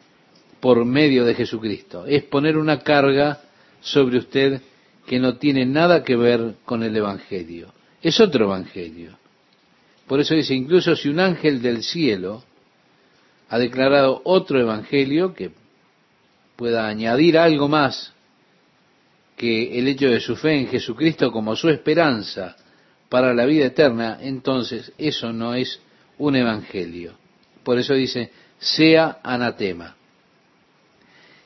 por 0.61 0.85
medio 0.85 1.25
de 1.25 1.35
Jesucristo. 1.35 2.07
Es 2.07 2.23
poner 2.25 2.57
una 2.57 2.81
carga 2.81 3.41
sobre 3.81 4.19
usted 4.19 4.61
que 5.07 5.19
no 5.19 5.37
tiene 5.37 5.67
nada 5.67 6.05
que 6.05 6.17
ver 6.17 6.57
con 6.65 6.83
el 6.83 6.97
Evangelio. 6.97 7.73
Es 8.03 8.21
otro 8.21 8.47
Evangelio. 8.47 9.19
Por 10.07 10.21
eso 10.21 10.35
dice, 10.35 10.55
incluso 10.55 10.97
si 10.97 11.09
un 11.09 11.21
ángel 11.21 11.63
del 11.63 11.83
cielo 11.83 12.43
ha 13.49 13.59
declarado 13.59 14.21
otro 14.25 14.61
Evangelio 14.61 15.35
que 15.35 15.51
pueda 16.57 16.87
añadir 16.87 17.39
algo 17.39 17.69
más 17.69 18.13
que 19.37 19.79
el 19.79 19.89
hecho 19.89 20.09
de 20.09 20.21
su 20.21 20.37
fe 20.37 20.61
en 20.61 20.69
Jesucristo 20.69 21.33
como 21.33 21.57
su 21.57 21.71
esperanza 21.71 22.57
para 23.09 23.33
la 23.33 23.47
vida 23.47 23.65
eterna, 23.65 24.19
entonces 24.21 24.93
eso 24.99 25.33
no 25.33 25.55
es 25.55 25.81
un 26.19 26.37
evangelio. 26.37 27.15
Por 27.65 27.79
eso 27.79 27.95
dice, 27.95 28.31
sea 28.59 29.19
anatema. 29.23 29.97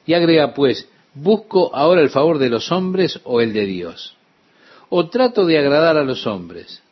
Y 0.07 0.15
agrega 0.15 0.55
pues, 0.55 0.89
¿busco 1.15 1.75
ahora 1.75 2.01
el 2.01 2.11
favor 2.11 2.39
de 2.39 2.51
los 2.51 2.71
hombres 2.71 3.21
o 3.25 3.41
el 3.41 3.53
de 3.53 3.67
Dios? 3.67 4.17
¿O 4.89 5.09
trato 5.09 5.47
de 5.47 5.59
agradar 5.59 5.97
a 5.97 6.05
los 6.05 6.27
hombres? 6.27 6.83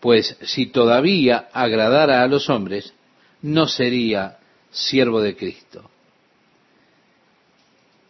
Pues 0.00 0.36
si 0.42 0.66
todavía 0.66 1.48
agradara 1.52 2.22
a 2.22 2.28
los 2.28 2.48
hombres, 2.48 2.94
no 3.42 3.66
sería 3.66 4.38
siervo 4.70 5.20
de 5.20 5.36
Cristo. 5.36 5.90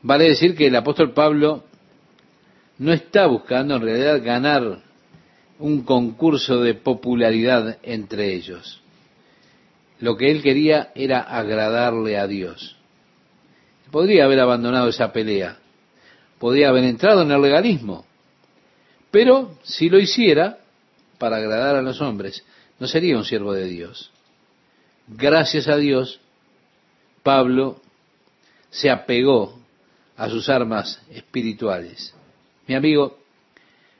Vale 0.03 0.29
decir 0.29 0.55
que 0.55 0.69
el 0.69 0.77
apóstol 0.77 1.13
Pablo 1.13 1.65
no 2.79 2.93
está 2.93 3.27
buscando 3.27 3.77
en 3.77 3.83
realidad 3.83 4.23
ganar 4.25 4.81
un 5.59 5.83
concurso 5.83 6.61
de 6.61 6.75
popularidad 6.75 7.79
entre 7.83 8.35
ellos. 8.35 8.81
Lo 9.99 10.17
que 10.17 10.31
él 10.31 10.43
quería 10.43 10.93
era 10.95 11.21
agradarle 11.21 12.17
a 12.17 12.29
Dios. 12.29 12.78
Podría 13.91 14.25
haber 14.25 14.41
abandonado 14.41 14.89
esa 14.89 15.13
pelea, 15.13 15.59
podría 16.39 16.69
haber 16.69 16.85
entrado 16.85 17.23
en 17.23 17.31
el 17.31 17.41
legalismo, 17.41 18.05
pero 19.11 19.57
si 19.63 19.89
lo 19.89 19.99
hiciera 19.99 20.59
para 21.19 21.37
agradar 21.37 21.77
a 21.77 21.83
los 21.83 22.01
hombres, 22.01 22.45
no 22.79 22.87
sería 22.87 23.17
un 23.17 23.25
siervo 23.25 23.53
de 23.53 23.65
Dios. 23.65 24.11
Gracias 25.09 25.69
a 25.69 25.77
Dios, 25.77 26.21
Pablo 27.23 27.81
se 28.71 28.91
apegó 28.91 29.59
a 30.17 30.29
sus 30.29 30.49
armas 30.49 31.01
espirituales. 31.11 32.15
Mi 32.67 32.75
amigo, 32.75 33.19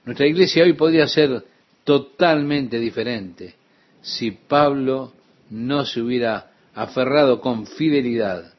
nuestra 0.05 0.27
iglesia 0.27 0.65
hoy 0.65 0.75
podría 0.75 1.09
ser 1.09 1.45
totalmente 1.85 2.79
diferente 2.79 3.55
si 4.03 4.33
Pablo 4.33 5.13
no 5.51 5.87
se 5.87 6.03
hubiera 6.03 6.51
aferrado 6.75 7.41
con 7.41 7.67
fidelidad 7.67 8.53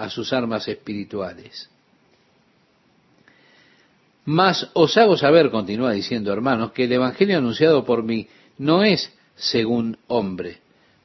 a 0.00 0.08
sus 0.08 0.32
armas 0.32 0.66
espirituales. 0.66 1.68
Mas 4.24 4.70
os 4.72 4.96
hago 4.96 5.18
saber, 5.18 5.50
continúa 5.50 5.92
diciendo 5.92 6.32
hermanos, 6.32 6.72
que 6.72 6.84
el 6.84 6.92
Evangelio 6.92 7.36
anunciado 7.36 7.84
por 7.84 8.02
mí 8.02 8.26
no 8.56 8.82
es 8.82 9.12
según 9.34 9.98
hombre, 10.08 10.58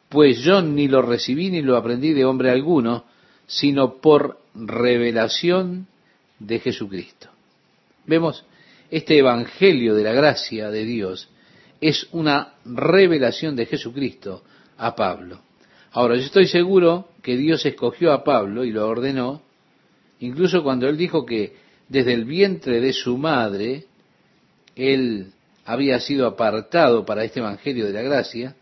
pues 0.08 0.40
yo 0.40 0.62
ni 0.62 0.88
lo 0.88 1.02
recibí 1.02 1.50
ni 1.50 1.62
lo 1.62 1.76
aprendí 1.76 2.14
de 2.14 2.24
hombre 2.24 2.52
alguno, 2.52 3.04
sino 3.48 3.96
por 3.98 4.40
revelación 4.54 5.88
de 6.40 6.60
Jesucristo. 6.60 7.28
Vemos 8.06 8.46
este 8.90 9.18
Evangelio 9.18 9.94
de 9.94 10.04
la 10.04 10.14
gracia 10.14 10.70
de 10.70 10.86
Dios 10.86 11.28
es 11.82 12.08
una 12.14 12.54
revelación 12.64 13.58
de 13.58 13.66
Jesucristo 13.66 14.44
a 14.78 14.96
Pablo. 14.96 15.45
Ahora, 15.96 16.18
yo 16.18 16.24
estoy 16.24 16.48
seguro 16.48 17.08
que 17.22 17.38
Dios 17.38 17.66
escogió 17.66 18.12
a 18.12 18.26
Pablo 18.26 18.66
y 18.66 18.72
lo 18.72 18.86
ordenó, 18.86 19.42
incluso 20.20 20.62
cuando 20.62 20.90
él 20.90 20.98
dijo 20.98 21.26
que 21.26 21.56
desde 21.88 22.12
el 22.12 22.26
vientre 22.26 22.82
de 22.82 22.92
su 22.92 23.18
madre, 23.18 23.86
él 24.76 25.32
había 25.64 26.02
sido 26.02 26.28
apartado 26.28 27.06
para 27.06 27.24
este 27.24 27.40
Evangelio 27.40 27.86
de 27.86 27.94
la 27.94 28.02
gracia, 28.02 28.58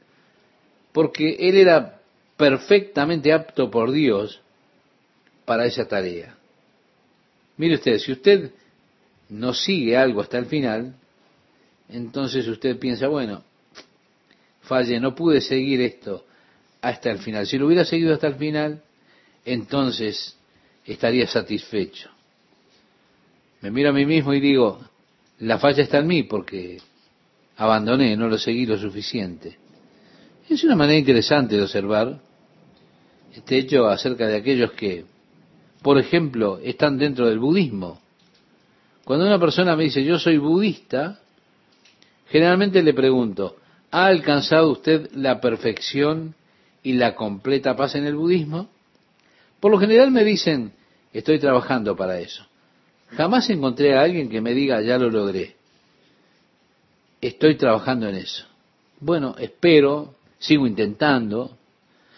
porque 0.91 1.37
él 1.39 1.57
era 1.57 2.01
perfectamente 2.37 3.33
apto 3.33 3.71
por 3.71 3.91
Dios 3.91 4.39
para 5.43 5.65
esa 5.65 5.87
tarea. 5.87 6.37
Mire 7.57 7.73
usted, 7.73 7.97
si 7.97 8.11
usted 8.11 8.51
no 9.29 9.55
sigue 9.55 9.97
algo 9.97 10.21
hasta 10.21 10.37
el 10.37 10.45
final, 10.45 10.93
entonces 11.89 12.47
usted 12.47 12.77
piensa, 12.77 13.07
bueno, 13.07 13.41
falle, 14.61 14.99
no 14.99 15.15
pude 15.15 15.41
seguir 15.41 15.81
esto 15.81 16.25
hasta 16.83 17.09
el 17.09 17.19
final. 17.19 17.47
Si 17.47 17.57
lo 17.57 17.65
hubiera 17.65 17.85
seguido 17.85 18.13
hasta 18.13 18.27
el 18.27 18.35
final, 18.35 18.83
entonces 19.45 20.37
estaría 20.85 21.25
satisfecho. 21.25 22.09
Me 23.61 23.71
miro 23.71 23.89
a 23.89 23.93
mí 23.93 24.05
mismo 24.05 24.33
y 24.33 24.41
digo, 24.41 24.81
la 25.39 25.57
falla 25.59 25.81
está 25.81 25.99
en 25.99 26.07
mí 26.07 26.23
porque 26.23 26.81
abandoné, 27.55 28.17
no 28.17 28.27
lo 28.27 28.37
seguí 28.37 28.65
lo 28.65 28.77
suficiente. 28.77 29.57
Es 30.49 30.61
una 30.65 30.75
manera 30.75 30.99
interesante 30.99 31.55
de 31.55 31.63
observar 31.63 32.19
este 33.33 33.59
hecho 33.59 33.87
acerca 33.87 34.27
de 34.27 34.35
aquellos 34.35 34.73
que, 34.73 35.05
por 35.81 35.97
ejemplo, 35.97 36.59
están 36.61 36.97
dentro 36.97 37.29
del 37.29 37.39
budismo. 37.39 38.01
Cuando 39.05 39.25
una 39.25 39.39
persona 39.39 39.77
me 39.77 39.85
dice, 39.85 40.03
yo 40.03 40.19
soy 40.19 40.37
budista, 40.37 41.21
generalmente 42.27 42.83
le 42.83 42.93
pregunto, 42.93 43.55
¿ha 43.89 44.07
alcanzado 44.07 44.69
usted 44.69 45.09
la 45.13 45.39
perfección 45.39 46.35
y 46.83 46.93
la 46.93 47.15
completa 47.15 47.75
paz 47.75 47.95
en 47.95 48.05
el 48.05 48.15
budismo? 48.15 48.69
Por 49.59 49.71
lo 49.71 49.79
general 49.79 50.11
me 50.11 50.23
dicen, 50.23 50.73
estoy 51.13 51.39
trabajando 51.39 51.95
para 51.95 52.19
eso. 52.19 52.45
Jamás 53.11 53.49
encontré 53.49 53.95
a 53.95 54.01
alguien 54.01 54.29
que 54.29 54.41
me 54.41 54.53
diga, 54.53 54.81
ya 54.81 54.97
lo 54.97 55.09
logré. 55.09 55.55
Estoy 57.21 57.55
trabajando 57.55 58.09
en 58.09 58.15
eso. 58.15 58.45
Bueno, 58.99 59.35
espero, 59.39 60.15
sigo 60.39 60.67
intentando. 60.67 61.57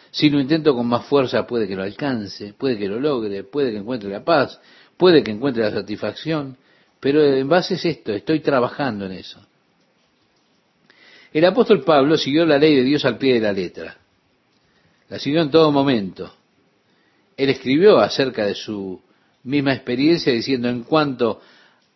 Si 0.10 0.30
lo 0.30 0.40
intento 0.40 0.74
con 0.74 0.88
más 0.88 1.06
fuerza, 1.06 1.46
puede 1.46 1.68
que 1.68 1.76
lo 1.76 1.84
alcance, 1.84 2.54
puede 2.54 2.78
que 2.78 2.88
lo 2.88 3.00
logre, 3.00 3.44
puede 3.44 3.72
que 3.72 3.78
encuentre 3.78 4.10
la 4.10 4.24
paz, 4.24 4.60
puede 4.98 5.24
que 5.24 5.32
encuentre 5.32 5.64
la 5.64 5.72
satisfacción. 5.72 6.58
Pero 7.00 7.24
en 7.24 7.48
base 7.48 7.76
es 7.76 7.86
esto, 7.86 8.14
estoy 8.14 8.40
trabajando 8.40 9.06
en 9.06 9.12
eso. 9.12 9.40
El 11.34 11.44
apóstol 11.46 11.84
Pablo 11.84 12.18
siguió 12.18 12.46
la 12.46 12.58
ley 12.58 12.76
de 12.76 12.84
Dios 12.84 13.04
al 13.04 13.18
pie 13.18 13.34
de 13.36 13.42
la 13.42 13.52
letra. 13.52 13.98
La 15.16 15.42
en 15.42 15.50
todo 15.50 15.72
momento. 15.72 16.30
Él 17.38 17.50
escribió 17.50 18.00
acerca 18.00 18.46
de 18.46 18.54
su 18.54 19.02
misma 19.44 19.74
experiencia 19.74 20.34
diciendo 20.34 20.68
en 20.68 20.84
cuanto 20.84 21.40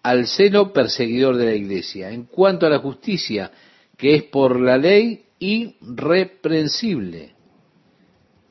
al 0.04 0.26
celo 0.26 0.72
perseguidor 0.72 1.36
de 1.36 1.46
la 1.46 1.54
iglesia, 1.54 2.12
en 2.12 2.24
cuanto 2.24 2.66
a 2.66 2.70
la 2.70 2.80
justicia 2.80 3.52
que 3.98 4.16
es 4.16 4.24
por 4.24 4.58
la 4.58 4.78
ley 4.78 5.26
irreprensible. 5.40 7.34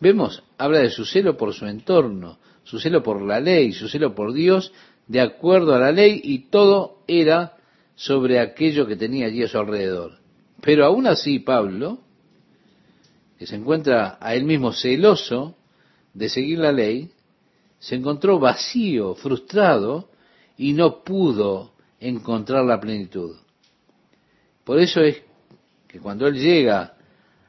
Vemos, 0.00 0.42
habla 0.59 0.81
de 0.81 0.90
su 0.90 1.07
celo 1.07 1.38
por 1.38 1.54
su 1.54 1.64
entorno, 1.64 2.38
su 2.62 2.78
celo 2.78 3.02
por 3.02 3.22
la 3.22 3.40
ley, 3.40 3.72
su 3.72 3.88
celo 3.88 4.14
por 4.14 4.35
Dios, 4.35 4.72
de 5.07 5.22
acuerdo 5.22 5.74
a 5.74 5.78
la 5.78 5.92
ley, 5.92 6.20
y 6.22 6.50
todo 6.50 6.98
era 7.09 7.57
sobre 7.94 8.38
aquello 8.38 8.87
que 8.87 8.96
tenía 8.96 9.26
allí 9.26 9.42
a 9.42 9.48
su 9.48 9.59
alrededor. 9.59 10.18
Pero 10.61 10.85
aún 10.85 11.07
así 11.07 11.38
Pablo, 11.38 12.00
que 13.38 13.46
se 13.46 13.57
encuentra 13.57 14.18
a 14.20 14.35
él 14.35 14.44
mismo 14.44 14.72
celoso 14.72 15.57
de 16.12 16.29
seguir 16.29 16.59
la 16.59 16.72
ley, 16.72 17.11
se 17.79 17.94
encontró 17.94 18.38
vacío, 18.38 19.14
frustrado, 19.14 20.11
y 20.57 20.72
no 20.72 21.05
pudo 21.05 21.72
encontrar 22.01 22.64
la 22.64 22.81
plenitud. 22.81 23.37
Por 24.64 24.81
eso 24.81 25.01
es 25.01 25.22
que 25.87 26.01
cuando 26.01 26.27
él 26.27 26.35
llega 26.35 26.96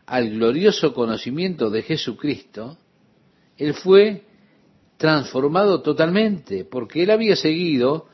al 0.05 0.29
glorioso 0.29 0.93
conocimiento 0.93 1.69
de 1.69 1.81
Jesucristo, 1.81 2.77
él 3.57 3.73
fue 3.73 4.23
transformado 4.97 5.81
totalmente, 5.81 6.65
porque 6.65 7.03
él 7.03 7.11
había 7.11 7.35
seguido 7.35 8.07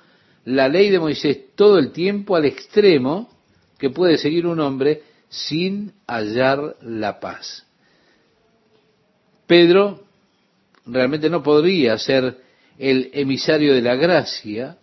la 0.45 0.69
ley 0.69 0.89
de 0.89 0.99
Moisés 0.99 1.55
todo 1.55 1.77
el 1.77 1.91
tiempo 1.91 2.35
al 2.35 2.45
extremo 2.45 3.29
que 3.77 3.89
puede 3.89 4.17
seguir 4.17 4.47
un 4.47 4.59
hombre 4.59 5.03
sin 5.29 5.93
hallar 6.07 6.77
la 6.81 7.19
paz. 7.19 7.64
Pedro 9.47 10.01
realmente 10.85 11.29
no 11.29 11.43
podría 11.43 11.97
ser 11.97 12.37
el 12.77 13.09
emisario 13.13 13.73
de 13.73 13.81
la 13.81 13.95
gracia, 13.95 14.77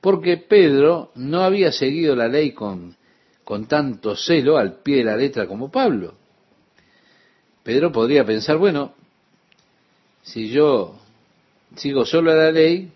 porque 0.00 0.38
Pedro 0.38 1.10
no 1.14 1.42
había 1.42 1.72
seguido 1.72 2.16
la 2.16 2.28
ley 2.28 2.52
con, 2.52 2.96
con 3.44 3.66
tanto 3.66 4.16
celo 4.16 4.56
al 4.56 4.80
pie 4.80 4.98
de 4.98 5.04
la 5.04 5.16
letra 5.16 5.46
como 5.46 5.70
Pablo. 5.70 6.14
Pedro 7.62 7.92
podría 7.92 8.24
pensar, 8.24 8.56
bueno, 8.56 8.94
si 10.22 10.48
yo 10.48 10.98
sigo 11.76 12.04
solo 12.06 12.32
a 12.32 12.34
la 12.34 12.50
ley, 12.50 12.90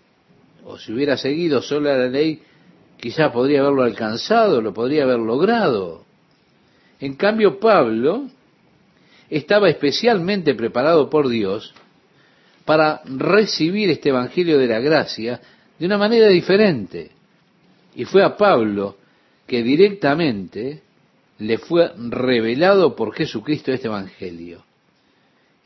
o 0.64 0.78
si 0.78 0.92
hubiera 0.92 1.16
seguido 1.16 1.60
solo 1.60 1.90
a 1.90 1.96
la 1.96 2.08
ley, 2.08 2.40
quizás 2.98 3.30
podría 3.32 3.60
haberlo 3.60 3.82
alcanzado, 3.82 4.62
lo 4.62 4.72
podría 4.72 5.04
haber 5.04 5.18
logrado. 5.18 6.04
En 7.00 7.14
cambio, 7.14 7.60
Pablo 7.60 8.30
estaba 9.36 9.68
especialmente 9.68 10.54
preparado 10.54 11.10
por 11.10 11.28
Dios 11.28 11.74
para 12.64 13.02
recibir 13.04 13.90
este 13.90 14.10
Evangelio 14.10 14.58
de 14.58 14.68
la 14.68 14.80
Gracia 14.80 15.40
de 15.78 15.86
una 15.86 15.98
manera 15.98 16.28
diferente. 16.28 17.10
Y 17.94 18.04
fue 18.04 18.22
a 18.22 18.36
Pablo 18.36 18.96
que 19.46 19.62
directamente 19.62 20.82
le 21.38 21.58
fue 21.58 21.90
revelado 21.96 22.94
por 22.94 23.14
Jesucristo 23.14 23.72
este 23.72 23.88
Evangelio. 23.88 24.64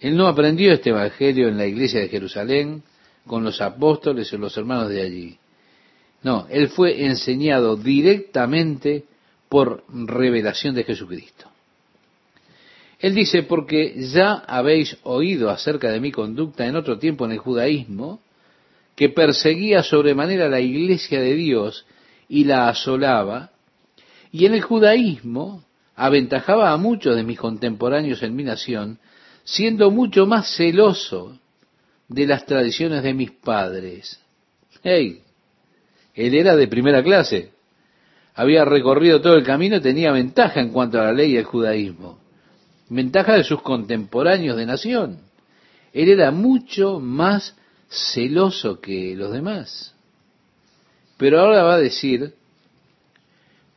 Él 0.00 0.16
no 0.16 0.28
aprendió 0.28 0.72
este 0.72 0.90
Evangelio 0.90 1.48
en 1.48 1.58
la 1.58 1.66
iglesia 1.66 2.00
de 2.00 2.08
Jerusalén, 2.08 2.82
con 3.26 3.44
los 3.44 3.60
apóstoles 3.60 4.32
o 4.32 4.38
los 4.38 4.56
hermanos 4.56 4.88
de 4.88 5.02
allí. 5.02 5.38
No, 6.22 6.46
él 6.48 6.68
fue 6.68 7.04
enseñado 7.04 7.76
directamente 7.76 9.04
por 9.48 9.84
revelación 9.92 10.74
de 10.74 10.84
Jesucristo. 10.84 11.47
Él 12.98 13.14
dice, 13.14 13.44
porque 13.44 13.94
ya 14.12 14.32
habéis 14.34 14.96
oído 15.04 15.50
acerca 15.50 15.90
de 15.90 16.00
mi 16.00 16.10
conducta 16.10 16.66
en 16.66 16.76
otro 16.76 16.98
tiempo 16.98 17.24
en 17.24 17.32
el 17.32 17.38
judaísmo, 17.38 18.20
que 18.96 19.08
perseguía 19.08 19.84
sobremanera 19.84 20.48
la 20.48 20.60
iglesia 20.60 21.20
de 21.20 21.34
Dios 21.34 21.86
y 22.28 22.44
la 22.44 22.68
asolaba, 22.68 23.50
y 24.32 24.46
en 24.46 24.54
el 24.54 24.62
judaísmo 24.62 25.64
aventajaba 25.94 26.72
a 26.72 26.76
muchos 26.76 27.14
de 27.14 27.22
mis 27.22 27.38
contemporáneos 27.38 28.22
en 28.22 28.34
mi 28.34 28.42
nación, 28.42 28.98
siendo 29.44 29.90
mucho 29.90 30.26
más 30.26 30.56
celoso 30.56 31.38
de 32.08 32.26
las 32.26 32.46
tradiciones 32.46 33.02
de 33.02 33.14
mis 33.14 33.30
padres. 33.30 34.20
Hey, 34.82 35.22
él 36.14 36.34
era 36.34 36.56
de 36.56 36.66
primera 36.66 37.02
clase. 37.02 37.52
Había 38.34 38.64
recorrido 38.64 39.20
todo 39.20 39.36
el 39.36 39.44
camino 39.44 39.76
y 39.76 39.80
tenía 39.80 40.10
ventaja 40.10 40.60
en 40.60 40.70
cuanto 40.70 41.00
a 41.00 41.04
la 41.04 41.12
ley 41.12 41.32
y 41.32 41.36
el 41.36 41.44
judaísmo. 41.44 42.17
Ventaja 42.88 43.34
de 43.34 43.44
sus 43.44 43.62
contemporáneos 43.62 44.56
de 44.56 44.66
nación. 44.66 45.18
Él 45.92 46.08
era 46.08 46.30
mucho 46.30 47.00
más 47.00 47.54
celoso 47.88 48.80
que 48.80 49.14
los 49.16 49.32
demás. 49.32 49.94
Pero 51.16 51.40
ahora 51.40 51.64
va 51.64 51.74
a 51.74 51.78
decir, 51.78 52.34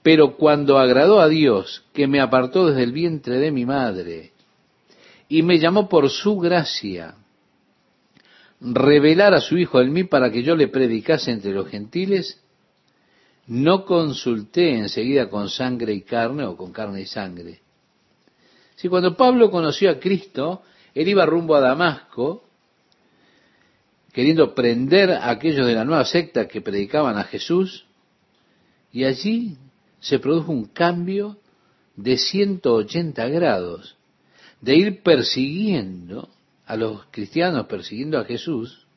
pero 0.04 0.36
cuando 0.36 0.78
agradó 0.78 1.20
a 1.20 1.28
Dios, 1.28 1.84
que 1.94 2.08
me 2.08 2.22
apartó 2.22 2.68
desde 2.68 2.84
el 2.84 2.92
vientre 2.92 3.38
de 3.38 3.52
mi 3.52 3.66
madre, 3.66 4.32
y 5.28 5.44
me 5.44 5.60
llamó 5.60 5.90
por 5.90 6.10
su 6.10 6.38
gracia, 6.38 7.16
revelar 8.60 9.34
a 9.34 9.42
su 9.42 9.58
Hijo 9.58 9.82
en 9.82 9.92
mí 9.92 10.04
para 10.04 10.32
que 10.32 10.44
yo 10.44 10.56
le 10.56 10.68
predicase 10.68 11.32
entre 11.32 11.52
los 11.52 11.68
gentiles, 11.68 12.42
no 13.48 13.86
consulté 13.86 14.78
enseguida 14.78 15.30
con 15.30 15.50
sangre 15.50 15.94
y 15.94 16.02
carne 16.02 16.46
o 16.46 16.56
con 16.56 16.72
carne 16.72 17.02
y 17.02 17.06
sangre. 17.06 17.60
Si 18.82 18.90
cuando 18.90 19.16
Pablo 19.16 19.52
conoció 19.52 19.92
a 19.92 20.00
Cristo, 20.00 20.64
él 20.96 21.08
iba 21.08 21.24
rumbo 21.24 21.54
a 21.54 21.60
Damasco, 21.60 22.44
queriendo 24.12 24.56
prender 24.56 25.12
a 25.12 25.30
aquellos 25.30 25.68
de 25.68 25.76
la 25.76 25.86
nueva 25.86 26.04
secta 26.04 26.48
que 26.48 26.62
predicaban 26.62 27.16
a 27.20 27.26
Jesús, 27.26 27.86
y 28.92 29.04
allí 29.04 29.56
se 30.00 30.18
produjo 30.18 30.52
un 30.52 30.66
cambio 30.66 31.38
de 31.96 32.18
180 32.18 33.28
grados, 33.28 33.98
de 34.62 34.76
ir 34.76 35.04
persiguiendo 35.04 36.30
a 36.66 36.76
los 36.76 37.06
cristianos 37.12 37.68
persiguiendo 37.68 38.18
a 38.18 38.26
Jesús, 38.26 38.88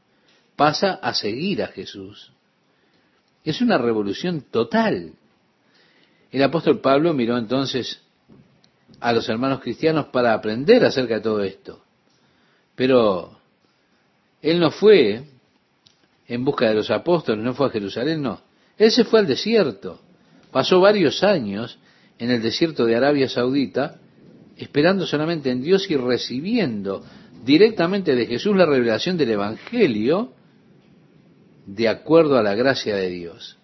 pasa 0.56 0.94
a 0.94 1.12
seguir 1.12 1.62
a 1.62 1.66
Jesús. 1.66 2.32
Es 3.44 3.60
una 3.60 3.76
revolución 3.76 4.46
total. 4.50 5.12
El 6.32 6.42
apóstol 6.42 6.80
Pablo 6.80 7.12
miró 7.12 7.36
entonces 7.36 8.00
a 9.04 9.12
los 9.12 9.28
hermanos 9.28 9.60
cristianos 9.60 10.06
para 10.06 10.32
aprender 10.32 10.82
acerca 10.82 11.16
de 11.16 11.20
todo 11.20 11.42
esto. 11.42 11.84
Pero 12.74 13.38
él 14.40 14.58
no 14.58 14.70
fue 14.70 15.24
en 16.26 16.42
busca 16.42 16.70
de 16.70 16.74
los 16.74 16.90
apóstoles, 16.90 17.44
no 17.44 17.52
fue 17.52 17.66
a 17.66 17.70
Jerusalén, 17.70 18.22
no. 18.22 18.40
Él 18.78 18.90
se 18.90 19.04
fue 19.04 19.20
al 19.20 19.26
desierto. 19.26 20.00
Pasó 20.50 20.80
varios 20.80 21.22
años 21.22 21.78
en 22.18 22.30
el 22.30 22.40
desierto 22.40 22.86
de 22.86 22.96
Arabia 22.96 23.28
Saudita, 23.28 24.00
esperando 24.56 25.04
solamente 25.04 25.50
en 25.50 25.60
Dios 25.60 25.90
y 25.90 25.96
recibiendo 25.96 27.04
directamente 27.44 28.14
de 28.14 28.24
Jesús 28.24 28.56
la 28.56 28.64
revelación 28.64 29.18
del 29.18 29.32
Evangelio 29.32 30.32
de 31.66 31.88
acuerdo 31.88 32.38
a 32.38 32.42
la 32.42 32.54
gracia 32.54 32.96
de 32.96 33.10
Dios. 33.10 33.58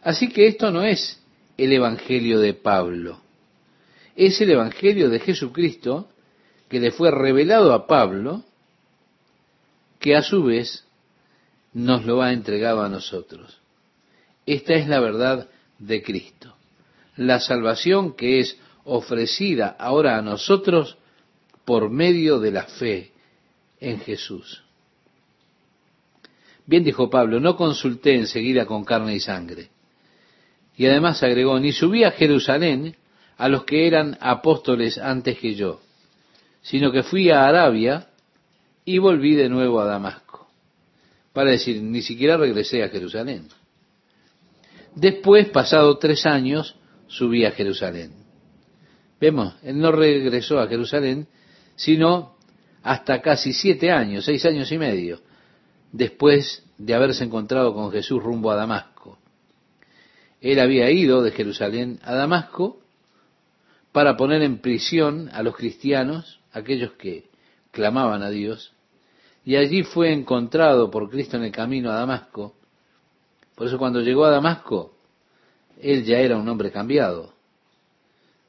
Así 0.00 0.28
que 0.28 0.46
esto 0.46 0.70
no 0.70 0.84
es 0.84 1.20
el 1.56 1.72
Evangelio 1.72 2.38
de 2.38 2.54
Pablo, 2.54 3.25
es 4.16 4.40
el 4.40 4.50
Evangelio 4.50 5.10
de 5.10 5.20
Jesucristo 5.20 6.08
que 6.68 6.80
le 6.80 6.90
fue 6.90 7.10
revelado 7.10 7.72
a 7.72 7.86
Pablo, 7.86 8.42
que 10.00 10.16
a 10.16 10.22
su 10.22 10.42
vez 10.42 10.84
nos 11.74 12.04
lo 12.06 12.22
ha 12.22 12.32
entregado 12.32 12.82
a 12.82 12.88
nosotros. 12.88 13.58
Esta 14.46 14.74
es 14.74 14.88
la 14.88 15.00
verdad 15.00 15.48
de 15.78 16.02
Cristo. 16.02 16.54
La 17.16 17.40
salvación 17.40 18.14
que 18.16 18.40
es 18.40 18.58
ofrecida 18.84 19.76
ahora 19.78 20.16
a 20.16 20.22
nosotros 20.22 20.96
por 21.64 21.90
medio 21.90 22.40
de 22.40 22.50
la 22.52 22.64
fe 22.64 23.12
en 23.80 24.00
Jesús. 24.00 24.62
Bien 26.64 26.82
dijo 26.82 27.10
Pablo, 27.10 27.38
no 27.38 27.56
consulté 27.56 28.14
enseguida 28.14 28.66
con 28.66 28.84
carne 28.84 29.14
y 29.14 29.20
sangre. 29.20 29.68
Y 30.76 30.86
además 30.86 31.22
agregó, 31.22 31.58
ni 31.58 31.72
subí 31.72 32.04
a 32.04 32.10
Jerusalén 32.12 32.96
a 33.36 33.48
los 33.48 33.64
que 33.64 33.86
eran 33.86 34.16
apóstoles 34.20 34.98
antes 34.98 35.38
que 35.38 35.54
yo, 35.54 35.80
sino 36.62 36.90
que 36.90 37.02
fui 37.02 37.30
a 37.30 37.46
Arabia 37.46 38.08
y 38.84 38.98
volví 38.98 39.34
de 39.34 39.48
nuevo 39.48 39.80
a 39.80 39.84
Damasco. 39.84 40.48
Para 41.32 41.50
decir, 41.50 41.82
ni 41.82 42.02
siquiera 42.02 42.36
regresé 42.36 42.82
a 42.82 42.88
Jerusalén. 42.88 43.48
Después, 44.94 45.48
pasado 45.50 45.98
tres 45.98 46.24
años, 46.24 46.76
subí 47.08 47.44
a 47.44 47.50
Jerusalén. 47.50 48.12
Vemos, 49.20 49.54
él 49.62 49.78
no 49.78 49.92
regresó 49.92 50.58
a 50.58 50.68
Jerusalén, 50.68 51.26
sino 51.74 52.36
hasta 52.82 53.20
casi 53.20 53.52
siete 53.52 53.90
años, 53.90 54.24
seis 54.24 54.44
años 54.46 54.70
y 54.72 54.78
medio, 54.78 55.20
después 55.92 56.64
de 56.78 56.94
haberse 56.94 57.24
encontrado 57.24 57.74
con 57.74 57.90
Jesús 57.90 58.22
rumbo 58.22 58.50
a 58.50 58.56
Damasco. 58.56 59.18
Él 60.40 60.60
había 60.60 60.90
ido 60.90 61.22
de 61.22 61.32
Jerusalén 61.32 61.98
a 62.02 62.14
Damasco 62.14 62.80
para 63.96 64.14
poner 64.14 64.42
en 64.42 64.58
prisión 64.58 65.30
a 65.32 65.42
los 65.42 65.56
cristianos, 65.56 66.38
aquellos 66.52 66.92
que 66.98 67.30
clamaban 67.70 68.22
a 68.22 68.28
Dios, 68.28 68.74
y 69.42 69.56
allí 69.56 69.84
fue 69.84 70.12
encontrado 70.12 70.90
por 70.90 71.08
Cristo 71.08 71.38
en 71.38 71.44
el 71.44 71.50
camino 71.50 71.90
a 71.90 71.94
Damasco. 71.94 72.54
Por 73.54 73.68
eso 73.68 73.78
cuando 73.78 74.02
llegó 74.02 74.26
a 74.26 74.30
Damasco, 74.30 74.94
él 75.80 76.04
ya 76.04 76.18
era 76.18 76.36
un 76.36 76.46
hombre 76.46 76.70
cambiado. 76.70 77.32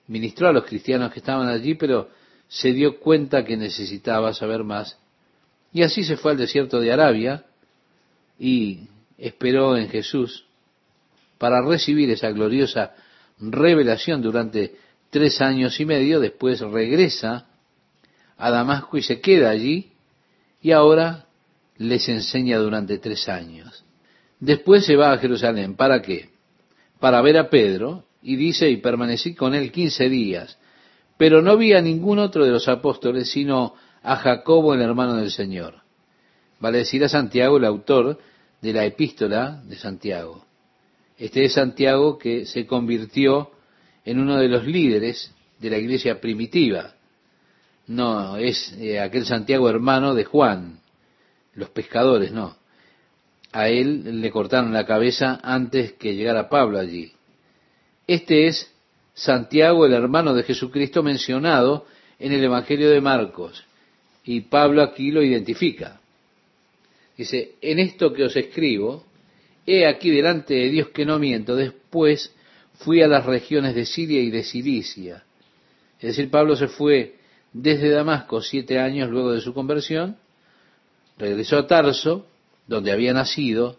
ministró 0.07 0.49
a 0.49 0.51
los 0.51 0.65
cristianos 0.65 1.13
que 1.13 1.19
estaban 1.19 1.47
allí, 1.47 1.75
pero 1.75 2.09
se 2.49 2.73
dio 2.73 2.99
cuenta 2.99 3.45
que 3.45 3.55
necesitaba 3.55 4.33
saber 4.33 4.65
más. 4.65 4.99
Y 5.71 5.81
así 5.81 6.03
se 6.03 6.17
fue 6.17 6.31
al 6.31 6.37
desierto 6.37 6.81
de 6.81 6.91
Arabia 6.91 7.45
y 8.37 8.89
esperó 9.17 9.77
en 9.77 9.87
Jesús 9.87 10.43
para 11.37 11.61
recibir 11.61 12.11
esa 12.11 12.31
gloriosa 12.31 12.95
revelación 13.39 14.21
durante 14.21 14.75
tres 15.09 15.41
años 15.41 15.79
y 15.79 15.85
medio. 15.85 16.19
Después 16.19 16.59
regresa 16.61 17.47
a 18.37 18.51
Damasco 18.51 18.97
y 18.97 19.03
se 19.03 19.19
queda 19.19 19.49
allí 19.49 19.91
y 20.61 20.71
ahora 20.71 21.25
les 21.77 22.07
enseña 22.09 22.57
durante 22.57 22.97
tres 22.97 23.29
años. 23.29 23.83
Después 24.39 24.85
se 24.85 24.95
va 24.95 25.11
a 25.11 25.17
Jerusalén. 25.17 25.75
¿Para 25.75 26.01
qué? 26.01 26.29
Para 26.99 27.21
ver 27.21 27.37
a 27.37 27.49
Pedro 27.49 28.05
y 28.21 28.35
dice, 28.35 28.69
y 28.69 28.77
permanecí 28.77 29.35
con 29.35 29.55
él 29.55 29.71
quince 29.71 30.09
días, 30.09 30.57
pero 31.17 31.41
no 31.41 31.57
vi 31.57 31.73
a 31.73 31.81
ningún 31.81 32.19
otro 32.19 32.45
de 32.45 32.51
los 32.51 32.67
apóstoles, 32.67 33.29
sino 33.29 33.75
a 34.03 34.15
Jacobo, 34.17 34.73
el 34.73 34.81
hermano 34.81 35.15
del 35.15 35.31
Señor. 35.31 35.81
Vale 36.59 36.79
decir 36.79 37.03
a 37.03 37.09
Santiago, 37.09 37.57
el 37.57 37.65
autor 37.65 38.19
de 38.61 38.73
la 38.73 38.85
epístola 38.85 39.61
de 39.65 39.75
Santiago. 39.75 40.45
Este 41.17 41.45
es 41.45 41.53
Santiago 41.53 42.17
que 42.17 42.45
se 42.45 42.65
convirtió 42.65 43.51
en 44.07 44.19
uno 44.19 44.37
de 44.37 44.47
los 44.47 44.65
líderes 44.65 45.33
de 45.59 45.69
la 45.69 45.77
iglesia 45.77 46.21
primitiva. 46.21 46.93
No, 47.87 48.37
es 48.37 48.73
eh, 48.79 49.01
aquel 49.01 49.25
Santiago 49.25 49.69
hermano 49.69 50.15
de 50.15 50.23
Juan, 50.23 50.79
los 51.55 51.69
pescadores, 51.71 52.31
no. 52.31 52.55
A 53.51 53.67
él 53.67 54.21
le 54.21 54.31
cortaron 54.31 54.71
la 54.71 54.85
cabeza 54.85 55.41
antes 55.43 55.91
que 55.93 56.15
llegara 56.15 56.47
Pablo 56.47 56.79
allí. 56.79 57.11
Este 58.07 58.47
es 58.47 58.73
Santiago, 59.13 59.85
el 59.85 59.91
hermano 59.91 60.33
de 60.33 60.43
Jesucristo 60.43 61.03
mencionado 61.03 61.85
en 62.17 62.31
el 62.31 62.41
Evangelio 62.41 62.89
de 62.89 63.01
Marcos. 63.01 63.65
Y 64.23 64.39
Pablo 64.41 64.83
aquí 64.83 65.11
lo 65.11 65.21
identifica. 65.21 65.99
Dice, 67.17 67.55
en 67.59 67.79
esto 67.79 68.13
que 68.13 68.23
os 68.23 68.37
escribo, 68.37 69.03
he 69.65 69.85
aquí 69.85 70.11
delante 70.11 70.53
de 70.53 70.69
Dios 70.69 70.89
que 70.89 71.05
no 71.05 71.19
miento. 71.19 71.57
Después 71.57 72.33
fui 72.79 73.01
a 73.01 73.07
las 73.07 73.25
regiones 73.25 73.75
de 73.75 73.85
Siria 73.85 74.21
y 74.21 74.29
de 74.29 74.43
Cilicia. 74.43 75.23
Es 75.99 76.09
decir, 76.09 76.29
Pablo 76.29 76.55
se 76.55 76.67
fue 76.67 77.15
desde 77.53 77.89
Damasco 77.89 78.41
siete 78.41 78.79
años 78.79 79.09
luego 79.09 79.31
de 79.31 79.41
su 79.41 79.53
conversión, 79.53 80.17
regresó 81.17 81.57
a 81.57 81.67
Tarso, 81.67 82.27
donde 82.67 82.91
había 82.91 83.13
nacido, 83.13 83.77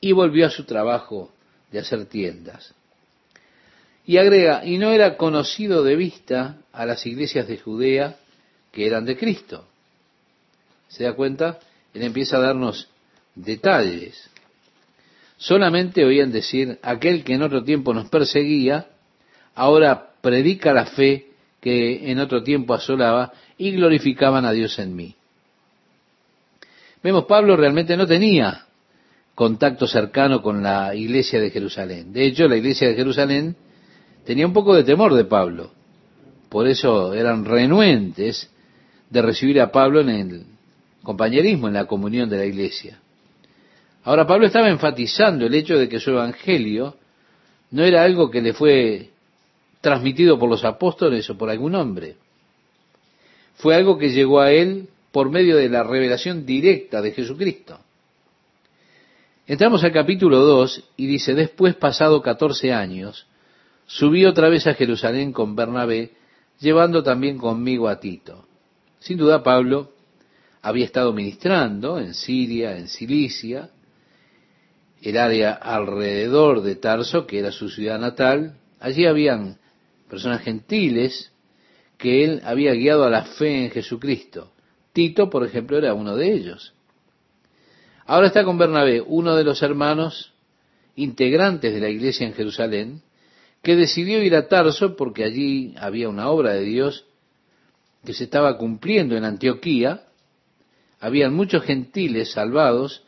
y 0.00 0.12
volvió 0.12 0.46
a 0.46 0.50
su 0.50 0.64
trabajo 0.64 1.32
de 1.72 1.78
hacer 1.78 2.06
tiendas. 2.06 2.74
Y 4.04 4.18
agrega, 4.18 4.64
y 4.64 4.78
no 4.78 4.92
era 4.92 5.16
conocido 5.16 5.82
de 5.82 5.96
vista 5.96 6.58
a 6.72 6.86
las 6.86 7.06
iglesias 7.06 7.48
de 7.48 7.58
Judea 7.58 8.16
que 8.70 8.86
eran 8.86 9.04
de 9.04 9.16
Cristo. 9.16 9.66
¿Se 10.88 11.04
da 11.04 11.14
cuenta? 11.14 11.58
Él 11.94 12.02
empieza 12.02 12.36
a 12.36 12.40
darnos 12.40 12.88
detalles. 13.34 14.30
Solamente 15.38 16.04
oían 16.04 16.32
decir, 16.32 16.78
aquel 16.82 17.22
que 17.22 17.34
en 17.34 17.42
otro 17.42 17.62
tiempo 17.62 17.92
nos 17.92 18.08
perseguía, 18.08 18.86
ahora 19.54 20.10
predica 20.20 20.72
la 20.72 20.86
fe 20.86 21.26
que 21.60 22.10
en 22.10 22.20
otro 22.20 22.42
tiempo 22.42 22.74
asolaba 22.74 23.32
y 23.58 23.72
glorificaban 23.72 24.44
a 24.44 24.52
Dios 24.52 24.78
en 24.78 24.96
mí. 24.96 25.14
Vemos, 27.02 27.24
Pablo 27.26 27.56
realmente 27.56 27.96
no 27.96 28.06
tenía 28.06 28.66
contacto 29.34 29.86
cercano 29.86 30.40
con 30.40 30.62
la 30.62 30.94
iglesia 30.94 31.38
de 31.40 31.50
Jerusalén. 31.50 32.12
De 32.12 32.26
hecho, 32.26 32.48
la 32.48 32.56
iglesia 32.56 32.88
de 32.88 32.94
Jerusalén 32.94 33.54
tenía 34.24 34.46
un 34.46 34.54
poco 34.54 34.74
de 34.74 34.82
temor 34.82 35.14
de 35.14 35.24
Pablo. 35.24 35.70
Por 36.48 36.66
eso 36.66 37.12
eran 37.12 37.44
renuentes 37.44 38.50
de 39.10 39.22
recibir 39.22 39.60
a 39.60 39.70
Pablo 39.70 40.00
en 40.00 40.08
el 40.08 40.46
compañerismo, 41.02 41.68
en 41.68 41.74
la 41.74 41.84
comunión 41.84 42.28
de 42.30 42.38
la 42.38 42.46
iglesia. 42.46 42.98
Ahora 44.06 44.24
Pablo 44.24 44.46
estaba 44.46 44.68
enfatizando 44.68 45.46
el 45.46 45.54
hecho 45.56 45.76
de 45.76 45.88
que 45.88 45.98
su 45.98 46.10
evangelio 46.10 46.94
no 47.72 47.82
era 47.82 48.04
algo 48.04 48.30
que 48.30 48.40
le 48.40 48.52
fue 48.52 49.10
transmitido 49.80 50.38
por 50.38 50.48
los 50.48 50.64
apóstoles 50.64 51.28
o 51.28 51.36
por 51.36 51.50
algún 51.50 51.74
hombre. 51.74 52.14
Fue 53.56 53.74
algo 53.74 53.98
que 53.98 54.10
llegó 54.10 54.40
a 54.40 54.52
él 54.52 54.88
por 55.10 55.28
medio 55.28 55.56
de 55.56 55.68
la 55.68 55.82
revelación 55.82 56.46
directa 56.46 57.02
de 57.02 57.10
Jesucristo. 57.10 57.80
Entramos 59.44 59.82
al 59.82 59.90
capítulo 59.90 60.38
2 60.38 60.84
y 60.96 61.06
dice, 61.08 61.34
después 61.34 61.74
pasado 61.74 62.22
14 62.22 62.72
años, 62.72 63.26
subí 63.86 64.24
otra 64.24 64.48
vez 64.48 64.68
a 64.68 64.74
Jerusalén 64.74 65.32
con 65.32 65.56
Bernabé, 65.56 66.12
llevando 66.60 67.02
también 67.02 67.38
conmigo 67.38 67.88
a 67.88 67.98
Tito. 67.98 68.46
Sin 69.00 69.18
duda 69.18 69.42
Pablo 69.42 69.90
había 70.62 70.84
estado 70.84 71.12
ministrando 71.12 71.98
en 71.98 72.14
Siria, 72.14 72.76
en 72.76 72.86
Cilicia, 72.86 73.70
el 75.10 75.18
área 75.18 75.52
alrededor 75.52 76.62
de 76.62 76.74
Tarso, 76.74 77.28
que 77.28 77.38
era 77.38 77.52
su 77.52 77.68
ciudad 77.68 78.00
natal. 78.00 78.56
Allí 78.80 79.06
habían 79.06 79.56
personas 80.10 80.42
gentiles 80.42 81.30
que 81.96 82.24
él 82.24 82.42
había 82.44 82.72
guiado 82.72 83.04
a 83.04 83.10
la 83.10 83.22
fe 83.22 83.66
en 83.66 83.70
Jesucristo. 83.70 84.52
Tito, 84.92 85.30
por 85.30 85.46
ejemplo, 85.46 85.78
era 85.78 85.94
uno 85.94 86.16
de 86.16 86.32
ellos. 86.32 86.74
Ahora 88.04 88.26
está 88.26 88.42
con 88.42 88.58
Bernabé, 88.58 89.00
uno 89.00 89.36
de 89.36 89.44
los 89.44 89.62
hermanos 89.62 90.32
integrantes 90.96 91.72
de 91.72 91.80
la 91.80 91.88
iglesia 91.88 92.26
en 92.26 92.34
Jerusalén, 92.34 93.02
que 93.62 93.76
decidió 93.76 94.20
ir 94.24 94.34
a 94.34 94.48
Tarso 94.48 94.96
porque 94.96 95.22
allí 95.22 95.76
había 95.78 96.08
una 96.08 96.30
obra 96.30 96.52
de 96.54 96.62
Dios 96.64 97.06
que 98.04 98.12
se 98.12 98.24
estaba 98.24 98.58
cumpliendo 98.58 99.16
en 99.16 99.24
Antioquía, 99.24 100.08
habían 100.98 101.32
muchos 101.32 101.62
gentiles 101.62 102.32
salvados, 102.32 103.05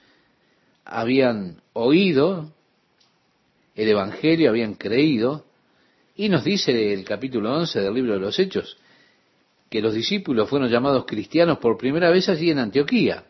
habían 0.89 1.61
oído 1.75 2.51
el 3.75 3.89
Evangelio, 3.89 4.51
habían 4.51 4.75
creído, 4.75 5.45
y 6.17 6.29
nos 6.29 6.43
dice 6.43 6.93
el 6.93 7.05
capítulo 7.05 7.55
11 7.55 7.81
del 7.81 7.95
libro 7.95 8.15
de 8.15 8.21
los 8.21 8.39
Hechos, 8.39 8.77
que 9.71 9.83
los 9.83 9.95
discípulos 9.95 10.49
fueron 10.49 10.71
llamados 10.71 11.05
cristianos 11.07 11.59
por 11.59 11.77
primera 11.77 12.11
vez 12.11 12.29
allí 12.29 12.51
en 12.51 12.59
Antioquía. 12.59 13.25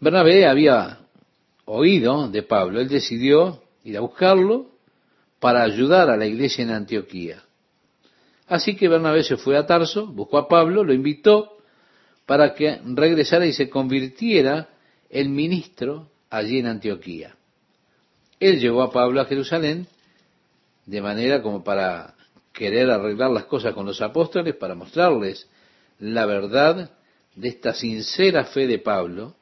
Bernabé 0.00 0.46
había 0.46 0.98
oído 1.64 2.28
de 2.28 2.42
Pablo, 2.42 2.80
él 2.80 2.88
decidió 2.88 3.62
ir 3.84 3.96
a 3.96 4.00
buscarlo 4.00 4.72
para 5.38 5.62
ayudar 5.62 6.10
a 6.10 6.16
la 6.16 6.26
iglesia 6.26 6.64
en 6.64 6.70
Antioquía. 6.70 7.42
Así 8.48 8.74
que 8.74 8.88
Bernabé 8.88 9.22
se 9.22 9.36
fue 9.36 9.56
a 9.56 9.64
Tarso, 9.64 10.08
buscó 10.08 10.36
a 10.36 10.48
Pablo, 10.48 10.82
lo 10.82 10.92
invitó 10.92 11.58
para 12.26 12.54
que 12.54 12.80
regresara 12.84 13.46
y 13.46 13.52
se 13.52 13.70
convirtiera 13.70 14.68
el 15.10 15.28
ministro 15.28 16.10
allí 16.30 16.58
en 16.58 16.66
Antioquía. 16.66 17.36
Él 18.38 18.60
llevó 18.60 18.82
a 18.82 18.92
Pablo 18.92 19.20
a 19.20 19.26
Jerusalén 19.26 19.86
de 20.86 21.02
manera 21.02 21.42
como 21.42 21.62
para 21.62 22.14
querer 22.52 22.90
arreglar 22.90 23.30
las 23.30 23.44
cosas 23.44 23.74
con 23.74 23.86
los 23.86 24.00
apóstoles, 24.00 24.54
para 24.56 24.74
mostrarles 24.74 25.48
la 25.98 26.26
verdad 26.26 26.90
de 27.34 27.48
esta 27.48 27.74
sincera 27.74 28.44
fe 28.44 28.66
de 28.66 28.78
Pablo. 28.78 29.36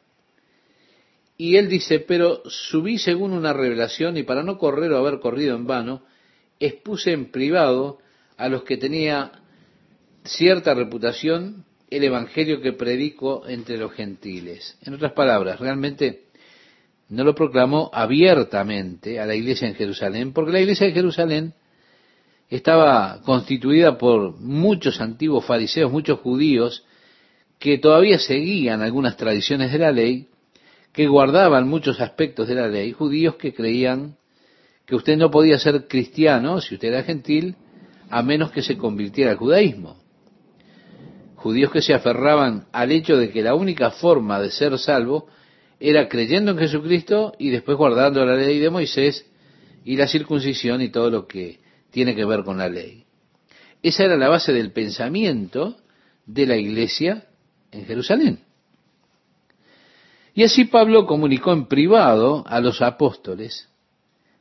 Y 1.37 1.57
él 1.57 1.68
dice, 1.68 2.00
pero 2.00 2.42
subí 2.46 2.98
según 2.98 3.33
una 3.33 3.52
revelación 3.52 4.16
y 4.16 4.24
para 4.24 4.42
no 4.42 4.59
correr 4.59 4.92
o 4.92 4.98
haber 4.98 5.20
corrido 5.20 5.54
en 5.54 5.66
vano, 5.66 6.02
expuse 6.59 7.12
en 7.12 7.31
privado 7.31 7.98
a 8.37 8.48
los 8.48 8.64
que 8.64 8.76
tenía 8.76 9.33
cierta 10.24 10.74
reputación 10.74 11.64
el 11.90 12.05
Evangelio 12.05 12.61
que 12.61 12.72
predico 12.72 13.46
entre 13.48 13.79
los 13.79 13.92
gentiles. 13.92 14.77
En 14.83 14.94
otras 14.94 15.12
palabras, 15.12 15.59
realmente 15.59 16.24
no 17.09 17.24
lo 17.24 17.34
proclamó 17.34 17.91
abiertamente 17.93 19.18
a 19.18 19.26
la 19.26 19.34
iglesia 19.34 19.68
en 19.68 19.74
Jerusalén, 19.74 20.32
porque 20.32 20.53
la 20.53 20.61
iglesia 20.61 20.86
de 20.86 20.93
Jerusalén 20.93 21.55
estaba 22.51 23.20
constituida 23.22 23.97
por 23.97 24.39
muchos 24.39 25.01
antiguos 25.01 25.45
fariseos, 25.45 25.91
muchos 25.91 26.20
judíos, 26.20 26.84
que 27.59 27.78
todavía 27.78 28.18
seguían 28.18 28.82
algunas 28.82 29.16
tradiciones 29.16 29.72
de 29.72 29.78
la 29.78 29.91
ley, 29.91 30.28
que 30.93 31.07
guardaban 31.07 31.68
muchos 31.68 32.01
aspectos 32.01 32.49
de 32.49 32.55
la 32.55 32.68
ley, 32.68 32.93
judíos 32.93 33.36
que 33.36 33.55
creían 33.55 34.16
que 34.86 34.97
usted 34.97 35.16
no 35.16 35.30
podía 35.30 35.59
ser 35.59 35.86
cristiano, 35.86 36.61
si 36.61 36.74
usted 36.74 36.89
era 36.89 37.03
gentil, 37.03 37.57
a 38.11 38.22
menos 38.22 38.53
que 38.53 38.62
se 38.62 38.78
convirtiera 38.78 39.32
al 39.32 39.36
judaísmo 39.36 40.07
judíos 41.39 41.70
que 41.70 41.82
se 41.82 41.95
aferraban 41.95 42.66
al 42.72 42.91
hecho 42.91 43.16
de 43.16 43.30
que 43.30 43.43
la 43.43 43.55
única 43.55 43.93
forma 43.93 44.41
de 44.41 44.51
ser 44.51 44.76
salvo 44.76 45.28
era 45.78 46.09
creyendo 46.09 46.51
en 46.51 46.59
Jesucristo 46.59 47.32
y 47.39 47.51
después 47.51 47.78
guardando 47.78 48.24
la 48.26 48.34
ley 48.34 48.59
de 48.59 48.70
Moisés 48.70 49.24
y 49.84 49.97
la 49.97 50.09
circuncisión 50.09 50.82
y 50.82 50.89
todo 50.89 51.11
lo 51.11 51.28
que 51.28 51.61
tiene 51.91 52.16
que 52.16 52.24
ver 52.24 52.43
con 52.43 52.59
la 52.59 52.68
ley. 52.68 53.05
Esa 53.82 54.05
era 54.05 54.16
la 54.16 54.28
base 54.28 54.53
del 54.53 54.72
pensamiento 54.72 55.76
de 56.26 56.47
la 56.47 56.57
iglesia 56.57 57.28
en 57.70 57.86
Jerusalén. 57.86 58.41
Y 60.34 60.43
así 60.43 60.64
Pablo 60.64 61.07
comunicó 61.07 61.53
en 61.53 61.66
privado 61.66 62.43
a 62.49 62.61
los 62.61 62.82
apóstoles 62.82 63.68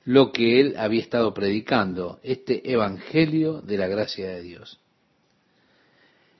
lo 0.03 0.31
que 0.31 0.59
él 0.59 0.75
había 0.77 1.01
estado 1.01 1.33
predicando, 1.35 2.19
este 2.23 2.71
Evangelio 2.71 3.61
de 3.61 3.77
la 3.77 3.87
gracia 3.87 4.29
de 4.29 4.41
Dios. 4.41 4.79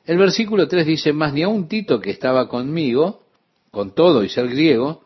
El 0.08 0.18
versículo 0.18 0.70
3 0.70 0.88
dice, 0.88 1.12
más 1.12 1.34
ni 1.34 1.44
un 1.44 1.68
Tito 1.68 2.00
que 2.00 2.12
estaba 2.12 2.48
conmigo, 2.48 3.24
con 3.72 3.94
todo 3.94 4.24
y 4.24 4.30
ser 4.30 4.48
griego, 4.48 5.04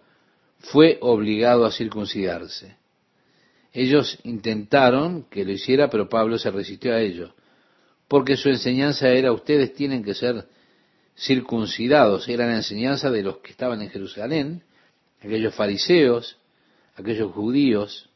fue 0.60 1.00
obligado 1.02 1.66
a 1.66 1.72
circuncidarse. 1.72 2.76
Ellos 3.74 4.20
intentaron 4.24 5.24
que 5.24 5.44
lo 5.44 5.54
hiciera, 5.54 5.90
pero 5.90 6.08
Pablo 6.08 6.38
se 6.38 6.52
resistió 6.52 6.94
a 6.94 7.02
ello, 7.02 7.34
porque 8.08 8.38
su 8.38 8.50
enseñanza 8.50 9.10
era, 9.10 9.32
ustedes 9.32 9.74
tienen 9.74 10.04
que 10.04 10.14
ser 10.14 10.46
circuncidados, 11.18 12.30
era 12.30 12.46
la 12.46 12.58
enseñanza 12.58 13.10
de 13.10 13.24
los 13.24 13.38
que 13.38 13.52
estaban 13.52 13.82
en 13.82 13.90
Jerusalén, 13.90 14.62
aquellos 15.20 15.56
fariseos, 15.56 16.38
aquellos 16.96 17.32
judíos, 17.32 18.08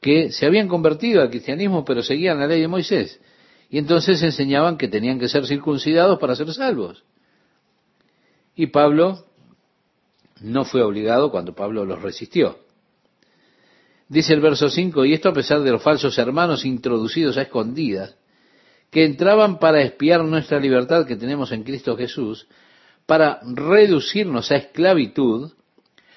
que 0.00 0.30
se 0.30 0.46
habían 0.46 0.68
convertido 0.68 1.22
al 1.22 1.30
cristianismo, 1.30 1.84
pero 1.84 2.04
seguían 2.04 2.38
la 2.38 2.46
ley 2.46 2.60
de 2.60 2.68
Moisés. 2.68 3.18
Y 3.70 3.78
entonces 3.78 4.22
enseñaban 4.22 4.78
que 4.78 4.88
tenían 4.88 5.18
que 5.18 5.28
ser 5.28 5.46
circuncidados 5.46 6.18
para 6.18 6.34
ser 6.34 6.52
salvos. 6.52 7.04
Y 8.54 8.68
Pablo 8.68 9.26
no 10.40 10.64
fue 10.64 10.82
obligado 10.82 11.30
cuando 11.30 11.54
Pablo 11.54 11.84
los 11.84 12.00
resistió. 12.00 12.58
Dice 14.08 14.32
el 14.32 14.40
verso 14.40 14.70
5, 14.70 15.04
y 15.04 15.12
esto 15.12 15.28
a 15.28 15.34
pesar 15.34 15.60
de 15.60 15.70
los 15.70 15.82
falsos 15.82 16.16
hermanos 16.16 16.64
introducidos 16.64 17.36
a 17.36 17.42
escondidas, 17.42 18.16
que 18.90 19.04
entraban 19.04 19.58
para 19.58 19.82
espiar 19.82 20.24
nuestra 20.24 20.58
libertad 20.58 21.06
que 21.06 21.16
tenemos 21.16 21.52
en 21.52 21.62
Cristo 21.62 21.94
Jesús, 21.94 22.46
para 23.04 23.40
reducirnos 23.42 24.50
a 24.50 24.56
esclavitud, 24.56 25.52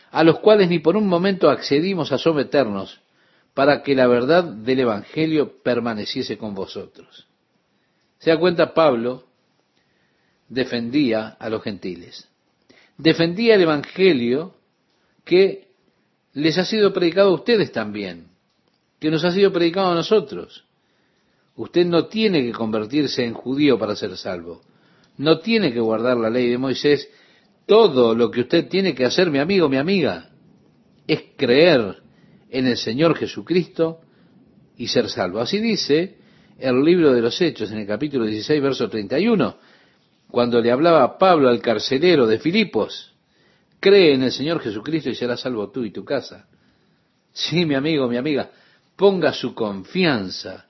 a 0.09 0.23
los 0.23 0.39
cuales 0.39 0.69
ni 0.69 0.79
por 0.79 0.95
un 0.95 1.07
momento 1.07 1.49
accedimos 1.49 2.13
a 2.13 2.17
someternos, 2.17 3.01
para 3.53 3.83
que 3.83 3.93
la 3.93 4.07
verdad 4.07 4.45
del 4.45 4.79
Evangelio 4.79 5.61
permaneciese 5.61 6.37
con 6.37 6.55
vosotros. 6.55 7.27
Se 8.21 8.29
da 8.29 8.37
cuenta, 8.37 8.73
Pablo 8.73 9.23
defendía 10.47 11.29
a 11.39 11.49
los 11.49 11.63
gentiles. 11.63 12.27
Defendía 12.97 13.55
el 13.55 13.61
Evangelio 13.61 14.53
que 15.25 15.69
les 16.33 16.57
ha 16.59 16.65
sido 16.65 16.93
predicado 16.93 17.31
a 17.31 17.33
ustedes 17.33 17.71
también, 17.71 18.27
que 18.99 19.09
nos 19.09 19.25
ha 19.25 19.31
sido 19.31 19.51
predicado 19.51 19.91
a 19.91 19.95
nosotros. 19.95 20.65
Usted 21.55 21.85
no 21.87 22.05
tiene 22.05 22.43
que 22.43 22.51
convertirse 22.51 23.25
en 23.25 23.33
judío 23.33 23.79
para 23.79 23.95
ser 23.95 24.15
salvo. 24.15 24.61
No 25.17 25.39
tiene 25.39 25.73
que 25.73 25.79
guardar 25.79 26.17
la 26.17 26.29
ley 26.29 26.47
de 26.47 26.59
Moisés. 26.59 27.09
Todo 27.65 28.13
lo 28.13 28.29
que 28.29 28.41
usted 28.41 28.67
tiene 28.67 28.93
que 28.93 29.05
hacer, 29.05 29.31
mi 29.31 29.39
amigo, 29.39 29.67
mi 29.67 29.77
amiga, 29.77 30.29
es 31.07 31.23
creer 31.35 32.03
en 32.51 32.67
el 32.67 32.77
Señor 32.77 33.17
Jesucristo 33.17 34.01
y 34.77 34.87
ser 34.89 35.09
salvo. 35.09 35.39
Así 35.39 35.59
dice 35.59 36.20
el 36.61 36.83
libro 36.83 37.11
de 37.11 37.21
los 37.21 37.41
Hechos 37.41 37.71
en 37.71 37.79
el 37.79 37.87
capítulo 37.87 38.25
16, 38.25 38.61
verso 38.61 38.87
31, 38.87 39.57
cuando 40.29 40.61
le 40.61 40.71
hablaba 40.71 41.17
Pablo 41.17 41.49
al 41.49 41.59
carcelero 41.59 42.27
de 42.27 42.39
Filipos, 42.39 43.13
cree 43.79 44.13
en 44.13 44.23
el 44.23 44.31
Señor 44.31 44.61
Jesucristo 44.61 45.09
y 45.09 45.15
serás 45.15 45.41
salvo 45.41 45.71
tú 45.71 45.83
y 45.83 45.91
tu 45.91 46.05
casa. 46.05 46.47
Sí, 47.33 47.65
mi 47.65 47.73
amigo, 47.73 48.07
mi 48.07 48.17
amiga, 48.17 48.51
ponga 48.95 49.33
su 49.33 49.55
confianza 49.55 50.67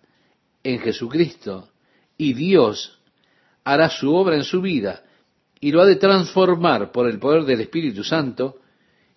en 0.63 0.79
Jesucristo 0.79 1.69
y 2.17 2.33
Dios 2.33 2.99
hará 3.63 3.89
su 3.89 4.13
obra 4.15 4.35
en 4.35 4.43
su 4.43 4.61
vida 4.61 5.03
y 5.59 5.71
lo 5.71 5.81
ha 5.81 5.85
de 5.85 5.97
transformar 5.97 6.91
por 6.91 7.07
el 7.09 7.19
poder 7.19 7.43
del 7.43 7.61
Espíritu 7.61 8.03
Santo 8.03 8.59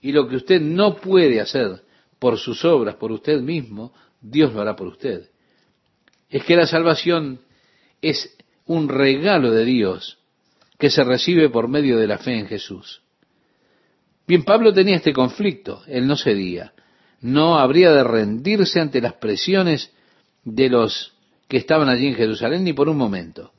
y 0.00 0.12
lo 0.12 0.28
que 0.28 0.36
usted 0.36 0.60
no 0.60 0.96
puede 0.96 1.40
hacer 1.40 1.82
por 2.18 2.36
sus 2.36 2.64
obras, 2.64 2.96
por 2.96 3.12
usted 3.12 3.40
mismo, 3.40 3.92
Dios 4.20 4.52
lo 4.52 4.60
hará 4.60 4.74
por 4.74 4.88
usted 4.88 5.30
es 6.34 6.42
que 6.42 6.56
la 6.56 6.66
salvación 6.66 7.38
es 8.02 8.36
un 8.66 8.88
regalo 8.88 9.52
de 9.52 9.64
Dios 9.64 10.18
que 10.78 10.90
se 10.90 11.04
recibe 11.04 11.48
por 11.48 11.68
medio 11.68 11.96
de 11.96 12.08
la 12.08 12.18
fe 12.18 12.36
en 12.36 12.48
Jesús. 12.48 13.02
Bien, 14.26 14.42
Pablo 14.42 14.72
tenía 14.72 14.96
este 14.96 15.12
conflicto, 15.12 15.84
él 15.86 16.08
no 16.08 16.16
cedía, 16.16 16.72
no 17.20 17.60
habría 17.60 17.92
de 17.92 18.02
rendirse 18.02 18.80
ante 18.80 19.00
las 19.00 19.12
presiones 19.12 19.92
de 20.42 20.70
los 20.70 21.14
que 21.46 21.58
estaban 21.58 21.88
allí 21.88 22.08
en 22.08 22.16
Jerusalén 22.16 22.64
ni 22.64 22.72
por 22.72 22.88
un 22.88 22.96
momento. 22.98 23.52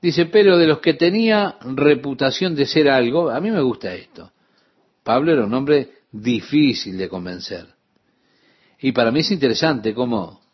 Dice, 0.00 0.26
pero 0.26 0.56
de 0.58 0.68
los 0.68 0.78
que 0.78 0.94
tenía 0.94 1.56
reputación 1.60 2.54
de 2.54 2.66
ser 2.66 2.88
algo, 2.88 3.30
a 3.30 3.40
mí 3.40 3.50
me 3.50 3.62
gusta 3.62 3.92
esto. 3.96 4.30
Pablo 5.02 5.32
era 5.32 5.44
un 5.44 5.54
hombre 5.54 5.90
difícil 6.12 6.96
de 6.96 7.08
convencer. 7.08 7.66
Y 8.78 8.92
para 8.92 9.10
mí 9.10 9.20
es 9.20 9.32
interesante 9.32 9.92
cómo 9.92 10.46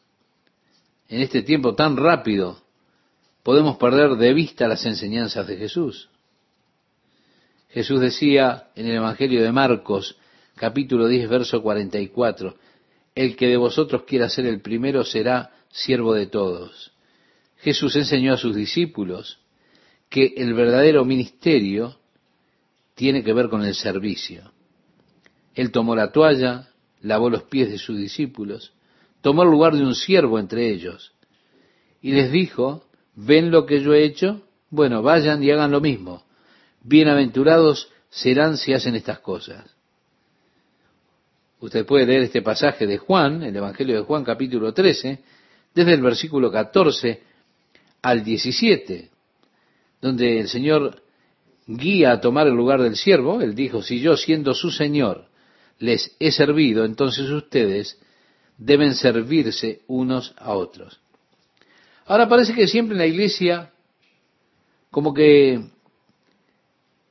en 1.09 1.21
este 1.21 1.43
tiempo 1.43 1.75
tan 1.75 1.97
rápido 1.97 2.63
podemos 3.43 3.77
perder 3.77 4.17
de 4.17 4.33
vista 4.33 4.69
las 4.69 4.85
enseñanzas 4.87 5.47
de 5.47 5.57
Jesús. 5.57 6.09
Jesús 7.69 8.01
decía 8.01 8.69
en 8.75 8.87
el 8.87 8.97
Evangelio 8.97 9.43
de 9.43 9.53
Marcos, 9.53 10.17
capítulo 10.55 11.09
10, 11.09 11.29
verso 11.29 11.63
44, 11.63 12.57
el 13.15 13.37
que 13.37 13.49
de 13.49 13.57
vosotros 13.57 14.05
quiera 14.05 14.29
ser 14.29 14.47
el 14.47 14.61
primero 14.61 15.05
será 15.05 15.51
siervo 15.71 16.15
de 16.15 16.27
todos. 16.27 16.93
Jesús 17.59 17.97
enseñó 17.97 18.35
a 18.35 18.39
sus 18.39 18.55
discípulos 18.55 19.41
que 20.09 20.35
el 20.37 20.55
verdadero 20.55 21.05
ministerio 21.05 21.99
tiene 22.95 23.25
que 23.25 23.33
ver 23.33 23.49
con 23.49 23.65
el 23.65 23.75
servicio. 23.75 24.53
Él 25.55 25.71
tomó 25.71 25.97
la 25.97 26.13
toalla, 26.13 26.69
lavó 27.01 27.31
los 27.31 27.45
pies 27.45 27.71
de 27.71 27.79
sus 27.79 27.99
discípulos, 27.99 28.73
tomó 29.25 29.43
el 29.43 29.49
lugar 29.49 29.75
de 29.75 29.83
un 29.83 29.95
siervo 29.95 30.39
entre 30.39 30.69
ellos. 30.69 31.15
Y 32.03 32.13
les 32.13 32.31
dijo, 32.31 32.85
¿ven 33.15 33.51
lo 33.51 33.65
que 33.65 33.81
yo 33.81 33.95
he 33.95 34.05
hecho? 34.05 34.43
Bueno, 34.69 35.01
vayan 35.01 35.43
y 35.43 35.51
hagan 35.51 35.71
lo 35.71 35.81
mismo. 35.81 36.27
Bienaventurados 36.83 37.91
serán 38.11 38.59
si 38.59 38.75
hacen 38.75 38.95
estas 38.97 39.21
cosas. 39.21 39.65
Usted 41.59 41.87
puede 41.87 42.05
leer 42.05 42.25
este 42.25 42.43
pasaje 42.43 42.87
de 42.87 42.99
Juan, 42.99 43.43
el 43.43 43.57
Evangelio 43.57 43.97
de 43.97 44.03
Juan 44.03 44.25
capítulo 44.25 44.75
13, 44.75 45.21
desde 45.75 45.95
el 45.95 46.03
versículo 46.03 46.53
14 46.53 47.23
al 48.03 48.23
17, 48.23 49.09
donde 50.03 50.41
el 50.41 50.49
Señor 50.49 51.03
guía 51.67 52.13
a 52.13 52.21
tomar 52.21 52.47
el 52.47 52.53
lugar 52.53 52.83
del 52.83 52.97
siervo. 52.97 53.41
Él 53.41 53.55
dijo, 53.55 53.83
si 53.83 54.01
yo 54.01 54.19
siendo 54.19 54.53
su 54.53 54.71
Señor 54.71 55.29
les 55.79 56.15
he 56.21 56.31
servido, 56.31 56.85
entonces 56.85 57.31
ustedes 57.31 57.99
deben 58.59 58.95
servirse 58.95 59.83
unos 59.87 60.35
a 60.37 60.55
otros. 60.55 61.01
Ahora 62.07 62.29
parece 62.29 62.55
que 62.55 62.69
siempre 62.69 62.95
en 62.95 62.99
la 62.99 63.07
iglesia 63.07 63.71
como 64.91 65.13
que 65.13 65.61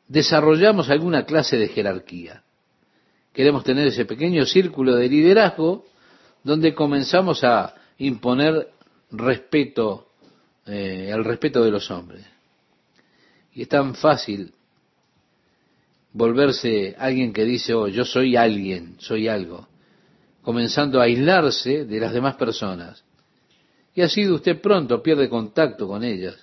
desarrollamos 0.07 0.89
alguna 0.89 1.25
clase 1.25 1.57
de 1.57 1.67
jerarquía. 1.67 2.43
Queremos 3.33 3.63
tener 3.63 3.87
ese 3.87 4.05
pequeño 4.05 4.45
círculo 4.45 4.95
de 4.95 5.09
liderazgo 5.09 5.85
donde 6.43 6.73
comenzamos 6.73 7.43
a 7.43 7.73
imponer 7.97 8.69
respeto, 9.11 10.07
eh, 10.65 11.09
el 11.11 11.23
respeto 11.23 11.63
de 11.63 11.71
los 11.71 11.89
hombres. 11.89 12.25
Y 13.53 13.63
es 13.63 13.69
tan 13.69 13.95
fácil 13.95 14.53
volverse 16.13 16.95
alguien 16.97 17.33
que 17.33 17.43
dice, 17.43 17.73
oh, 17.73 17.87
yo 17.87 18.05
soy 18.05 18.35
alguien, 18.35 18.95
soy 18.99 19.27
algo 19.27 19.67
comenzando 20.43 20.99
a 20.99 21.05
aislarse 21.05 21.85
de 21.85 21.99
las 21.99 22.13
demás 22.13 22.35
personas. 22.35 23.03
Y 23.95 24.01
así 24.01 24.29
usted 24.29 24.61
pronto 24.61 25.01
pierde 25.01 25.29
contacto 25.29 25.87
con 25.87 26.03
ellas, 26.03 26.35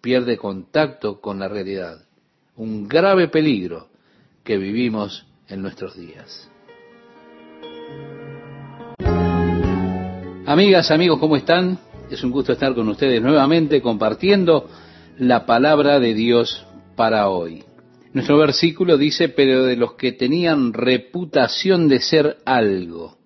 pierde 0.00 0.36
contacto 0.36 1.20
con 1.20 1.38
la 1.38 1.48
realidad. 1.48 2.04
Un 2.56 2.88
grave 2.88 3.28
peligro 3.28 3.88
que 4.42 4.56
vivimos 4.56 5.26
en 5.48 5.62
nuestros 5.62 5.96
días. 5.96 6.48
Amigas, 10.46 10.90
amigos, 10.90 11.18
¿cómo 11.18 11.36
están? 11.36 11.78
Es 12.10 12.22
un 12.24 12.30
gusto 12.30 12.52
estar 12.52 12.74
con 12.74 12.88
ustedes 12.88 13.22
nuevamente 13.22 13.80
compartiendo 13.80 14.68
la 15.18 15.46
palabra 15.46 15.98
de 15.98 16.14
Dios 16.14 16.66
para 16.96 17.28
hoy. 17.28 17.64
Nuestro 18.12 18.36
versículo 18.38 18.98
dice, 18.98 19.30
pero 19.30 19.64
de 19.64 19.76
los 19.76 19.94
que 19.94 20.12
tenían 20.12 20.72
reputación 20.72 21.88
de 21.88 22.00
ser 22.00 22.38
algo. 22.44 23.16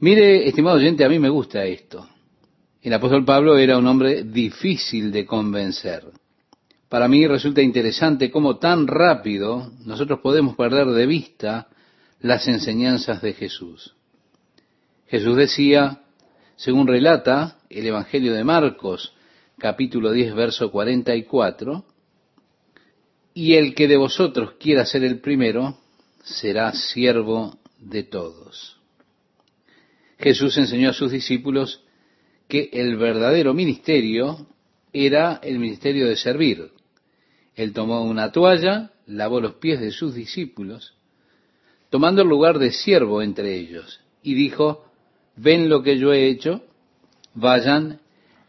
Mire, 0.00 0.48
estimado 0.48 0.76
oyente, 0.76 1.04
a 1.04 1.08
mí 1.08 1.18
me 1.18 1.28
gusta 1.28 1.64
esto. 1.64 2.08
El 2.80 2.92
apóstol 2.94 3.24
Pablo 3.24 3.56
era 3.58 3.78
un 3.78 3.86
hombre 3.86 4.24
difícil 4.24 5.12
de 5.12 5.26
convencer. 5.26 6.04
Para 6.88 7.08
mí 7.08 7.26
resulta 7.26 7.60
interesante 7.60 8.30
cómo 8.30 8.58
tan 8.58 8.86
rápido 8.86 9.72
nosotros 9.84 10.20
podemos 10.20 10.56
perder 10.56 10.86
de 10.88 11.06
vista 11.06 11.68
las 12.20 12.46
enseñanzas 12.48 13.20
de 13.20 13.32
Jesús. 13.34 13.94
Jesús 15.06 15.36
decía, 15.36 16.02
según 16.56 16.86
relata 16.86 17.58
el 17.68 17.86
Evangelio 17.86 18.32
de 18.32 18.44
Marcos, 18.44 19.12
capítulo 19.58 20.12
10, 20.12 20.34
verso 20.34 20.70
44, 20.70 21.84
y 23.34 23.54
el 23.54 23.74
que 23.74 23.88
de 23.88 23.96
vosotros 23.96 24.52
quiera 24.60 24.86
ser 24.86 25.02
el 25.02 25.18
primero, 25.18 25.76
será 26.22 26.72
siervo 26.72 27.58
de 27.80 28.04
todos. 28.04 28.78
Jesús 30.18 30.56
enseñó 30.56 30.90
a 30.90 30.94
sus 30.94 31.10
discípulos 31.10 31.82
que 32.48 32.70
el 32.72 32.96
verdadero 32.96 33.52
ministerio 33.52 34.46
era 34.92 35.40
el 35.42 35.58
ministerio 35.58 36.08
de 36.08 36.16
servir. 36.16 36.70
Él 37.56 37.72
tomó 37.72 38.04
una 38.04 38.30
toalla, 38.30 38.92
lavó 39.06 39.40
los 39.40 39.54
pies 39.54 39.80
de 39.80 39.90
sus 39.90 40.14
discípulos, 40.14 40.94
tomando 41.90 42.22
el 42.22 42.28
lugar 42.28 42.58
de 42.58 42.70
siervo 42.70 43.20
entre 43.20 43.56
ellos, 43.56 44.00
y 44.22 44.34
dijo, 44.34 44.86
ven 45.36 45.68
lo 45.68 45.82
que 45.82 45.98
yo 45.98 46.12
he 46.12 46.28
hecho, 46.28 46.62
vayan 47.34 48.00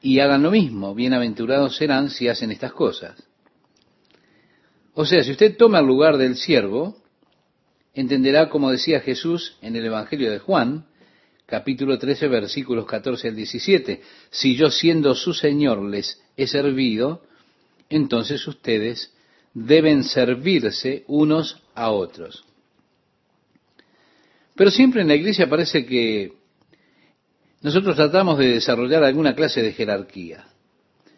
y 0.01 0.19
hagan 0.19 0.43
lo 0.43 0.51
mismo, 0.51 0.93
bienaventurados 0.93 1.75
serán 1.75 2.11
si 2.11 2.27
hacen 2.27 2.51
estas 2.51 2.73
cosas. 2.73 3.21
O 4.97 5.05
sea, 5.05 5.23
si 5.23 5.31
usted 5.31 5.57
toma 5.57 5.79
el 5.79 5.85
lugar 5.85 6.17
del 6.17 6.37
siervo, 6.37 6.95
entenderá, 7.93 8.49
como 8.49 8.71
decía 8.71 9.01
Jesús 9.01 9.57
en 9.61 9.75
el 9.75 9.85
Evangelio 9.85 10.31
de 10.31 10.39
Juan, 10.39 10.85
capítulo 11.45 11.99
13, 11.99 12.29
versículos 12.29 12.85
14 12.85 13.27
al 13.27 13.35
17, 13.35 14.01
si 14.29 14.55
yo 14.55 14.71
siendo 14.71 15.13
su 15.13 15.33
Señor 15.33 15.83
les 15.83 16.23
he 16.37 16.47
servido, 16.47 17.23
entonces 17.89 18.47
ustedes 18.47 19.13
deben 19.53 20.05
servirse 20.05 21.03
unos 21.07 21.61
a 21.75 21.91
otros. 21.91 22.45
Pero 24.55 24.71
siempre 24.71 25.01
en 25.01 25.09
la 25.09 25.15
iglesia 25.15 25.49
parece 25.49 25.85
que 25.85 26.31
nosotros 27.61 27.97
tratamos 27.97 28.39
de 28.39 28.47
desarrollar 28.47 29.03
alguna 29.03 29.35
clase 29.35 29.61
de 29.61 29.73
jerarquía, 29.73 30.47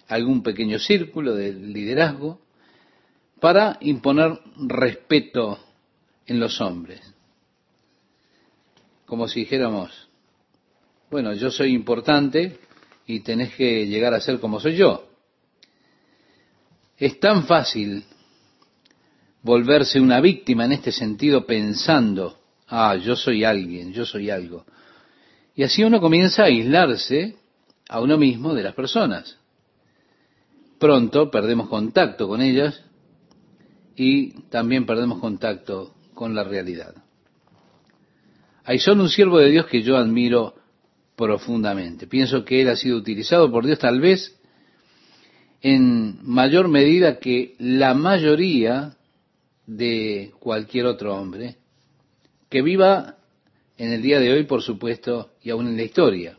algún 0.07 0.41
pequeño 0.41 0.79
círculo 0.79 1.35
de 1.35 1.53
liderazgo, 1.53 2.41
para 3.39 3.77
imponer 3.81 4.39
respeto 4.57 5.59
en 6.25 6.39
los 6.39 6.59
hombres. 6.61 7.01
Como 9.05 9.27
si 9.27 9.41
dijéramos, 9.41 10.09
bueno, 11.09 11.33
yo 11.33 11.51
soy 11.51 11.73
importante 11.73 12.59
y 13.05 13.21
tenés 13.21 13.53
que 13.55 13.87
llegar 13.87 14.13
a 14.13 14.19
ser 14.19 14.39
como 14.39 14.59
soy 14.59 14.75
yo. 14.75 15.07
Es 16.97 17.19
tan 17.19 17.45
fácil 17.45 18.03
volverse 19.43 20.01
una 20.01 20.19
víctima 20.19 20.65
en 20.65 20.73
este 20.73 20.91
sentido 20.91 21.45
pensando, 21.45 22.39
ah, 22.67 22.95
yo 22.95 23.15
soy 23.15 23.43
alguien, 23.43 23.93
yo 23.93 24.05
soy 24.05 24.29
algo. 24.29 24.65
Y 25.55 25.63
así 25.63 25.83
uno 25.83 26.01
comienza 26.01 26.43
a 26.43 26.47
aislarse 26.47 27.37
a 27.87 28.01
uno 28.01 28.17
mismo 28.17 28.53
de 28.53 28.63
las 28.63 28.73
personas. 28.73 29.37
Pronto 30.79 31.31
perdemos 31.31 31.69
contacto 31.69 32.27
con 32.27 32.41
ellas 32.41 32.83
y 33.97 34.43
también 34.49 34.85
perdemos 34.85 35.19
contacto 35.19 35.95
con 36.13 36.35
la 36.35 36.43
realidad. 36.43 36.95
Hay 38.63 38.79
solo 38.79 39.03
un 39.03 39.09
siervo 39.09 39.39
de 39.39 39.49
Dios 39.49 39.65
que 39.65 39.81
yo 39.81 39.97
admiro 39.97 40.53
profundamente. 41.15 42.05
Pienso 42.05 42.45
que 42.45 42.61
él 42.61 42.69
ha 42.69 42.75
sido 42.75 42.97
utilizado 42.97 43.51
por 43.51 43.65
Dios 43.65 43.79
tal 43.79 43.99
vez 43.99 44.39
en 45.61 46.19
mayor 46.21 46.67
medida 46.67 47.17
que 47.17 47.55
la 47.57 47.95
mayoría 47.95 48.95
de 49.65 50.31
cualquier 50.39 50.85
otro 50.85 51.15
hombre 51.15 51.57
que 52.49 52.61
viva 52.61 53.17
en 53.77 53.91
el 53.91 54.01
día 54.01 54.19
de 54.19 54.31
hoy, 54.31 54.43
por 54.43 54.61
supuesto, 54.61 55.31
y 55.41 55.49
aún 55.49 55.67
en 55.67 55.75
la 55.75 55.83
historia. 55.83 56.37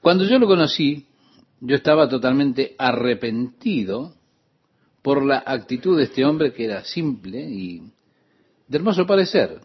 Cuando 0.00 0.24
yo 0.24 0.38
lo 0.38 0.46
conocí, 0.46 1.06
yo 1.60 1.76
estaba 1.76 2.08
totalmente 2.08 2.74
arrepentido 2.78 4.14
por 5.06 5.24
la 5.24 5.44
actitud 5.46 5.96
de 5.96 6.02
este 6.02 6.24
hombre 6.24 6.52
que 6.52 6.64
era 6.64 6.82
simple 6.82 7.38
y 7.38 7.80
de 8.66 8.76
hermoso 8.76 9.06
parecer. 9.06 9.60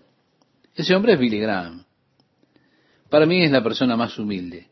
Ese 0.76 0.94
hombre 0.94 1.14
es 1.14 1.20
Billy 1.20 1.40
Graham. 1.40 1.84
Para 3.10 3.26
mí 3.26 3.42
es 3.42 3.50
la 3.50 3.64
persona 3.64 3.98
más 3.98 4.20
humilde. 4.20 4.68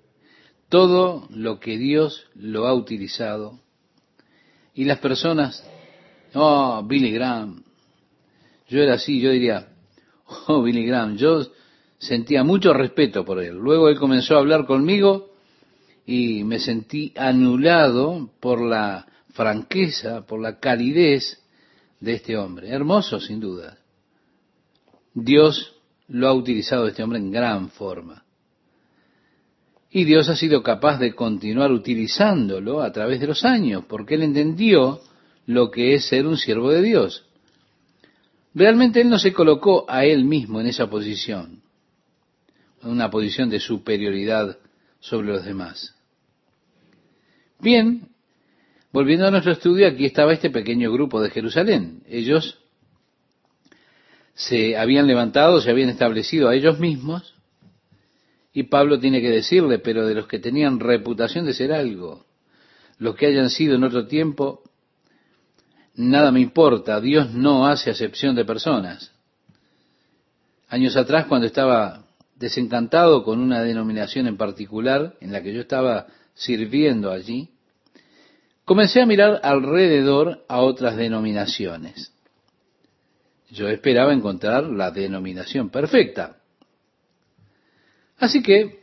Todo 0.69 1.27
lo 1.31 1.59
que 1.59 1.79
Dios 1.79 2.23
lo 2.35 2.67
ha 2.67 2.75
utilizado 2.75 3.59
y 4.75 4.85
las 4.85 4.99
personas, 4.99 5.67
oh, 6.35 6.83
Billy 6.85 7.13
Graham, 7.13 7.63
yo 8.67 8.83
era 8.83 8.93
así, 8.93 9.19
yo 9.19 9.31
diría, 9.31 9.69
oh, 10.45 10.61
Billy 10.61 10.85
Graham, 10.85 11.17
yo 11.17 11.47
sentía 11.97 12.43
mucho 12.43 12.73
respeto 12.73 13.25
por 13.25 13.41
él. 13.41 13.55
Luego 13.55 13.89
él 13.89 13.97
comenzó 13.97 14.35
a 14.35 14.39
hablar 14.41 14.67
conmigo 14.67 15.31
y 16.05 16.43
me 16.43 16.59
sentí 16.59 17.11
anulado 17.17 18.29
por 18.39 18.61
la 18.61 19.08
franqueza, 19.39 20.25
por 20.25 20.41
la 20.41 20.59
calidez 20.59 21.41
de 22.01 22.15
este 22.15 22.35
hombre. 22.35 22.67
Hermoso, 22.67 23.21
sin 23.21 23.39
duda. 23.39 23.77
Dios 25.13 25.77
lo 26.09 26.27
ha 26.27 26.33
utilizado 26.33 26.87
este 26.87 27.01
hombre 27.01 27.19
en 27.19 27.31
gran 27.31 27.69
forma. 27.69 28.25
Y 29.91 30.03
Dios 30.03 30.27
ha 30.27 30.35
sido 30.35 30.61
capaz 30.61 30.99
de 30.99 31.15
continuar 31.15 31.71
utilizándolo 31.71 32.81
a 32.81 32.91
través 32.91 33.21
de 33.21 33.27
los 33.27 33.45
años, 33.45 33.85
porque 33.87 34.15
él 34.15 34.23
entendió 34.23 34.99
lo 35.45 35.71
que 35.71 35.93
es 35.93 36.09
ser 36.09 36.27
un 36.27 36.35
siervo 36.35 36.71
de 36.71 36.81
Dios. 36.81 37.25
Realmente 38.53 38.99
él 38.99 39.09
no 39.09 39.19
se 39.19 39.31
colocó 39.31 39.85
a 39.87 40.03
él 40.03 40.25
mismo 40.25 40.59
en 40.59 40.67
esa 40.67 40.89
posición, 40.89 41.61
en 42.83 42.89
una 42.89 43.09
posición 43.09 43.49
de 43.49 43.61
superioridad 43.61 44.57
sobre 44.99 45.29
los 45.29 45.45
demás. 45.45 45.95
Bien, 47.61 48.09
Volviendo 48.91 49.27
a 49.27 49.31
nuestro 49.31 49.51
estudio, 49.51 49.87
aquí 49.87 50.05
estaba 50.05 50.33
este 50.33 50.49
pequeño 50.49 50.91
grupo 50.91 51.21
de 51.21 51.29
Jerusalén. 51.29 52.01
Ellos 52.07 52.57
se 54.33 54.77
habían 54.77 55.05
levantado, 55.05 55.61
se 55.61 55.69
habían 55.69 55.89
establecido 55.89 56.49
a 56.49 56.55
ellos 56.55 56.79
mismos, 56.79 57.35
y 58.51 58.63
Pablo 58.63 58.99
tiene 58.99 59.21
que 59.21 59.29
decirle, 59.29 59.77
pero 59.77 60.07
de 60.07 60.15
los 60.15 60.27
que 60.27 60.39
tenían 60.39 60.79
reputación 60.79 61.45
de 61.45 61.53
ser 61.53 61.71
algo, 61.71 62.25
los 62.97 63.15
que 63.15 63.27
hayan 63.27 63.51
sido 63.51 63.75
en 63.75 63.83
otro 63.83 64.07
tiempo, 64.07 64.63
nada 65.93 66.31
me 66.31 66.39
importa, 66.39 66.99
Dios 66.99 67.31
no 67.31 67.67
hace 67.67 67.91
acepción 67.91 68.35
de 68.35 68.43
personas. 68.43 69.11
Años 70.67 70.95
atrás, 70.95 71.27
cuando 71.27 71.45
estaba 71.45 72.05
desencantado 72.35 73.23
con 73.23 73.39
una 73.39 73.61
denominación 73.61 74.25
en 74.25 74.37
particular, 74.37 75.15
en 75.21 75.31
la 75.31 75.43
que 75.43 75.53
yo 75.53 75.61
estaba 75.61 76.07
sirviendo 76.33 77.11
allí, 77.11 77.49
comencé 78.69 79.01
a 79.01 79.07
mirar 79.07 79.39
alrededor 79.41 80.45
a 80.47 80.59
otras 80.59 80.95
denominaciones. 80.95 82.13
Yo 83.49 83.67
esperaba 83.67 84.13
encontrar 84.13 84.65
la 84.65 84.91
denominación 84.91 85.71
perfecta. 85.71 86.37
Así 88.19 88.43
que 88.43 88.81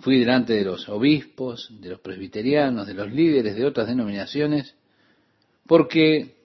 fui 0.00 0.18
delante 0.18 0.54
de 0.54 0.64
los 0.64 0.88
obispos, 0.88 1.70
de 1.82 1.90
los 1.90 2.00
presbiterianos, 2.00 2.86
de 2.86 2.94
los 2.94 3.12
líderes 3.12 3.56
de 3.56 3.66
otras 3.66 3.88
denominaciones, 3.88 4.74
porque 5.66 6.36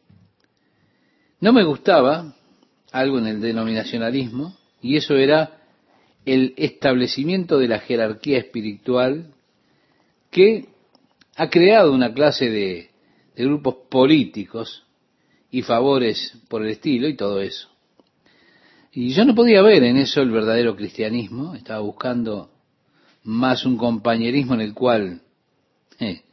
no 1.39 1.53
me 1.53 1.63
gustaba 1.63 2.35
algo 2.91 3.19
en 3.19 3.27
el 3.27 3.39
denominacionalismo, 3.39 4.57
y 4.81 4.97
eso 4.97 5.15
era 5.15 5.61
el 6.25 6.55
establecimiento 6.57 7.57
de 7.57 7.69
la 7.69 7.79
jerarquía 7.79 8.37
espiritual 8.37 9.33
que 10.29 10.67
ha 11.39 11.49
creado 11.49 11.93
una 11.93 12.13
clase 12.13 12.49
de, 12.49 12.89
grupos 13.33 13.75
políticos 13.89 14.85
y 15.49 15.61
favores 15.61 16.37
por 16.49 16.61
el 16.61 16.71
estilo 16.71 17.07
y 17.07 17.15
todo 17.15 17.39
eso. 17.39 17.69
Y 18.91 19.13
yo 19.13 19.23
no 19.23 19.33
podía 19.33 19.61
ver 19.61 19.83
en 19.83 19.95
eso 19.95 20.21
el 20.21 20.31
verdadero 20.31 20.75
cristianismo, 20.75 21.55
estaba 21.55 21.79
buscando 21.79 22.51
más 23.23 23.65
un 23.65 23.77
compañerismo 23.77 24.55
en 24.55 24.59
el 24.59 24.73
cual, 24.73 25.21
eh, 26.01 26.23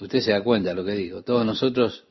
usted 0.00 0.18
se 0.18 0.32
da 0.32 0.42
cuenta 0.42 0.70
de 0.70 0.74
lo 0.74 0.84
que 0.84 0.96
digo, 0.96 1.22
todos 1.22 1.46
nosotros 1.46 2.04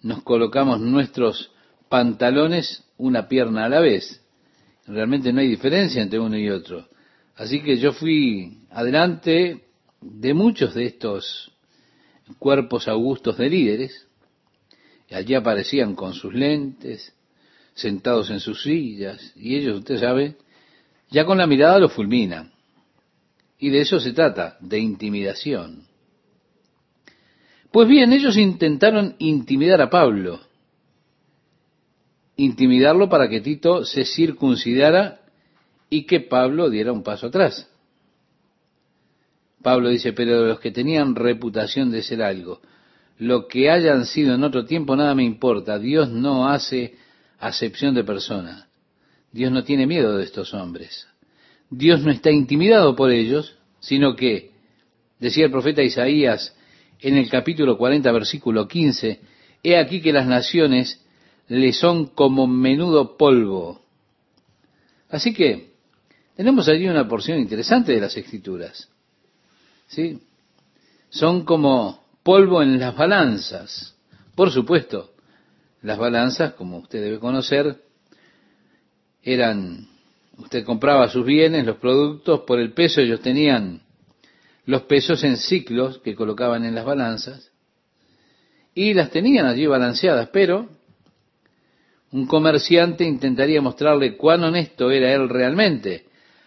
nos 0.00 0.22
colocamos 0.22 0.80
nuestros 0.80 1.52
pantalones 1.90 2.84
una 2.96 3.28
pierna 3.28 3.66
a 3.66 3.68
la 3.68 3.80
vez. 3.80 4.24
Realmente 4.86 5.30
no 5.34 5.40
hay 5.40 5.48
diferencia 5.48 6.00
entre 6.00 6.20
uno 6.20 6.38
y 6.38 6.48
otro. 6.48 6.88
Así 7.36 7.62
que 7.62 7.76
yo 7.76 7.92
fui 7.92 8.62
adelante 8.70 9.67
de 10.00 10.34
muchos 10.34 10.74
de 10.74 10.86
estos 10.86 11.52
cuerpos 12.38 12.88
augustos 12.88 13.38
de 13.38 13.48
líderes, 13.48 14.06
allí 15.10 15.34
aparecían 15.34 15.94
con 15.94 16.14
sus 16.14 16.34
lentes, 16.34 17.14
sentados 17.74 18.30
en 18.30 18.40
sus 18.40 18.62
sillas, 18.62 19.32
y 19.36 19.56
ellos, 19.56 19.78
usted 19.78 19.98
sabe, 19.98 20.36
ya 21.10 21.24
con 21.24 21.38
la 21.38 21.46
mirada 21.46 21.78
lo 21.78 21.88
fulminan. 21.88 22.52
Y 23.58 23.70
de 23.70 23.80
eso 23.80 23.98
se 23.98 24.12
trata, 24.12 24.56
de 24.60 24.78
intimidación. 24.78 25.86
Pues 27.72 27.88
bien, 27.88 28.12
ellos 28.12 28.36
intentaron 28.36 29.16
intimidar 29.18 29.80
a 29.80 29.90
Pablo, 29.90 30.40
intimidarlo 32.36 33.08
para 33.08 33.28
que 33.28 33.40
Tito 33.40 33.84
se 33.84 34.04
circuncidara 34.04 35.20
y 35.90 36.04
que 36.04 36.20
Pablo 36.20 36.70
diera 36.70 36.92
un 36.92 37.02
paso 37.02 37.26
atrás. 37.26 37.68
Pablo 39.62 39.88
dice, 39.88 40.12
pero 40.12 40.46
los 40.46 40.60
que 40.60 40.70
tenían 40.70 41.14
reputación 41.14 41.90
de 41.90 42.02
ser 42.02 42.22
algo, 42.22 42.60
lo 43.18 43.48
que 43.48 43.70
hayan 43.70 44.06
sido 44.06 44.34
en 44.34 44.44
otro 44.44 44.64
tiempo, 44.64 44.94
nada 44.94 45.14
me 45.14 45.24
importa. 45.24 45.78
Dios 45.78 46.08
no 46.08 46.48
hace 46.48 46.96
acepción 47.38 47.94
de 47.94 48.04
personas. 48.04 48.66
Dios 49.32 49.50
no 49.50 49.64
tiene 49.64 49.86
miedo 49.86 50.16
de 50.16 50.24
estos 50.24 50.54
hombres. 50.54 51.08
Dios 51.70 52.00
no 52.02 52.10
está 52.10 52.30
intimidado 52.30 52.94
por 52.94 53.10
ellos, 53.10 53.56
sino 53.80 54.14
que, 54.14 54.52
decía 55.18 55.46
el 55.46 55.50
profeta 55.50 55.82
Isaías 55.82 56.56
en 57.00 57.16
el 57.16 57.28
capítulo 57.28 57.76
40, 57.76 58.10
versículo 58.12 58.66
15, 58.66 59.20
he 59.62 59.76
aquí 59.76 60.00
que 60.00 60.12
las 60.12 60.26
naciones 60.26 61.04
le 61.48 61.72
son 61.72 62.06
como 62.06 62.46
menudo 62.46 63.16
polvo. 63.16 63.82
Así 65.10 65.32
que 65.32 65.72
tenemos 66.36 66.68
allí 66.68 66.86
una 66.86 67.08
porción 67.08 67.38
interesante 67.38 67.92
de 67.92 68.00
las 68.00 68.16
escrituras. 68.16 68.88
¿Sí? 69.88 70.20
Son 71.10 71.44
como 71.44 72.04
polvo 72.22 72.62
en 72.62 72.78
las 72.78 72.96
balanzas. 72.96 73.96
Por 74.34 74.50
supuesto, 74.50 75.12
las 75.82 75.98
balanzas, 75.98 76.54
como 76.54 76.78
usted 76.78 77.02
debe 77.02 77.18
conocer, 77.18 77.82
eran, 79.22 79.88
usted 80.36 80.64
compraba 80.64 81.08
sus 81.08 81.24
bienes, 81.24 81.66
los 81.66 81.76
productos, 81.78 82.40
por 82.40 82.60
el 82.60 82.72
peso 82.72 83.00
ellos 83.00 83.20
tenían 83.20 83.82
los 84.64 84.82
pesos 84.82 85.24
en 85.24 85.38
ciclos 85.38 85.98
que 85.98 86.14
colocaban 86.14 86.64
en 86.64 86.74
las 86.74 86.84
balanzas 86.84 87.50
y 88.74 88.92
las 88.94 89.10
tenían 89.10 89.46
allí 89.46 89.66
balanceadas, 89.66 90.28
pero 90.30 90.68
un 92.12 92.26
comerciante 92.26 93.04
intentaría 93.04 93.60
mostrarle 93.60 94.16
cuán 94.16 94.44
honesto 94.44 94.90
era 94.90 95.12
él 95.12 95.28
realmente. 95.28 96.06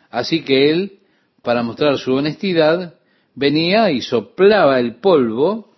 Así 0.10 0.44
que 0.44 0.70
él, 0.70 1.00
para 1.42 1.64
mostrar 1.64 1.98
su 1.98 2.14
honestidad, 2.14 2.96
venía 3.36 3.92
y 3.92 4.02
soplaba 4.02 4.80
el 4.80 4.96
polvo 4.96 5.74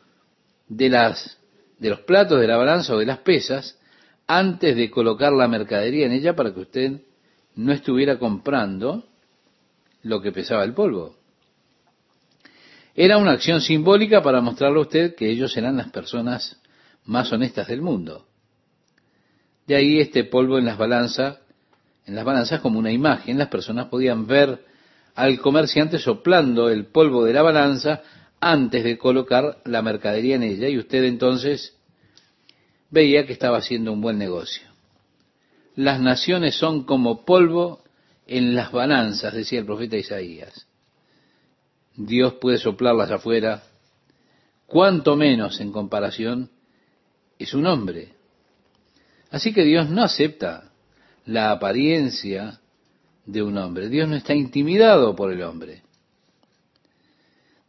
de 0.67 0.89
las 0.89 1.37
de 1.79 1.89
los 1.89 1.99
platos 2.01 2.39
de 2.39 2.47
la 2.47 2.57
balanza 2.57 2.95
o 2.95 2.99
de 2.99 3.05
las 3.05 3.19
pesas 3.19 3.77
antes 4.25 4.75
de 4.75 4.89
colocar 4.89 5.33
la 5.33 5.47
mercadería 5.47 6.05
en 6.05 6.13
ella 6.13 6.35
para 6.35 6.53
que 6.53 6.61
usted 6.61 7.01
no 7.55 7.73
estuviera 7.73 8.17
comprando 8.17 9.05
lo 10.01 10.21
que 10.21 10.31
pesaba 10.31 10.63
el 10.63 10.73
polvo. 10.73 11.15
Era 12.95 13.17
una 13.17 13.31
acción 13.31 13.59
simbólica 13.59 14.21
para 14.21 14.39
mostrarle 14.39 14.79
a 14.79 14.83
usted 14.83 15.15
que 15.15 15.29
ellos 15.29 15.55
eran 15.57 15.77
las 15.77 15.91
personas 15.91 16.61
más 17.05 17.31
honestas 17.33 17.67
del 17.67 17.81
mundo. 17.81 18.27
De 19.67 19.75
ahí 19.75 19.99
este 19.99 20.23
polvo 20.23 20.57
en 20.57 20.65
las 20.65 20.77
balanzas, 20.77 21.39
en 22.05 22.15
las 22.15 22.23
balanzas 22.23 22.61
como 22.61 22.79
una 22.79 22.91
imagen, 22.91 23.37
las 23.37 23.47
personas 23.47 23.87
podían 23.87 24.27
ver 24.27 24.63
al 25.15 25.39
comerciante 25.39 25.99
soplando 25.99 26.69
el 26.69 26.87
polvo 26.87 27.23
de 27.23 27.33
la 27.33 27.41
balanza 27.41 28.01
antes 28.39 28.83
de 28.83 28.97
colocar 28.97 29.59
la 29.65 29.81
mercadería 29.81 30.35
en 30.35 30.43
ella 30.43 30.67
y 30.67 30.77
usted 30.77 31.03
entonces 31.03 31.77
veía 32.89 33.25
que 33.25 33.33
estaba 33.33 33.57
haciendo 33.57 33.91
un 33.91 34.01
buen 34.01 34.17
negocio. 34.17 34.67
Las 35.75 35.99
naciones 35.99 36.55
son 36.55 36.83
como 36.83 37.25
polvo 37.25 37.83
en 38.27 38.55
las 38.55 38.71
balanzas, 38.71 39.33
decía 39.33 39.59
el 39.59 39.65
profeta 39.65 39.97
Isaías. 39.97 40.67
Dios 41.95 42.35
puede 42.35 42.57
soplarlas 42.57 43.11
afuera, 43.11 43.63
cuanto 44.65 45.15
menos 45.15 45.59
en 45.59 45.71
comparación 45.71 46.51
es 47.39 47.53
un 47.53 47.65
hombre. 47.65 48.13
Así 49.31 49.53
que 49.53 49.63
Dios 49.63 49.89
no 49.89 50.03
acepta 50.03 50.71
la 51.25 51.51
apariencia 51.51 52.59
de 53.25 53.43
un 53.43 53.57
hombre. 53.57 53.89
Dios 53.89 54.07
no 54.07 54.15
está 54.15 54.33
intimidado 54.33 55.15
por 55.15 55.31
el 55.31 55.41
hombre. 55.41 55.81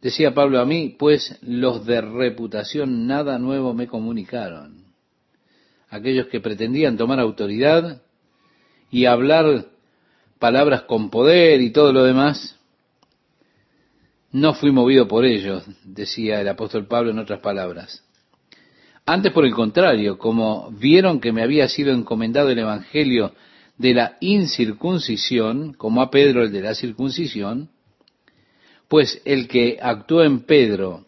Decía 0.01 0.33
Pablo 0.33 0.59
a 0.59 0.65
mí, 0.65 0.95
pues 0.99 1.37
los 1.41 1.85
de 1.85 2.01
reputación 2.01 3.07
nada 3.07 3.39
nuevo 3.39 3.73
me 3.73 3.87
comunicaron. 3.87 4.85
Aquellos 5.89 6.27
que 6.27 6.41
pretendían 6.41 6.97
tomar 6.97 7.19
autoridad 7.19 8.01
y 8.91 9.05
hablar 9.05 9.65
palabras 10.39 10.83
con 10.83 11.09
poder 11.09 11.61
y 11.61 11.71
todo 11.71 11.91
lo 11.91 12.03
demás, 12.03 12.55
no 14.31 14.53
fui 14.53 14.71
movido 14.71 15.07
por 15.07 15.25
ellos, 15.25 15.63
decía 15.83 16.41
el 16.41 16.49
apóstol 16.49 16.87
Pablo 16.87 17.11
en 17.11 17.19
otras 17.19 17.39
palabras. 17.39 18.03
Antes, 19.05 19.31
por 19.31 19.45
el 19.45 19.53
contrario, 19.53 20.17
como 20.17 20.71
vieron 20.71 21.19
que 21.19 21.31
me 21.31 21.41
había 21.41 21.69
sido 21.69 21.93
encomendado 21.93 22.49
el 22.49 22.59
Evangelio 22.59 23.33
de 23.77 23.93
la 23.93 24.17
incircuncisión, 24.19 25.73
como 25.73 26.01
a 26.01 26.09
Pedro 26.09 26.43
el 26.43 26.51
de 26.51 26.61
la 26.61 26.75
circuncisión, 26.75 27.69
pues 28.87 29.21
el 29.25 29.47
que 29.47 29.77
actuó 29.81 30.23
en 30.23 30.41
Pedro 30.41 31.05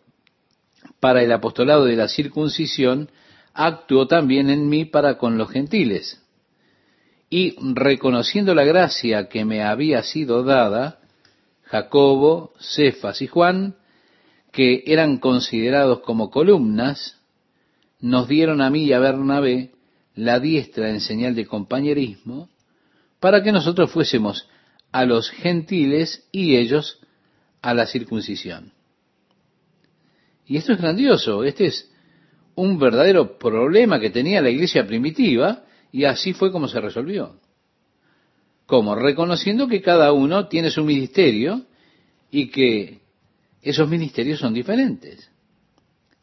para 1.00 1.22
el 1.24 1.32
apostolado 1.32 1.86
de 1.86 1.96
la 1.96 2.08
circuncisión, 2.08 3.10
actuó 3.54 4.08
también 4.08 4.50
en 4.50 4.68
mí 4.68 4.86
para 4.86 5.18
con 5.18 5.38
los 5.38 5.50
gentiles. 5.50 6.22
Y 7.30 7.56
reconociendo 7.74 8.56
la 8.56 8.64
gracia 8.64 9.28
que 9.28 9.46
me 9.46 9.64
había 9.64 10.02
sido 10.04 10.44
dada, 10.44 11.00
Jacobo, 11.64 12.54
Cefas 12.60 13.22
y 13.22 13.28
Juan, 13.28 13.76
que 14.52 14.84
eran 14.88 15.18
considerados 15.18 16.00
como 16.00 16.30
columnas, 16.30 17.18
nos 18.00 18.28
dieron 18.28 18.62
a 18.62 18.70
mí 18.70 18.86
y 18.86 18.94
a 18.94 19.00
Bernabé 19.00 19.72
la 20.16 20.40
diestra 20.40 20.90
en 20.90 21.00
señal 21.00 21.36
de 21.36 21.46
compañerismo, 21.46 22.50
para 23.20 23.42
que 23.44 23.52
nosotros 23.52 23.92
fuésemos 23.92 24.48
a 24.92 25.06
los 25.06 25.30
gentiles 25.30 26.28
y 26.32 26.56
ellos 26.56 27.00
a 27.62 27.74
la 27.74 27.86
circuncisión. 27.86 28.74
Y 30.46 30.58
esto 30.58 30.74
es 30.74 30.80
grandioso, 30.80 31.44
este 31.44 31.66
es 31.66 31.92
un 32.56 32.80
verdadero 32.80 33.38
problema 33.38 34.00
que 34.00 34.10
tenía 34.10 34.42
la 34.42 34.50
iglesia 34.50 34.88
primitiva 34.88 35.66
y 35.92 36.06
así 36.06 36.34
fue 36.34 36.52
como 36.52 36.68
se 36.68 36.80
resolvió. 36.80 37.40
Como 38.66 38.96
reconociendo 38.96 39.68
que 39.68 39.82
cada 39.82 40.12
uno 40.12 40.48
tiene 40.48 40.72
su 40.72 40.84
ministerio 40.84 41.66
y 42.32 42.48
que 42.48 43.00
esos 43.62 43.88
ministerios 43.90 44.40
son 44.40 44.54
diferentes. 44.54 45.30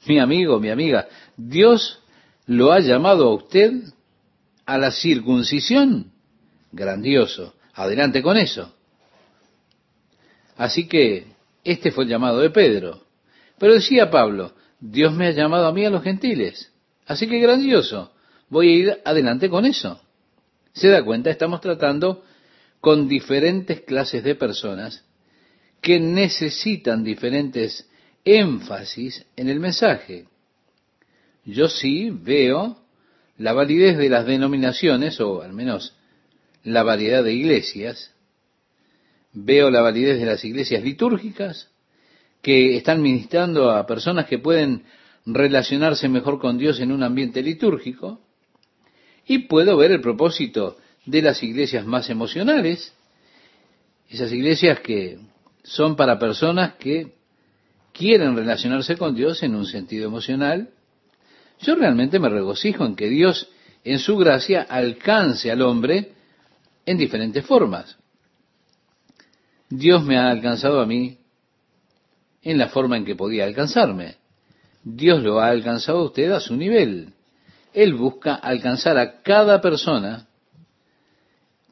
Mi 0.06 0.18
amigo, 0.18 0.58
mi 0.60 0.70
amiga, 0.70 1.08
Dios 1.36 2.02
lo 2.46 2.72
ha 2.72 2.80
llamado 2.80 3.28
a 3.28 3.34
usted 3.34 3.72
a 4.66 4.78
la 4.78 4.90
circuncisión. 4.90 6.13
Grandioso. 6.74 7.54
Adelante 7.74 8.22
con 8.22 8.36
eso. 8.36 8.74
Así 10.56 10.86
que 10.86 11.26
este 11.62 11.90
fue 11.92 12.04
el 12.04 12.10
llamado 12.10 12.40
de 12.40 12.50
Pedro. 12.50 13.02
Pero 13.58 13.74
decía 13.74 14.10
Pablo, 14.10 14.52
Dios 14.80 15.12
me 15.12 15.28
ha 15.28 15.30
llamado 15.30 15.66
a 15.66 15.72
mí 15.72 15.84
a 15.84 15.90
los 15.90 16.02
gentiles. 16.02 16.72
Así 17.06 17.28
que 17.28 17.38
grandioso. 17.38 18.12
Voy 18.48 18.68
a 18.68 18.76
ir 18.76 19.00
adelante 19.04 19.48
con 19.48 19.64
eso. 19.64 20.00
Se 20.72 20.88
da 20.88 21.04
cuenta, 21.04 21.30
estamos 21.30 21.60
tratando 21.60 22.24
con 22.80 23.08
diferentes 23.08 23.82
clases 23.82 24.24
de 24.24 24.34
personas 24.34 25.04
que 25.80 26.00
necesitan 26.00 27.04
diferentes 27.04 27.88
énfasis 28.24 29.24
en 29.36 29.48
el 29.48 29.60
mensaje. 29.60 30.26
Yo 31.44 31.68
sí 31.68 32.10
veo 32.10 32.78
la 33.38 33.52
validez 33.52 33.96
de 33.96 34.08
las 34.08 34.26
denominaciones, 34.26 35.20
o 35.20 35.42
al 35.42 35.52
menos 35.52 35.94
la 36.64 36.82
variedad 36.82 37.22
de 37.22 37.32
iglesias, 37.32 38.12
veo 39.32 39.70
la 39.70 39.82
validez 39.82 40.18
de 40.18 40.26
las 40.26 40.44
iglesias 40.44 40.82
litúrgicas, 40.82 41.70
que 42.42 42.76
están 42.76 43.00
ministrando 43.00 43.70
a 43.70 43.86
personas 43.86 44.26
que 44.26 44.38
pueden 44.38 44.84
relacionarse 45.26 46.08
mejor 46.08 46.38
con 46.38 46.58
Dios 46.58 46.80
en 46.80 46.92
un 46.92 47.02
ambiente 47.02 47.42
litúrgico, 47.42 48.20
y 49.26 49.38
puedo 49.38 49.76
ver 49.76 49.92
el 49.92 50.00
propósito 50.00 50.76
de 51.06 51.22
las 51.22 51.42
iglesias 51.42 51.86
más 51.86 52.10
emocionales, 52.10 52.94
esas 54.08 54.32
iglesias 54.32 54.80
que 54.80 55.18
son 55.62 55.96
para 55.96 56.18
personas 56.18 56.74
que 56.74 57.14
quieren 57.92 58.36
relacionarse 58.36 58.96
con 58.96 59.14
Dios 59.14 59.42
en 59.42 59.54
un 59.54 59.66
sentido 59.66 60.06
emocional, 60.06 60.70
yo 61.60 61.74
realmente 61.74 62.18
me 62.18 62.28
regocijo 62.28 62.84
en 62.84 62.96
que 62.96 63.08
Dios, 63.08 63.48
en 63.84 63.98
su 63.98 64.16
gracia, 64.16 64.62
alcance 64.62 65.50
al 65.50 65.62
hombre 65.62 66.13
en 66.86 66.98
diferentes 66.98 67.44
formas. 67.44 67.96
Dios 69.68 70.04
me 70.04 70.18
ha 70.18 70.30
alcanzado 70.30 70.80
a 70.80 70.86
mí 70.86 71.18
en 72.42 72.58
la 72.58 72.68
forma 72.68 72.96
en 72.96 73.04
que 73.04 73.16
podía 73.16 73.44
alcanzarme. 73.44 74.16
Dios 74.82 75.22
lo 75.22 75.40
ha 75.40 75.48
alcanzado 75.48 75.98
a 75.98 76.04
usted 76.04 76.30
a 76.30 76.40
su 76.40 76.56
nivel. 76.56 77.14
Él 77.72 77.94
busca 77.94 78.34
alcanzar 78.34 78.98
a 78.98 79.22
cada 79.22 79.60
persona, 79.60 80.26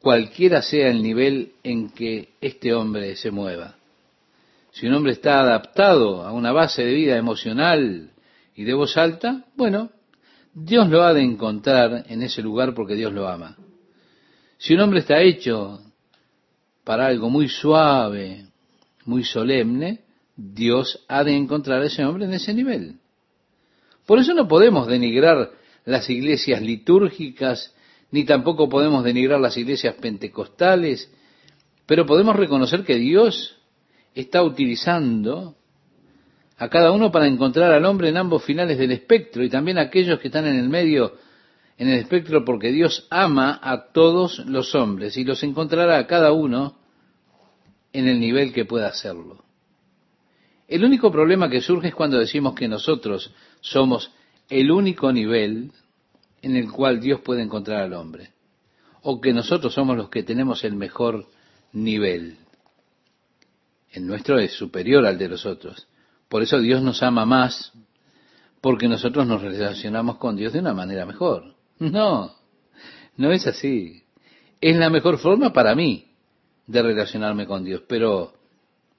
cualquiera 0.01 0.61
sea 0.61 0.89
el 0.89 1.01
nivel 1.01 1.53
en 1.63 1.89
que 1.91 2.33
este 2.41 2.73
hombre 2.73 3.15
se 3.15 3.31
mueva. 3.31 3.75
Si 4.71 4.87
un 4.87 4.95
hombre 4.95 5.13
está 5.13 5.39
adaptado 5.39 6.25
a 6.25 6.31
una 6.33 6.51
base 6.51 6.83
de 6.83 6.93
vida 6.93 7.15
emocional 7.15 8.09
y 8.55 8.63
de 8.63 8.73
voz 8.73 8.97
alta, 8.97 9.45
bueno, 9.55 9.91
Dios 10.53 10.89
lo 10.89 11.03
ha 11.03 11.13
de 11.13 11.21
encontrar 11.21 12.05
en 12.09 12.23
ese 12.23 12.41
lugar 12.41 12.73
porque 12.73 12.95
Dios 12.95 13.13
lo 13.13 13.27
ama. 13.29 13.55
Si 14.57 14.73
un 14.73 14.81
hombre 14.81 14.99
está 14.99 15.21
hecho 15.21 15.81
para 16.83 17.07
algo 17.07 17.29
muy 17.29 17.49
suave, 17.49 18.45
muy 19.05 19.23
solemne, 19.23 20.01
Dios 20.35 21.03
ha 21.07 21.23
de 21.23 21.35
encontrar 21.35 21.81
a 21.81 21.85
ese 21.85 22.03
hombre 22.03 22.25
en 22.25 22.33
ese 22.33 22.53
nivel. 22.53 22.95
Por 24.05 24.19
eso 24.19 24.33
no 24.33 24.47
podemos 24.47 24.87
denigrar 24.87 25.51
las 25.85 26.09
iglesias 26.09 26.61
litúrgicas, 26.61 27.73
ni 28.11 28.25
tampoco 28.25 28.69
podemos 28.69 29.03
denigrar 29.03 29.39
las 29.39 29.57
iglesias 29.57 29.95
pentecostales 29.95 31.11
Pero 31.85 32.05
podemos 32.05 32.35
reconocer 32.35 32.83
que 32.83 32.95
Dios 32.95 33.57
está 34.15 34.43
utilizando 34.43 35.55
a 36.57 36.69
cada 36.69 36.91
uno 36.91 37.11
para 37.11 37.27
encontrar 37.27 37.71
al 37.71 37.85
hombre 37.85 38.09
en 38.09 38.17
ambos 38.17 38.43
finales 38.43 38.77
del 38.77 38.91
espectro 38.91 39.43
y 39.43 39.49
también 39.49 39.77
a 39.77 39.81
aquellos 39.81 40.19
que 40.19 40.27
están 40.27 40.45
en 40.45 40.55
el 40.55 40.69
medio 40.69 41.13
en 41.83 41.89
el 41.89 41.99
espectro 41.99 42.45
porque 42.45 42.71
Dios 42.71 43.07
ama 43.09 43.59
a 43.61 43.91
todos 43.91 44.39
los 44.45 44.73
hombres 44.73 45.17
y 45.17 45.25
los 45.25 45.43
encontrará 45.43 45.97
a 45.97 46.07
cada 46.07 46.31
uno 46.31 46.77
en 47.91 48.07
el 48.07 48.21
nivel 48.21 48.53
que 48.53 48.63
pueda 48.63 48.87
hacerlo. 48.87 49.43
El 50.69 50.85
único 50.85 51.11
problema 51.11 51.49
que 51.49 51.59
surge 51.59 51.89
es 51.89 51.93
cuando 51.93 52.17
decimos 52.17 52.55
que 52.55 52.69
nosotros 52.69 53.33
somos 53.59 54.11
el 54.49 54.71
único 54.71 55.11
nivel 55.11 55.71
en 56.41 56.55
el 56.55 56.71
cual 56.71 57.01
Dios 57.01 57.19
puede 57.19 57.41
encontrar 57.41 57.81
al 57.81 57.93
hombre, 57.93 58.31
o 59.01 59.19
que 59.19 59.33
nosotros 59.33 59.73
somos 59.73 59.97
los 59.97 60.09
que 60.09 60.23
tenemos 60.23 60.63
el 60.63 60.75
mejor 60.75 61.27
nivel. 61.73 62.37
El 63.91 64.07
nuestro 64.07 64.39
es 64.39 64.53
superior 64.53 65.05
al 65.05 65.17
de 65.17 65.27
los 65.27 65.45
otros. 65.45 65.85
Por 66.29 66.43
eso 66.43 66.61
Dios 66.61 66.81
nos 66.81 67.03
ama 67.03 67.25
más, 67.25 67.73
porque 68.61 68.87
nosotros 68.87 69.27
nos 69.27 69.41
relacionamos 69.41 70.15
con 70.15 70.37
Dios 70.37 70.53
de 70.53 70.59
una 70.59 70.73
manera 70.73 71.05
mejor. 71.05 71.52
No, 71.91 72.33
no 73.17 73.31
es 73.31 73.45
así. 73.45 74.03
Es 74.61 74.77
la 74.77 74.89
mejor 74.89 75.17
forma 75.17 75.51
para 75.51 75.75
mí 75.75 76.07
de 76.65 76.81
relacionarme 76.81 77.45
con 77.45 77.65
Dios, 77.65 77.83
pero 77.87 78.33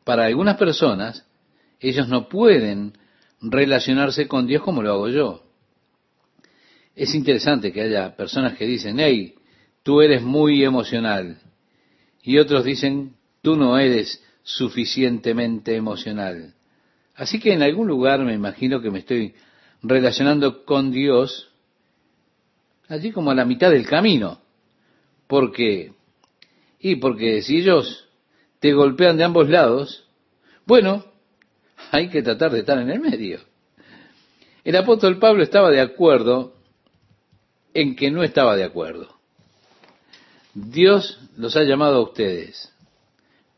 para 0.05 0.27
algunas 0.27 0.57
personas 0.59 1.27
ellos 1.81 2.09
no 2.09 2.29
pueden 2.29 2.93
relacionarse 3.41 4.29
con 4.29 4.47
Dios 4.47 4.63
como 4.63 4.83
lo 4.83 4.93
hago 4.93 5.09
yo. 5.09 5.43
Es 6.95 7.15
interesante 7.15 7.73
que 7.73 7.81
haya 7.81 8.15
personas 8.17 8.57
que 8.57 8.67
dicen, 8.67 9.01
hey, 9.01 9.35
tú 9.83 10.01
eres 10.01 10.23
muy 10.23 10.63
emocional. 10.63 11.39
Y 12.23 12.39
otros 12.39 12.65
dicen, 12.65 13.17
tú 13.43 13.57
no 13.57 13.79
eres 13.79 14.23
suficientemente 14.43 15.75
emocional. 15.75 16.55
Así 17.15 17.41
que 17.41 17.53
en 17.53 17.63
algún 17.63 17.89
lugar 17.89 18.21
me 18.21 18.35
imagino 18.35 18.81
que 18.81 18.91
me 18.91 19.01
estoy 19.01 19.35
relacionando 19.83 20.65
con 20.65 20.91
Dios 20.91 21.54
allí 22.89 23.13
como 23.13 23.31
a 23.31 23.35
la 23.35 23.45
mitad 23.45 23.71
del 23.71 23.87
camino. 23.87 24.41
Porque, 25.27 25.93
y 26.79 26.97
porque 26.97 27.43
si 27.43 27.59
ellos 27.59 28.09
te 28.61 28.73
golpean 28.73 29.17
de 29.17 29.25
ambos 29.25 29.49
lados, 29.49 30.09
bueno, 30.67 31.05
hay 31.91 32.09
que 32.09 32.23
tratar 32.23 32.53
de 32.53 32.61
estar 32.61 32.79
en 32.79 32.91
el 32.91 33.01
medio. 33.01 33.41
El 34.65 34.77
apóstol 34.77 35.19
Pablo 35.19 35.43
estaba 35.43 35.71
de 35.71 35.81
acuerdo 35.81 36.55
en 37.75 37.97
que 37.97 38.11
no 38.11 38.23
estaba 38.23 38.57
de 38.57 38.65
acuerdo. 38.65 39.15
Dios 40.55 41.21
los 41.37 41.57
ha 41.57 41.65
llamado 41.65 41.97
a 41.97 42.03
ustedes, 42.03 42.73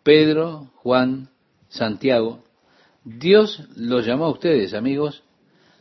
Pedro, 0.02 0.70
Juan, 0.76 1.28
Santiago, 1.68 2.42
Dios 3.04 3.62
los 3.76 4.06
llamó 4.06 4.24
a 4.24 4.30
ustedes, 4.30 4.72
amigos, 4.72 5.22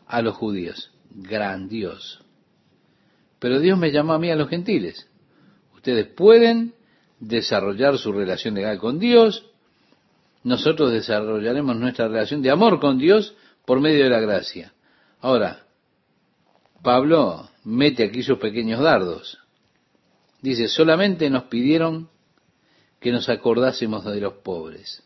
a 0.07 0.21
los 0.21 0.35
judíos. 0.35 0.91
Gran 1.09 1.69
Dios. 1.69 2.24
Pero 3.45 3.59
Dios 3.59 3.77
me 3.77 3.91
llamó 3.91 4.13
a 4.13 4.17
mí 4.17 4.31
a 4.31 4.35
los 4.35 4.49
gentiles. 4.49 5.07
Ustedes 5.75 6.07
pueden 6.07 6.73
desarrollar 7.19 7.95
su 7.99 8.11
relación 8.11 8.55
legal 8.55 8.79
con 8.79 8.97
Dios. 8.97 9.45
Nosotros 10.43 10.91
desarrollaremos 10.91 11.75
nuestra 11.75 12.07
relación 12.07 12.41
de 12.41 12.49
amor 12.49 12.79
con 12.79 12.97
Dios 12.97 13.35
por 13.63 13.81
medio 13.81 14.05
de 14.05 14.09
la 14.09 14.19
gracia. 14.19 14.73
Ahora, 15.21 15.63
Pablo 16.81 17.47
mete 17.63 18.05
aquí 18.05 18.23
sus 18.23 18.39
pequeños 18.39 18.79
dardos. 18.79 19.37
Dice, 20.41 20.67
solamente 20.67 21.29
nos 21.29 21.43
pidieron 21.43 22.09
que 22.99 23.11
nos 23.11 23.29
acordásemos 23.29 24.03
de 24.05 24.21
los 24.21 24.33
pobres. 24.37 25.03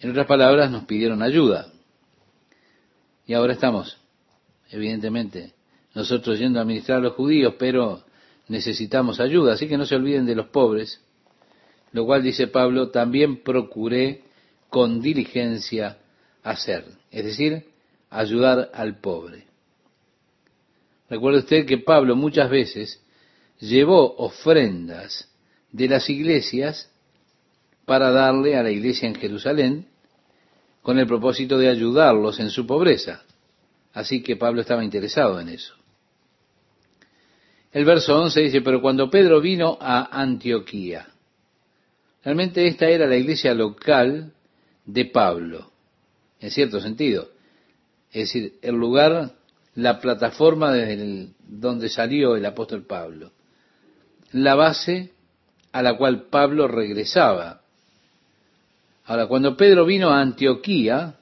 En 0.00 0.10
otras 0.10 0.26
palabras, 0.26 0.70
nos 0.70 0.84
pidieron 0.84 1.22
ayuda. 1.22 1.72
Y 3.24 3.32
ahora 3.32 3.54
estamos, 3.54 3.96
evidentemente, 4.68 5.54
nosotros 5.94 6.38
yendo 6.38 6.58
a 6.58 6.62
administrar 6.62 6.98
a 6.98 7.02
los 7.02 7.14
judíos, 7.14 7.54
pero 7.58 8.02
necesitamos 8.48 9.20
ayuda, 9.20 9.54
así 9.54 9.68
que 9.68 9.78
no 9.78 9.86
se 9.86 9.94
olviden 9.94 10.26
de 10.26 10.34
los 10.34 10.48
pobres, 10.48 11.00
lo 11.92 12.04
cual 12.04 12.22
dice 12.22 12.48
Pablo, 12.48 12.90
también 12.90 13.42
procuré 13.42 14.24
con 14.68 15.00
diligencia 15.00 15.98
hacer, 16.42 16.84
es 17.10 17.24
decir, 17.24 17.64
ayudar 18.10 18.70
al 18.74 18.98
pobre. 18.98 19.44
Recuerde 21.08 21.40
usted 21.40 21.66
que 21.66 21.78
Pablo 21.78 22.16
muchas 22.16 22.50
veces 22.50 23.00
llevó 23.60 24.16
ofrendas 24.16 25.28
de 25.70 25.88
las 25.88 26.10
iglesias 26.10 26.90
para 27.84 28.10
darle 28.10 28.56
a 28.56 28.62
la 28.62 28.70
iglesia 28.70 29.08
en 29.08 29.14
Jerusalén 29.14 29.86
con 30.82 30.98
el 30.98 31.06
propósito 31.06 31.56
de 31.58 31.68
ayudarlos 31.68 32.40
en 32.40 32.50
su 32.50 32.66
pobreza. 32.66 33.22
Así 33.92 34.22
que 34.22 34.36
Pablo 34.36 34.60
estaba 34.60 34.84
interesado 34.84 35.40
en 35.40 35.50
eso. 35.50 35.74
El 37.74 37.84
verso 37.84 38.16
11 38.16 38.40
dice, 38.40 38.60
pero 38.60 38.80
cuando 38.80 39.10
Pedro 39.10 39.40
vino 39.40 39.76
a 39.80 40.20
Antioquía, 40.20 41.08
realmente 42.22 42.68
esta 42.68 42.86
era 42.86 43.04
la 43.04 43.16
iglesia 43.16 43.52
local 43.52 44.32
de 44.86 45.04
Pablo, 45.06 45.72
en 46.38 46.52
cierto 46.52 46.80
sentido. 46.80 47.30
Es 48.12 48.28
decir, 48.28 48.54
el 48.62 48.76
lugar, 48.76 49.32
la 49.74 49.98
plataforma 49.98 50.72
desde 50.72 51.30
donde 51.48 51.88
salió 51.88 52.36
el 52.36 52.46
apóstol 52.46 52.86
Pablo. 52.86 53.32
La 54.30 54.54
base 54.54 55.10
a 55.72 55.82
la 55.82 55.96
cual 55.96 56.26
Pablo 56.30 56.68
regresaba. 56.68 57.62
Ahora, 59.04 59.26
cuando 59.26 59.56
Pedro 59.56 59.84
vino 59.84 60.10
a 60.10 60.20
Antioquía, 60.20 61.16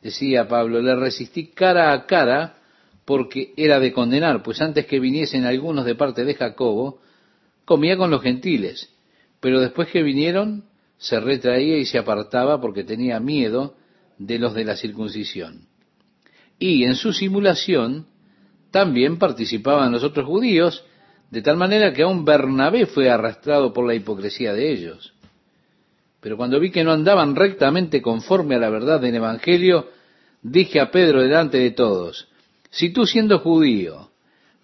decía 0.00 0.46
Pablo, 0.46 0.80
le 0.80 0.94
resistí 0.94 1.48
cara 1.48 1.92
a 1.92 2.06
cara 2.06 2.58
porque 3.04 3.52
era 3.56 3.80
de 3.80 3.92
condenar, 3.92 4.42
pues 4.42 4.60
antes 4.62 4.86
que 4.86 5.00
viniesen 5.00 5.44
algunos 5.44 5.84
de 5.84 5.94
parte 5.94 6.24
de 6.24 6.34
Jacobo, 6.34 7.00
comía 7.64 7.96
con 7.96 8.10
los 8.10 8.22
gentiles, 8.22 8.90
pero 9.40 9.60
después 9.60 9.88
que 9.88 10.02
vinieron, 10.02 10.64
se 10.96 11.20
retraía 11.20 11.76
y 11.76 11.84
se 11.84 11.98
apartaba 11.98 12.60
porque 12.60 12.84
tenía 12.84 13.20
miedo 13.20 13.74
de 14.18 14.38
los 14.38 14.54
de 14.54 14.64
la 14.64 14.76
circuncisión. 14.76 15.66
Y 16.58 16.84
en 16.84 16.94
su 16.94 17.12
simulación 17.12 18.06
también 18.70 19.18
participaban 19.18 19.92
los 19.92 20.02
otros 20.02 20.26
judíos, 20.26 20.84
de 21.30 21.42
tal 21.42 21.56
manera 21.56 21.92
que 21.92 22.02
aún 22.02 22.24
Bernabé 22.24 22.86
fue 22.86 23.10
arrastrado 23.10 23.72
por 23.72 23.86
la 23.86 23.94
hipocresía 23.94 24.52
de 24.52 24.72
ellos. 24.72 25.14
Pero 26.20 26.36
cuando 26.36 26.58
vi 26.58 26.70
que 26.70 26.84
no 26.84 26.92
andaban 26.92 27.36
rectamente 27.36 28.00
conforme 28.00 28.54
a 28.54 28.58
la 28.58 28.70
verdad 28.70 29.00
del 29.00 29.14
Evangelio, 29.16 29.90
dije 30.42 30.80
a 30.80 30.90
Pedro 30.90 31.20
delante 31.20 31.58
de 31.58 31.72
todos, 31.72 32.28
si 32.74 32.90
tú 32.90 33.06
siendo 33.06 33.38
judío 33.38 34.10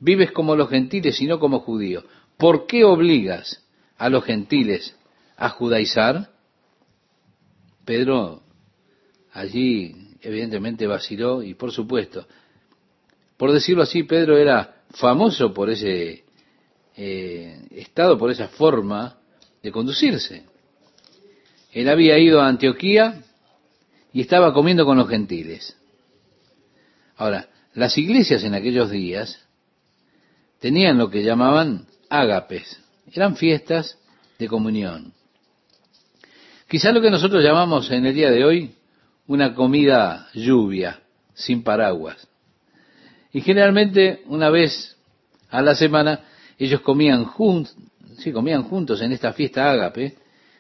vives 0.01 0.33
como 0.33 0.57
los 0.57 0.69
gentiles 0.69 1.21
y 1.21 1.27
no 1.27 1.39
como 1.39 1.61
judío, 1.61 2.05
¿por 2.37 2.67
qué 2.67 2.85
obligas 2.85 3.65
a 3.97 4.09
los 4.09 4.25
gentiles 4.25 4.97
a 5.37 5.51
judaizar? 5.51 6.31
Pedro 7.85 8.43
allí 9.33 9.95
evidentemente 10.23 10.89
vaciló 10.89 11.43
y 11.45 11.55
por 11.55 11.71
supuesto, 11.71 12.27
por 13.37 13.53
decirlo 13.53 13.85
así, 13.85 14.03
Pedro 14.03 14.37
era 14.37 14.83
famoso 14.91 15.55
por 15.55 15.71
ese 15.71 16.25
eh, 16.97 17.63
estado, 17.71 18.19
por 18.19 18.33
esa 18.33 18.49
forma 18.49 19.19
de 19.63 19.71
conducirse. 19.71 20.47
Él 21.71 21.89
había 21.89 22.19
ido 22.19 22.41
a 22.41 22.49
Antioquía 22.49 23.23
y 24.13 24.21
estaba 24.21 24.53
comiendo 24.53 24.85
con 24.85 24.99
los 24.99 25.09
gentiles. 25.09 25.77
Ahora, 27.17 27.49
las 27.81 27.97
iglesias 27.97 28.45
en 28.45 28.55
aquellos 28.55 28.91
días 28.91 29.43
tenían 30.61 30.99
lo 30.99 31.09
que 31.09 31.23
llamaban 31.23 31.87
ágapes, 32.11 32.79
eran 33.11 33.37
fiestas 33.37 33.99
de 34.39 34.49
comunión. 34.49 35.15
Quizá 36.69 36.93
lo 36.93 37.01
que 37.01 37.11
nosotros 37.11 37.43
llamamos 37.43 37.91
en 37.91 38.05
el 38.05 38.15
día 38.15 38.31
de 38.31 38.45
hoy 38.45 38.75
una 39.27 39.55
comida 39.55 40.29
lluvia, 40.35 41.01
sin 41.33 41.63
paraguas. 41.63 42.29
Y 43.33 43.41
generalmente 43.41 44.25
una 44.27 44.51
vez 44.51 44.99
a 45.49 45.63
la 45.63 45.75
semana 45.75 46.21
ellos 46.59 46.83
comían 46.83 47.25
juntos, 47.25 47.75
sí, 48.19 48.31
comían 48.31 48.65
juntos 48.65 49.01
en 49.01 49.13
esta 49.13 49.33
fiesta 49.33 49.71
ágape, 49.71 50.19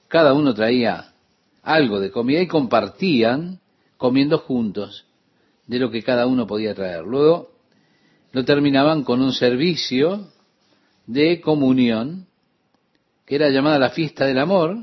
cada 0.08 0.32
uno 0.32 0.54
traía 0.54 1.12
algo 1.62 2.00
de 2.00 2.10
comida 2.10 2.40
y 2.40 2.46
compartían 2.46 3.60
comiendo 3.98 4.38
juntos 4.38 5.04
de 5.70 5.78
lo 5.78 5.88
que 5.88 6.02
cada 6.02 6.26
uno 6.26 6.48
podía 6.48 6.74
traer. 6.74 7.04
Luego 7.04 7.52
lo 8.32 8.44
terminaban 8.44 9.04
con 9.04 9.22
un 9.22 9.32
servicio 9.32 10.26
de 11.06 11.40
comunión, 11.40 12.26
que 13.24 13.36
era 13.36 13.50
llamada 13.50 13.78
la 13.78 13.90
fiesta 13.90 14.26
del 14.26 14.40
amor. 14.40 14.76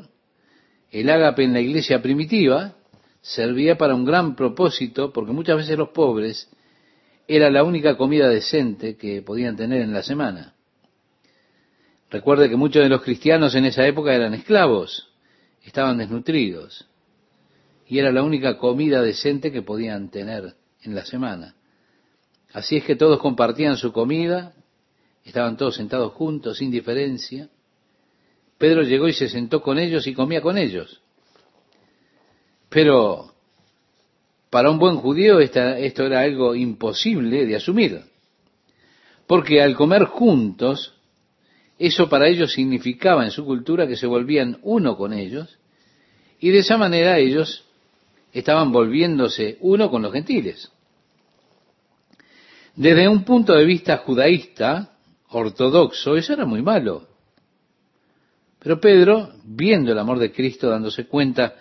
El 0.89 1.09
ágape 1.09 1.43
en 1.43 1.51
la 1.51 1.59
iglesia 1.59 2.01
primitiva 2.01 2.75
servía 3.19 3.77
para 3.77 3.95
un 3.95 4.05
gran 4.05 4.38
propósito, 4.38 5.11
porque 5.11 5.33
muchas 5.33 5.57
veces 5.57 5.77
los 5.77 5.89
pobres 5.89 6.49
era 7.27 7.51
la 7.51 7.65
única 7.65 7.97
comida 7.97 8.29
decente 8.29 8.95
que 8.95 9.21
podían 9.21 9.57
tener 9.57 9.81
en 9.81 9.91
la 9.91 10.03
semana. 10.03 10.53
Recuerde 12.09 12.49
que 12.49 12.55
muchos 12.55 12.81
de 12.81 12.88
los 12.88 13.01
cristianos 13.01 13.55
en 13.55 13.65
esa 13.65 13.85
época 13.85 14.13
eran 14.13 14.33
esclavos, 14.33 15.11
estaban 15.65 15.97
desnutridos, 15.97 16.88
y 17.85 17.99
era 17.99 18.13
la 18.13 18.23
única 18.23 18.57
comida 18.57 19.01
decente 19.01 19.51
que 19.51 19.61
podían 19.61 20.09
tener 20.09 20.55
en 20.84 20.95
la 20.95 21.05
semana. 21.05 21.55
Así 22.53 22.78
es 22.78 22.84
que 22.84 22.95
todos 22.95 23.19
compartían 23.19 23.78
su 23.78 23.91
comida, 23.91 24.53
estaban 25.23 25.57
todos 25.57 25.75
sentados 25.75 26.13
juntos, 26.13 26.57
sin 26.57 26.71
diferencia. 26.71 27.49
Pedro 28.57 28.82
llegó 28.82 29.07
y 29.07 29.13
se 29.13 29.30
sentó 29.30 29.61
con 29.61 29.78
ellos 29.78 30.07
y 30.07 30.13
comía 30.13 30.41
con 30.41 30.57
ellos. 30.57 31.01
Pero 32.69 33.34
para 34.49 34.71
un 34.71 34.80
buen 34.80 34.97
judío 34.97 35.39
esto 35.39 36.05
era 36.05 36.21
algo 36.21 36.55
imposible 36.55 37.45
de 37.45 37.55
asumir, 37.55 38.01
porque 39.28 39.61
al 39.61 39.75
comer 39.75 40.05
juntos, 40.05 40.93
eso 41.78 42.09
para 42.09 42.28
ellos 42.28 42.53
significaba 42.53 43.25
en 43.25 43.32
su 43.32 43.45
cultura 43.45 43.88
que 43.88 43.97
se 43.97 44.07
volvían 44.07 44.59
uno 44.63 44.97
con 44.97 45.13
ellos, 45.13 45.59
y 46.39 46.49
de 46.49 46.59
esa 46.59 46.78
manera 46.78 47.19
ellos 47.19 47.66
estaban 48.39 48.71
volviéndose 48.71 49.57
uno 49.61 49.89
con 49.89 50.01
los 50.01 50.13
gentiles. 50.13 50.71
Desde 52.75 53.07
un 53.07 53.23
punto 53.23 53.53
de 53.53 53.65
vista 53.65 53.97
judaísta, 53.97 54.97
ortodoxo, 55.29 56.15
eso 56.15 56.33
era 56.33 56.45
muy 56.45 56.61
malo. 56.61 57.07
Pero 58.59 58.79
Pedro, 58.79 59.33
viendo 59.43 59.91
el 59.91 59.99
amor 59.99 60.19
de 60.19 60.31
Cristo, 60.31 60.69
dándose 60.69 61.07
cuenta 61.07 61.55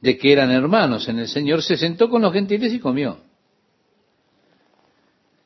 de 0.00 0.16
que 0.16 0.32
eran 0.32 0.50
hermanos 0.50 1.08
en 1.08 1.18
el 1.18 1.28
Señor, 1.28 1.62
se 1.62 1.76
sentó 1.76 2.08
con 2.08 2.22
los 2.22 2.32
gentiles 2.32 2.72
y 2.72 2.80
comió. 2.80 3.18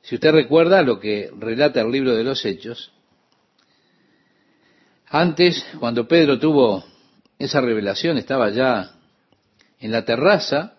Si 0.02 0.14
usted 0.14 0.30
recuerda 0.30 0.82
lo 0.82 1.00
que 1.00 1.30
relata 1.36 1.80
el 1.80 1.90
libro 1.90 2.14
de 2.14 2.22
los 2.22 2.44
Hechos, 2.44 2.92
antes, 5.08 5.66
cuando 5.78 6.06
Pedro 6.06 6.38
tuvo 6.38 6.84
esa 7.38 7.60
revelación, 7.60 8.18
estaba 8.18 8.50
ya 8.50 8.92
en 9.78 9.92
la 9.92 10.04
terraza, 10.04 10.75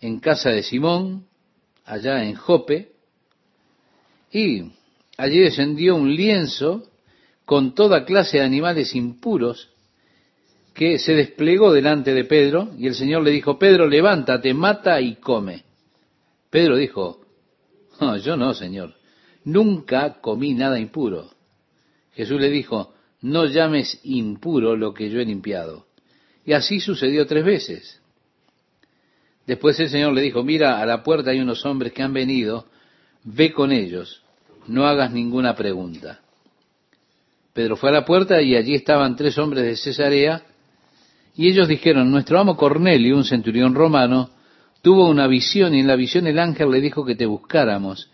en 0.00 0.20
casa 0.20 0.50
de 0.50 0.62
Simón, 0.62 1.26
allá 1.84 2.24
en 2.24 2.34
Jope, 2.34 2.92
y 4.32 4.72
allí 5.16 5.38
descendió 5.38 5.96
un 5.96 6.14
lienzo 6.14 6.84
con 7.44 7.74
toda 7.74 8.04
clase 8.04 8.38
de 8.38 8.44
animales 8.44 8.94
impuros 8.94 9.70
que 10.72 10.98
se 10.98 11.14
desplegó 11.14 11.72
delante 11.72 12.14
de 12.14 12.24
Pedro 12.24 12.70
y 12.78 12.86
el 12.86 12.94
Señor 12.94 13.24
le 13.24 13.32
dijo, 13.32 13.58
Pedro, 13.58 13.86
levántate, 13.88 14.54
mata 14.54 15.00
y 15.00 15.16
come. 15.16 15.64
Pedro 16.48 16.76
dijo, 16.76 17.20
yo 18.22 18.36
no, 18.36 18.54
Señor, 18.54 18.94
nunca 19.44 20.20
comí 20.20 20.54
nada 20.54 20.78
impuro. 20.78 21.30
Jesús 22.12 22.40
le 22.40 22.50
dijo, 22.50 22.94
no 23.22 23.46
llames 23.46 24.00
impuro 24.04 24.76
lo 24.76 24.94
que 24.94 25.10
yo 25.10 25.20
he 25.20 25.24
limpiado. 25.24 25.86
Y 26.44 26.52
así 26.52 26.80
sucedió 26.80 27.26
tres 27.26 27.44
veces. 27.44 27.99
Después 29.50 29.80
el 29.80 29.88
Señor 29.88 30.12
le 30.12 30.22
dijo, 30.22 30.44
mira, 30.44 30.80
a 30.80 30.86
la 30.86 31.02
puerta 31.02 31.32
hay 31.32 31.40
unos 31.40 31.66
hombres 31.66 31.92
que 31.92 32.04
han 32.04 32.12
venido, 32.12 32.66
ve 33.24 33.52
con 33.52 33.72
ellos, 33.72 34.22
no 34.68 34.86
hagas 34.86 35.10
ninguna 35.10 35.56
pregunta. 35.56 36.20
Pedro 37.52 37.74
fue 37.74 37.88
a 37.88 37.94
la 37.94 38.04
puerta 38.04 38.40
y 38.40 38.54
allí 38.54 38.76
estaban 38.76 39.16
tres 39.16 39.36
hombres 39.38 39.64
de 39.64 39.74
Cesarea 39.74 40.44
y 41.34 41.48
ellos 41.48 41.66
dijeron, 41.66 42.12
nuestro 42.12 42.38
amo 42.38 42.56
Cornelio, 42.56 43.16
un 43.16 43.24
centurión 43.24 43.74
romano, 43.74 44.30
tuvo 44.82 45.10
una 45.10 45.26
visión 45.26 45.74
y 45.74 45.80
en 45.80 45.88
la 45.88 45.96
visión 45.96 46.28
el 46.28 46.38
ángel 46.38 46.70
le 46.70 46.80
dijo 46.80 47.04
que 47.04 47.16
te 47.16 47.26
buscáramos 47.26 48.08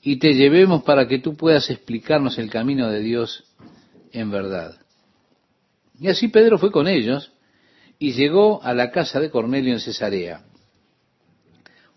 y 0.00 0.16
te 0.16 0.32
llevemos 0.32 0.82
para 0.82 1.06
que 1.06 1.18
tú 1.18 1.36
puedas 1.36 1.68
explicarnos 1.68 2.38
el 2.38 2.48
camino 2.48 2.88
de 2.88 3.00
Dios 3.00 3.44
en 4.12 4.30
verdad. 4.30 4.80
Y 6.00 6.08
así 6.08 6.28
Pedro 6.28 6.56
fue 6.56 6.72
con 6.72 6.88
ellos 6.88 7.32
y 7.98 8.12
llegó 8.12 8.62
a 8.62 8.72
la 8.72 8.90
casa 8.90 9.20
de 9.20 9.28
Cornelio 9.28 9.74
en 9.74 9.80
Cesarea. 9.80 10.46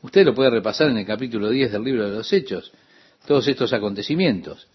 Usted 0.03 0.25
lo 0.25 0.35
puede 0.35 0.49
repasar 0.49 0.89
en 0.89 0.97
el 0.97 1.05
capítulo 1.05 1.49
10 1.49 1.71
del 1.71 1.83
libro 1.83 2.09
de 2.09 2.17
los 2.17 2.31
Hechos, 2.31 2.73
todos 3.25 3.47
estos 3.47 3.71
acontecimientos. 3.71 4.67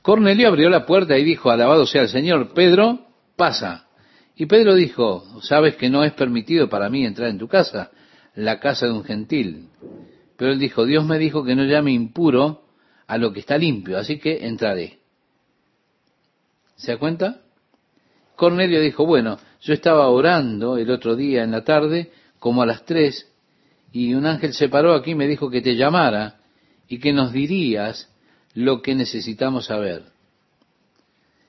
Cornelio 0.00 0.46
abrió 0.46 0.70
la 0.70 0.86
puerta 0.86 1.18
y 1.18 1.24
dijo, 1.24 1.50
alabado 1.50 1.86
sea 1.86 2.02
el 2.02 2.08
Señor, 2.08 2.54
Pedro, 2.54 3.00
pasa. 3.34 3.88
Y 4.36 4.46
Pedro 4.46 4.74
dijo, 4.74 5.40
sabes 5.42 5.74
que 5.74 5.90
no 5.90 6.04
es 6.04 6.12
permitido 6.12 6.68
para 6.68 6.88
mí 6.88 7.04
entrar 7.04 7.28
en 7.28 7.38
tu 7.38 7.48
casa, 7.48 7.90
la 8.36 8.60
casa 8.60 8.86
de 8.86 8.92
un 8.92 9.02
gentil. 9.02 9.70
Pero 10.36 10.52
él 10.52 10.60
dijo, 10.60 10.84
Dios 10.84 11.04
me 11.04 11.18
dijo 11.18 11.42
que 11.44 11.56
no 11.56 11.64
llame 11.64 11.90
impuro 11.90 12.62
a 13.08 13.18
lo 13.18 13.32
que 13.32 13.40
está 13.40 13.58
limpio, 13.58 13.98
así 13.98 14.20
que 14.20 14.46
entraré. 14.46 15.00
¿Se 16.76 16.92
da 16.92 16.98
cuenta? 16.98 17.40
Cornelio 18.36 18.80
dijo, 18.80 19.04
bueno, 19.04 19.38
yo 19.62 19.74
estaba 19.74 20.08
orando 20.10 20.76
el 20.76 20.90
otro 20.92 21.16
día 21.16 21.42
en 21.42 21.50
la 21.50 21.64
tarde, 21.64 22.12
como 22.38 22.62
a 22.62 22.66
las 22.66 22.84
tres, 22.84 23.32
y 23.96 24.12
un 24.12 24.26
ángel 24.26 24.52
se 24.52 24.68
paró 24.68 24.92
aquí 24.92 25.12
y 25.12 25.14
me 25.14 25.26
dijo 25.26 25.48
que 25.48 25.62
te 25.62 25.74
llamara 25.74 26.36
y 26.86 26.98
que 26.98 27.14
nos 27.14 27.32
dirías 27.32 28.10
lo 28.52 28.82
que 28.82 28.94
necesitamos 28.94 29.64
saber. 29.64 30.02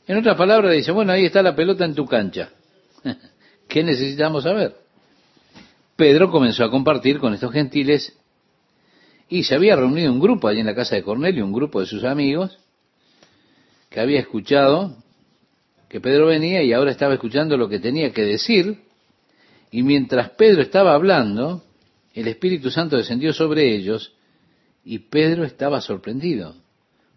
En 0.08 0.18
otras 0.18 0.38
palabras, 0.38 0.72
dice, 0.72 0.94
bueno, 0.94 1.12
ahí 1.12 1.26
está 1.26 1.42
la 1.42 1.58
pelota 1.58 1.84
en 1.84 1.94
tu 1.94 2.06
cancha. 2.06 2.52
¿Qué 3.68 3.84
necesitamos 3.84 4.46
saber? 4.46 4.78
Pedro 5.98 6.32
comenzó 6.32 6.64
a 6.64 6.72
compartir 6.72 7.20
con 7.20 7.34
estos 7.34 7.52
gentiles 7.52 8.18
y 9.28 9.44
se 9.44 9.54
había 9.54 9.76
reunido 9.76 10.10
un 10.10 10.22
grupo 10.22 10.48
allí 10.48 10.62
en 10.62 10.68
la 10.68 10.76
casa 10.76 10.96
de 10.96 11.04
Cornelio, 11.04 11.44
un 11.44 11.52
grupo 11.52 11.82
de 11.82 11.86
sus 11.86 12.06
amigos, 12.06 12.58
que 13.90 14.00
había 14.00 14.22
escuchado 14.22 14.96
que 15.90 16.00
Pedro 16.00 16.28
venía 16.28 16.64
y 16.64 16.72
ahora 16.72 16.92
estaba 16.92 17.14
escuchando 17.14 17.58
lo 17.58 17.68
que 17.68 17.80
tenía 17.80 18.14
que 18.14 18.24
decir, 18.24 18.84
y 19.70 19.84
mientras 19.84 20.30
Pedro 20.30 20.62
estaba 20.62 20.94
hablando, 20.94 21.67
el 22.20 22.28
Espíritu 22.28 22.72
Santo 22.72 22.98
descendió 22.98 23.32
sobre 23.32 23.76
ellos 23.76 24.14
y 24.84 25.00
Pedro 25.00 25.44
estaba 25.44 25.82
sorprendido, 25.82 26.56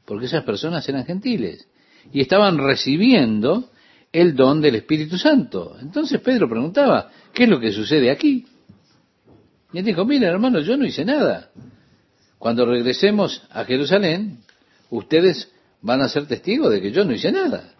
porque 0.05 0.27
esas 0.27 0.45
personas 0.45 0.87
eran 0.89 1.07
gentiles 1.07 1.67
y 2.13 2.21
estaban 2.21 2.59
recibiendo 2.59 3.71
el 4.13 4.35
don 4.35 4.61
del 4.61 4.75
Espíritu 4.75 5.17
Santo. 5.17 5.77
Entonces 5.81 6.21
Pedro 6.21 6.49
preguntaba, 6.49 7.11
¿qué 7.33 7.45
es 7.45 7.49
lo 7.49 7.59
que 7.59 7.73
sucede 7.73 8.11
aquí? 8.11 8.45
Y 9.73 9.79
él 9.79 9.85
dijo, 9.85 10.05
mira 10.05 10.29
hermano, 10.29 10.61
yo 10.61 10.77
no 10.77 10.85
hice 10.85 11.05
nada. 11.05 11.51
Cuando 12.39 12.67
regresemos 12.67 13.43
a 13.51 13.65
Jerusalén, 13.65 14.41
ustedes 14.91 15.51
van 15.81 16.03
a 16.03 16.09
ser 16.09 16.27
testigos 16.27 16.71
de 16.73 16.83
que 16.83 16.93
yo 16.93 17.07
no 17.07 17.13
hice 17.13 17.33
nada. 17.33 17.73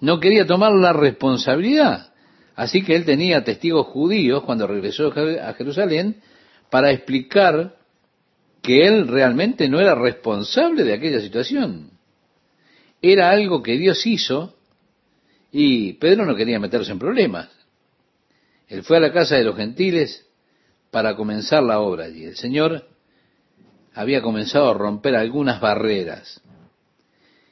No 0.00 0.20
quería 0.20 0.46
tomar 0.46 0.72
la 0.72 0.94
responsabilidad. 0.94 2.09
Así 2.56 2.82
que 2.82 2.94
él 2.94 3.04
tenía 3.04 3.44
testigos 3.44 3.86
judíos 3.86 4.42
cuando 4.44 4.66
regresó 4.66 5.12
a 5.42 5.54
Jerusalén 5.54 6.20
para 6.70 6.90
explicar 6.90 7.76
que 8.62 8.86
él 8.86 9.08
realmente 9.08 9.68
no 9.68 9.80
era 9.80 9.94
responsable 9.94 10.84
de 10.84 10.92
aquella 10.92 11.20
situación. 11.20 11.90
Era 13.00 13.30
algo 13.30 13.62
que 13.62 13.78
Dios 13.78 14.06
hizo 14.06 14.54
y 15.52 15.94
Pedro 15.94 16.26
no 16.26 16.36
quería 16.36 16.58
meterse 16.58 16.92
en 16.92 16.98
problemas. 16.98 17.48
Él 18.68 18.82
fue 18.82 18.98
a 18.98 19.00
la 19.00 19.12
casa 19.12 19.36
de 19.36 19.44
los 19.44 19.56
gentiles 19.56 20.26
para 20.90 21.16
comenzar 21.16 21.62
la 21.62 21.80
obra 21.80 22.04
allí. 22.04 22.24
El 22.24 22.36
Señor 22.36 22.86
había 23.94 24.22
comenzado 24.22 24.70
a 24.70 24.74
romper 24.74 25.16
algunas 25.16 25.60
barreras. 25.60 26.40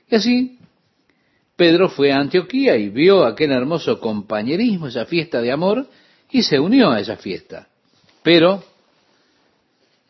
Y 0.09 0.14
así, 0.14 0.57
Pedro 1.59 1.88
fue 1.88 2.12
a 2.12 2.20
Antioquía 2.20 2.76
y 2.76 2.88
vio 2.88 3.24
aquel 3.24 3.50
hermoso 3.50 3.98
compañerismo, 3.98 4.86
esa 4.86 5.06
fiesta 5.06 5.40
de 5.40 5.50
amor, 5.50 5.88
y 6.30 6.44
se 6.44 6.61
unió 6.61 6.92
a 6.92 7.00
esa 7.00 7.16
fiesta. 7.16 7.66
Pero 8.22 8.62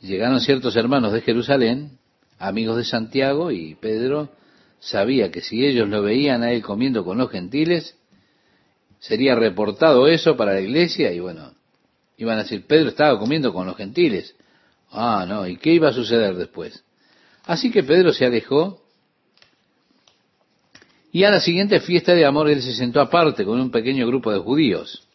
llegaron 0.03 0.43
ciertos 0.43 0.77
hermanos 0.77 1.15
de 1.15 1.23
Jerusalén, 1.23 1.93
amigos 2.39 2.77
de 2.77 2.85
Santiago, 2.85 3.51
y 3.51 3.77
Pedro 3.77 4.29
sabía 4.79 5.31
que 5.31 5.41
si 5.41 5.65
ellos 5.65 5.89
lo 5.89 6.03
veían 6.03 6.43
a 6.43 6.53
él 6.53 6.61
comiendo 6.61 7.03
con 7.03 7.17
los 7.17 7.31
gentiles, 7.31 7.97
sería 8.99 9.35
reportado 9.35 10.07
eso 10.07 10.37
para 10.37 10.53
la 10.53 10.61
iglesia 10.61 11.13
y 11.13 11.21
bueno, 11.21 11.55
iban 12.19 12.39
a 12.39 12.43
decir, 12.43 12.67
Pedro 12.67 12.91
estaba 12.91 13.19
comiendo 13.19 13.55
con 13.55 13.67
los 13.67 13.77
gentiles. 13.79 14.37
Ah, 14.91 15.25
no, 15.27 15.47
¿y 15.47 15.57
qué 15.57 15.73
iba 15.73 15.89
a 15.89 15.95
suceder 15.95 16.37
después? 16.37 16.85
Así 17.47 17.71
que 17.71 17.85
Pedro 17.85 18.13
se 18.13 18.27
alejó 18.27 18.83
y 21.11 21.25
a 21.25 21.31
la 21.31 21.41
siguiente 21.41 21.81
fiesta 21.81 22.15
de 22.15 22.27
amor 22.27 22.51
él 22.51 22.63
se 22.63 22.75
sentó 22.75 23.01
aparte 23.01 23.45
con 23.45 23.61
un 23.61 23.71
pequeño 23.71 24.07
grupo 24.07 24.31
de 24.33 24.39
judíos. 24.39 25.09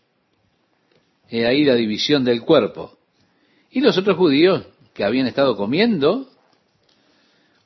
He 1.29 1.45
ahí 1.45 1.63
la 1.63 1.75
división 1.75 2.23
del 2.23 2.41
cuerpo. 2.41 2.97
Y 3.69 3.81
los 3.81 3.97
otros 3.97 4.17
judíos 4.17 4.65
que 4.93 5.03
habían 5.03 5.27
estado 5.27 5.55
comiendo 5.55 6.29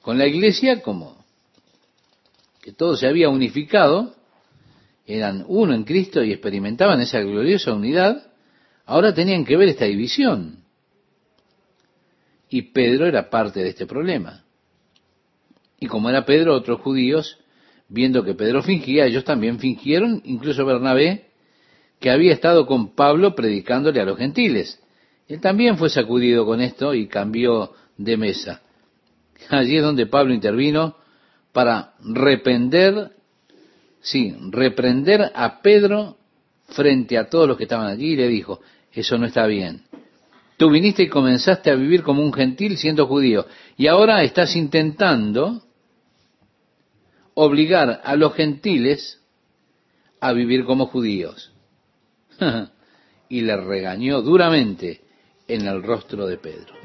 con 0.02 0.18
la 0.18 0.28
iglesia 0.28 0.82
como 0.82 1.18
que 2.62 2.74
todo 2.74 2.98
se 2.98 3.08
había 3.08 3.30
unificado, 3.30 4.14
eran 5.06 5.46
uno 5.48 5.74
en 5.74 5.86
Cristo 5.86 6.22
y 6.22 6.34
experimentaban 6.34 7.00
esa 7.00 7.22
gloriosa 7.22 7.74
unidad, 7.74 8.30
ahora 8.86 9.14
tenían 9.14 9.46
que 9.46 9.56
ver 9.56 9.70
esta 9.70 9.86
división. 9.86 10.66
Y 12.50 12.74
Pedro 12.74 13.06
era 13.06 13.30
parte 13.30 13.62
de 13.62 13.70
este 13.70 13.86
problema. 13.86 14.44
Y 15.80 15.88
como 15.88 16.10
era 16.10 16.26
Pedro, 16.26 16.56
otros 16.56 16.82
judíos 16.82 17.38
viendo 17.90 18.24
que 18.24 18.34
Pedro 18.34 18.62
fingía, 18.64 19.06
ellos 19.06 19.24
también 19.24 19.60
fingieron, 19.60 20.22
incluso 20.26 20.66
Bernabé, 20.66 21.28
que 22.00 22.12
había 22.12 22.34
estado 22.34 22.66
con 22.66 22.96
Pablo 22.96 23.36
predicándole 23.36 24.02
a 24.02 24.06
los 24.06 24.18
gentiles. 24.18 24.80
Él 25.28 25.42
también 25.42 25.78
fue 25.78 25.90
sacudido 25.90 26.46
con 26.46 26.62
esto 26.62 26.94
y 26.94 27.08
cambió 27.08 27.74
de 27.98 28.18
mesa. 28.18 28.62
Allí 29.50 29.78
es 29.78 29.84
donde 29.84 30.06
Pablo 30.06 30.34
intervino 30.34 30.96
para 31.52 31.94
reprender, 32.00 33.12
sí, 34.00 34.36
reprender 34.52 35.32
a 35.34 35.62
Pedro 35.62 36.18
frente 36.70 37.18
a 37.18 37.30
todos 37.30 37.48
los 37.48 37.58
que 37.58 37.64
estaban 37.64 37.88
allí 37.88 38.14
y 38.14 38.16
le 38.16 38.28
dijo, 38.28 38.62
eso 38.92 39.18
no 39.18 39.26
está 39.26 39.46
bien. 39.48 39.82
Tú 40.58 40.72
viniste 40.72 41.04
y 41.04 41.10
comenzaste 41.10 41.70
a 41.70 41.76
vivir 41.76 42.04
como 42.04 42.24
un 42.24 42.34
gentil 42.34 42.78
siendo 42.78 43.06
judío 43.06 43.46
y 43.78 43.88
ahora 43.88 44.24
estás 44.24 44.56
intentando 44.56 45.62
obligar 47.40 48.02
a 48.04 48.16
los 48.16 48.34
gentiles 48.34 49.22
a 50.20 50.34
vivir 50.34 50.66
como 50.66 50.88
judíos. 50.88 51.54
y 53.30 53.42
le 53.42 53.58
regañó 53.58 54.24
duramente 54.24 55.02
en 55.48 55.68
el 55.68 55.84
rostro 55.84 56.26
de 56.26 56.38
Pedro. 56.38 56.77